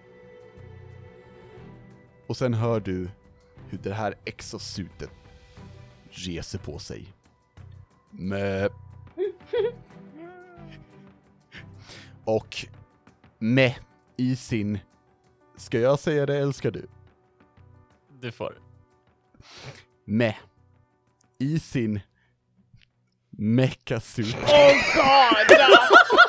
[2.29, 3.09] Och sen hör du
[3.69, 5.09] hur det här exosutet
[6.09, 7.13] reser på sig.
[8.11, 8.69] Mö.
[12.25, 12.65] Och
[13.39, 13.75] med
[14.17, 14.79] i sin...
[15.57, 16.87] Ska jag säga det eller ska du?
[18.21, 18.61] Du får.
[20.05, 20.35] Med
[21.37, 21.99] i sin
[23.29, 24.35] mechasuit.
[24.35, 26.28] Oh god!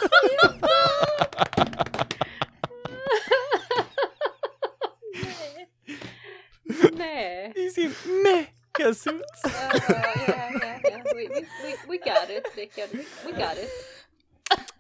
[7.71, 9.23] I sin mechasuit.
[9.45, 9.51] Uh,
[9.89, 11.03] yeah, yeah, yeah.
[11.15, 12.91] We, we, we, we got it, Rickard.
[13.27, 13.71] We, got it.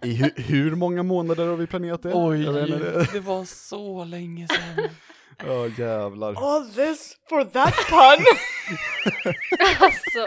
[0.02, 2.10] I hu hur många månader har vi planerat det?
[2.14, 3.12] Oj, det.
[3.12, 4.88] det var så länge sedan.
[5.46, 6.34] Ja jävlar.
[6.56, 8.24] All this for that pun!
[9.80, 10.18] Alltså.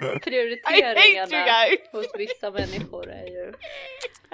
[0.00, 1.78] I hate you Prioriteringarna guys!
[1.92, 3.52] hos vissa människor är ju...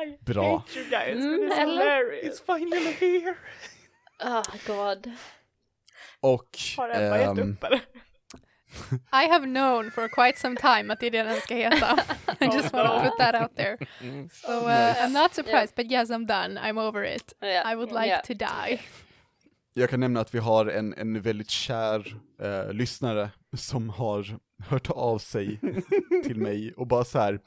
[0.04, 0.58] I Bra.
[0.58, 1.72] hate you guys, Mm, it is eller?
[1.72, 2.40] hilarious.
[2.46, 3.34] finally here.
[4.24, 5.10] Oh god.
[6.20, 6.58] Och...
[6.76, 7.80] Har Ebba gett ehm, upp eller?
[9.12, 11.98] I have known for quite some time att det är det den ska heta.
[12.40, 13.76] I just want to put that out there.
[14.32, 16.60] So uh, I'm not surprised, but yes, I'm done.
[16.60, 17.32] I'm over it.
[17.42, 18.80] I would like to die.
[19.74, 24.38] Jag kan nämna att vi har en, en väldigt kär eh, lyssnare som har
[24.68, 25.60] hört av sig
[26.24, 27.40] till mig och bara så här.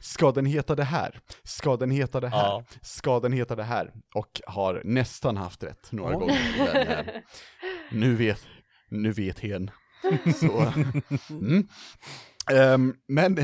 [0.00, 1.20] Ska den heta det här?
[1.42, 2.38] Ska den heta det här?
[2.38, 2.64] Ja.
[2.82, 3.92] Ska den heta det här?
[4.14, 6.20] Och har nästan haft rätt några Oj.
[6.20, 6.72] gånger.
[6.74, 7.06] Men, eh,
[7.90, 8.46] nu vet,
[8.88, 9.70] nu vet hen.
[10.40, 10.72] Så,
[11.30, 11.68] mm.
[12.52, 13.38] Ehm, men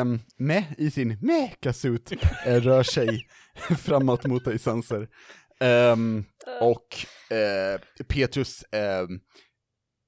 [0.00, 3.26] um, med i sin mekasuit uh, rör sig
[3.78, 5.08] framåt mot dig Sanser.
[5.60, 6.24] Ehm,
[6.60, 7.06] och
[7.36, 9.20] eh, Petrus ehm,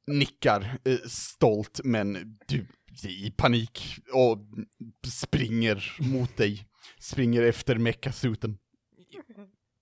[0.07, 2.67] nickar eh, stolt men du
[3.05, 4.39] i panik och
[5.07, 6.67] springer mot dig.
[7.01, 8.59] Springer efter mekasuten.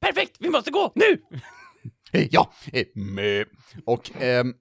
[0.01, 1.23] Perfekt, vi måste gå nu!
[2.13, 3.45] Eh, Ja, eh, mö.
[3.87, 4.55] Och ehm,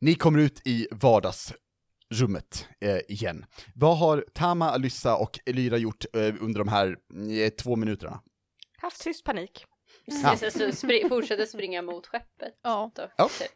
[0.00, 3.46] ni kommer ut i vardagsrummet eh, igen.
[3.74, 6.96] Vad har Tama, Alyssa och Elyra gjort eh, under de här
[7.42, 8.20] eh, två minuterna?
[8.78, 9.64] Haft tyst panik.
[10.06, 10.36] Ja.
[10.72, 12.54] Spri fortsätter springa mot skeppet.
[12.62, 12.90] Ja.
[12.94, 13.28] Då, Ja.
[13.38, 13.50] typ.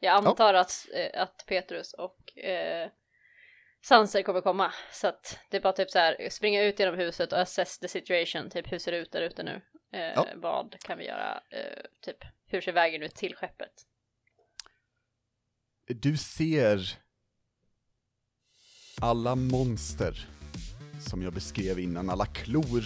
[0.00, 2.88] Jag antar att, eh, att Petrus och eh,
[3.86, 4.72] Sanser kommer komma.
[4.92, 7.88] Så att det är bara typ så här springa ut genom huset och assess the
[7.88, 8.50] situation.
[8.50, 9.60] Typ hur ser det ut där ute nu?
[9.92, 10.26] Eh, Ja.
[10.36, 11.34] Vad kan vi göra?
[11.50, 12.16] Eh, typ,
[12.46, 13.72] hur ser vägen ut till skeppet?
[15.86, 16.98] Du ser
[19.00, 20.28] alla monster
[21.00, 22.84] som jag beskrev innan, alla klor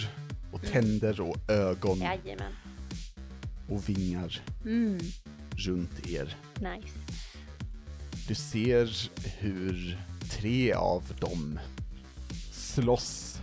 [0.53, 2.53] och tänder och ögon Jajamän.
[3.69, 4.99] och vingar Mm,
[5.57, 6.35] runt er.
[6.55, 6.97] nice.
[8.27, 9.09] Du ser
[9.39, 9.97] hur
[10.31, 11.59] tre av dem
[12.51, 13.41] slåss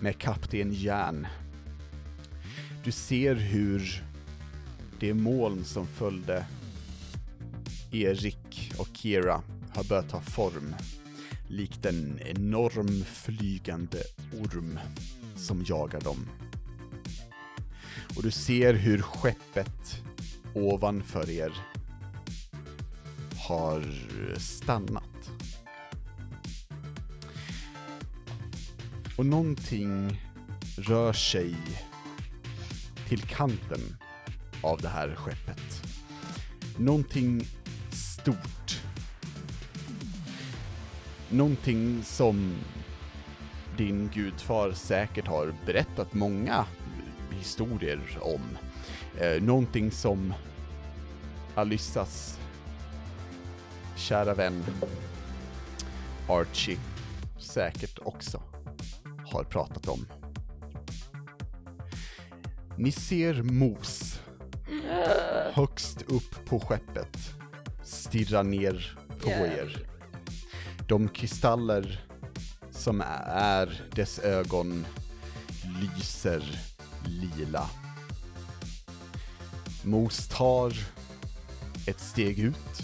[0.00, 1.26] med kapten Järn.
[2.84, 4.02] Du ser hur
[5.00, 6.46] det moln som följde
[7.92, 9.42] Erik och Kira
[9.74, 10.74] har börjat ta form,
[11.48, 13.98] likt en enorm flygande
[14.32, 14.78] orm
[15.36, 16.28] som jagar dem.
[18.16, 20.02] Och du ser hur skeppet
[20.54, 21.52] ovanför er
[23.48, 23.84] har
[24.38, 25.30] stannat.
[29.16, 30.20] Och någonting
[30.76, 31.56] rör sig
[33.10, 33.96] till kanten
[34.62, 35.82] av det här skeppet.
[36.76, 37.46] Någonting
[37.90, 38.82] stort.
[41.28, 42.54] Någonting som
[43.76, 46.64] din gudfar säkert har berättat många
[47.30, 48.58] historier om.
[49.20, 50.34] Eh, någonting som
[51.54, 52.38] Alyssas
[53.96, 54.64] kära vän
[56.28, 56.78] Archie
[57.38, 58.42] säkert också
[59.26, 60.19] har pratat om.
[62.76, 64.20] Ni ser Mos
[65.52, 67.16] högst upp på skeppet
[67.84, 69.86] stirra ner på er.
[70.88, 72.06] De kristaller
[72.70, 74.86] som är dess ögon
[75.80, 76.60] lyser
[77.06, 77.70] lila.
[79.82, 80.74] Mos tar
[81.86, 82.82] ett steg ut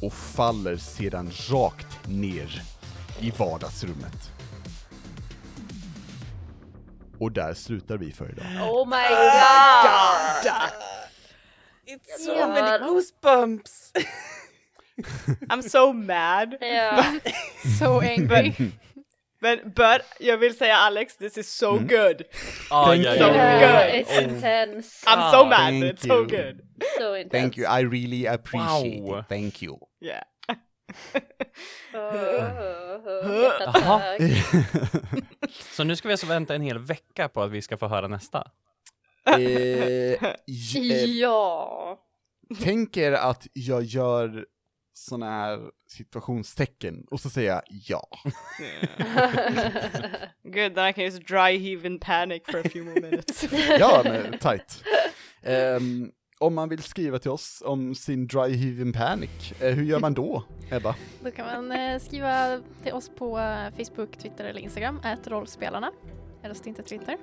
[0.00, 2.62] och faller sedan rakt ner
[3.20, 4.32] i vardagsrummet.
[7.20, 8.46] Och där slutar vi för idag.
[8.72, 10.70] Oh my god!
[11.86, 13.92] It's so many goosebumps!
[15.48, 16.56] I'm so mad.
[16.60, 17.04] Ja.
[17.78, 18.52] So angry.
[19.42, 21.86] Men but, jag vill säga Alex, this is so Mm.
[21.88, 22.22] good.
[22.70, 23.26] Aj, Thank you.
[23.26, 23.34] aj.
[23.36, 24.00] Yeah, good.
[24.00, 25.06] It's intense.
[25.06, 26.08] I'm so mad, it's you.
[26.14, 26.60] so good.
[26.98, 27.30] so intense.
[27.30, 29.18] Thank you, I really appreciate Wow.
[29.18, 29.24] it.
[29.28, 29.78] Thank you.
[30.00, 30.22] Yeah.
[33.64, 34.02] Jaha.
[35.76, 38.08] Så nu ska vi alltså vänta en hel vecka på att vi ska få höra
[38.08, 38.50] nästa?
[39.26, 41.98] eh, eh, Ja.
[42.62, 44.46] tänk er att jag gör
[44.92, 48.08] såna här situationstecken och så säger jag ja.
[50.42, 53.44] Good, then I can just dry heave in panic for a few more minutes.
[53.78, 54.84] Ja, men tight.
[55.42, 56.10] Ehm,
[56.40, 60.00] om man vill skriva till oss om sin dry heave in panic, eh, hur gör
[60.00, 60.94] man då, Ebba?
[61.24, 65.90] Då kan man eh, skriva till oss på eh, Facebook, Twitter eller Instagram, ät rollspelarna.
[66.42, 67.16] Eller så inte Twitter.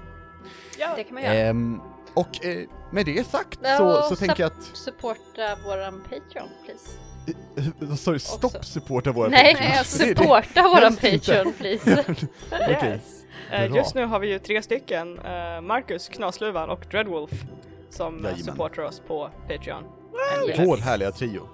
[0.96, 1.34] det kan man göra.
[1.34, 1.82] Ehm,
[2.14, 6.90] Och eh, med det sagt Ja, så, så tänker jag Supporta våran Patreon, please.
[7.28, 7.74] Att...
[7.80, 8.20] Vad sa du?
[8.20, 11.12] Stopp supporta våra Nej, Det- det- supporta inte.
[11.20, 12.04] Patreon, please.
[12.52, 12.90] Okej.
[12.90, 13.24] Yes.
[13.52, 13.78] Eh, Bra.
[13.78, 17.32] just nu har vi ju tre stycken, eh, Marcus, Knasluvan och Dreadwolf,
[17.90, 18.38] som Jajamän.
[18.44, 19.84] supportar oss på Patreon.
[20.66, 21.50] Vår härliga trio.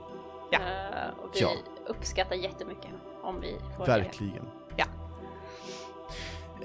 [0.52, 0.58] Ja.
[0.60, 1.50] Eh, och vi Ja.
[1.88, 2.90] uppskattar jättemycket
[3.24, 3.92] om vi får det.
[3.92, 4.46] Verkligen.
[4.78, 4.86] Ja.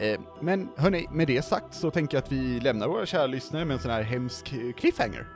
[0.00, 3.64] Eh, men hörni, med det sagt så tänker jag att vi lämnar våra kära lyssnare
[3.64, 5.26] med en sån här hemsk cliffhanger.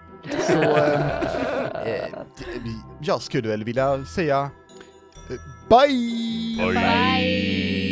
[0.47, 1.01] Så eh,
[1.85, 2.09] eh,
[3.01, 4.51] jag skulle väl vilja säga
[5.31, 5.37] eh,
[5.69, 6.73] bye!
[6.75, 7.88] Bye!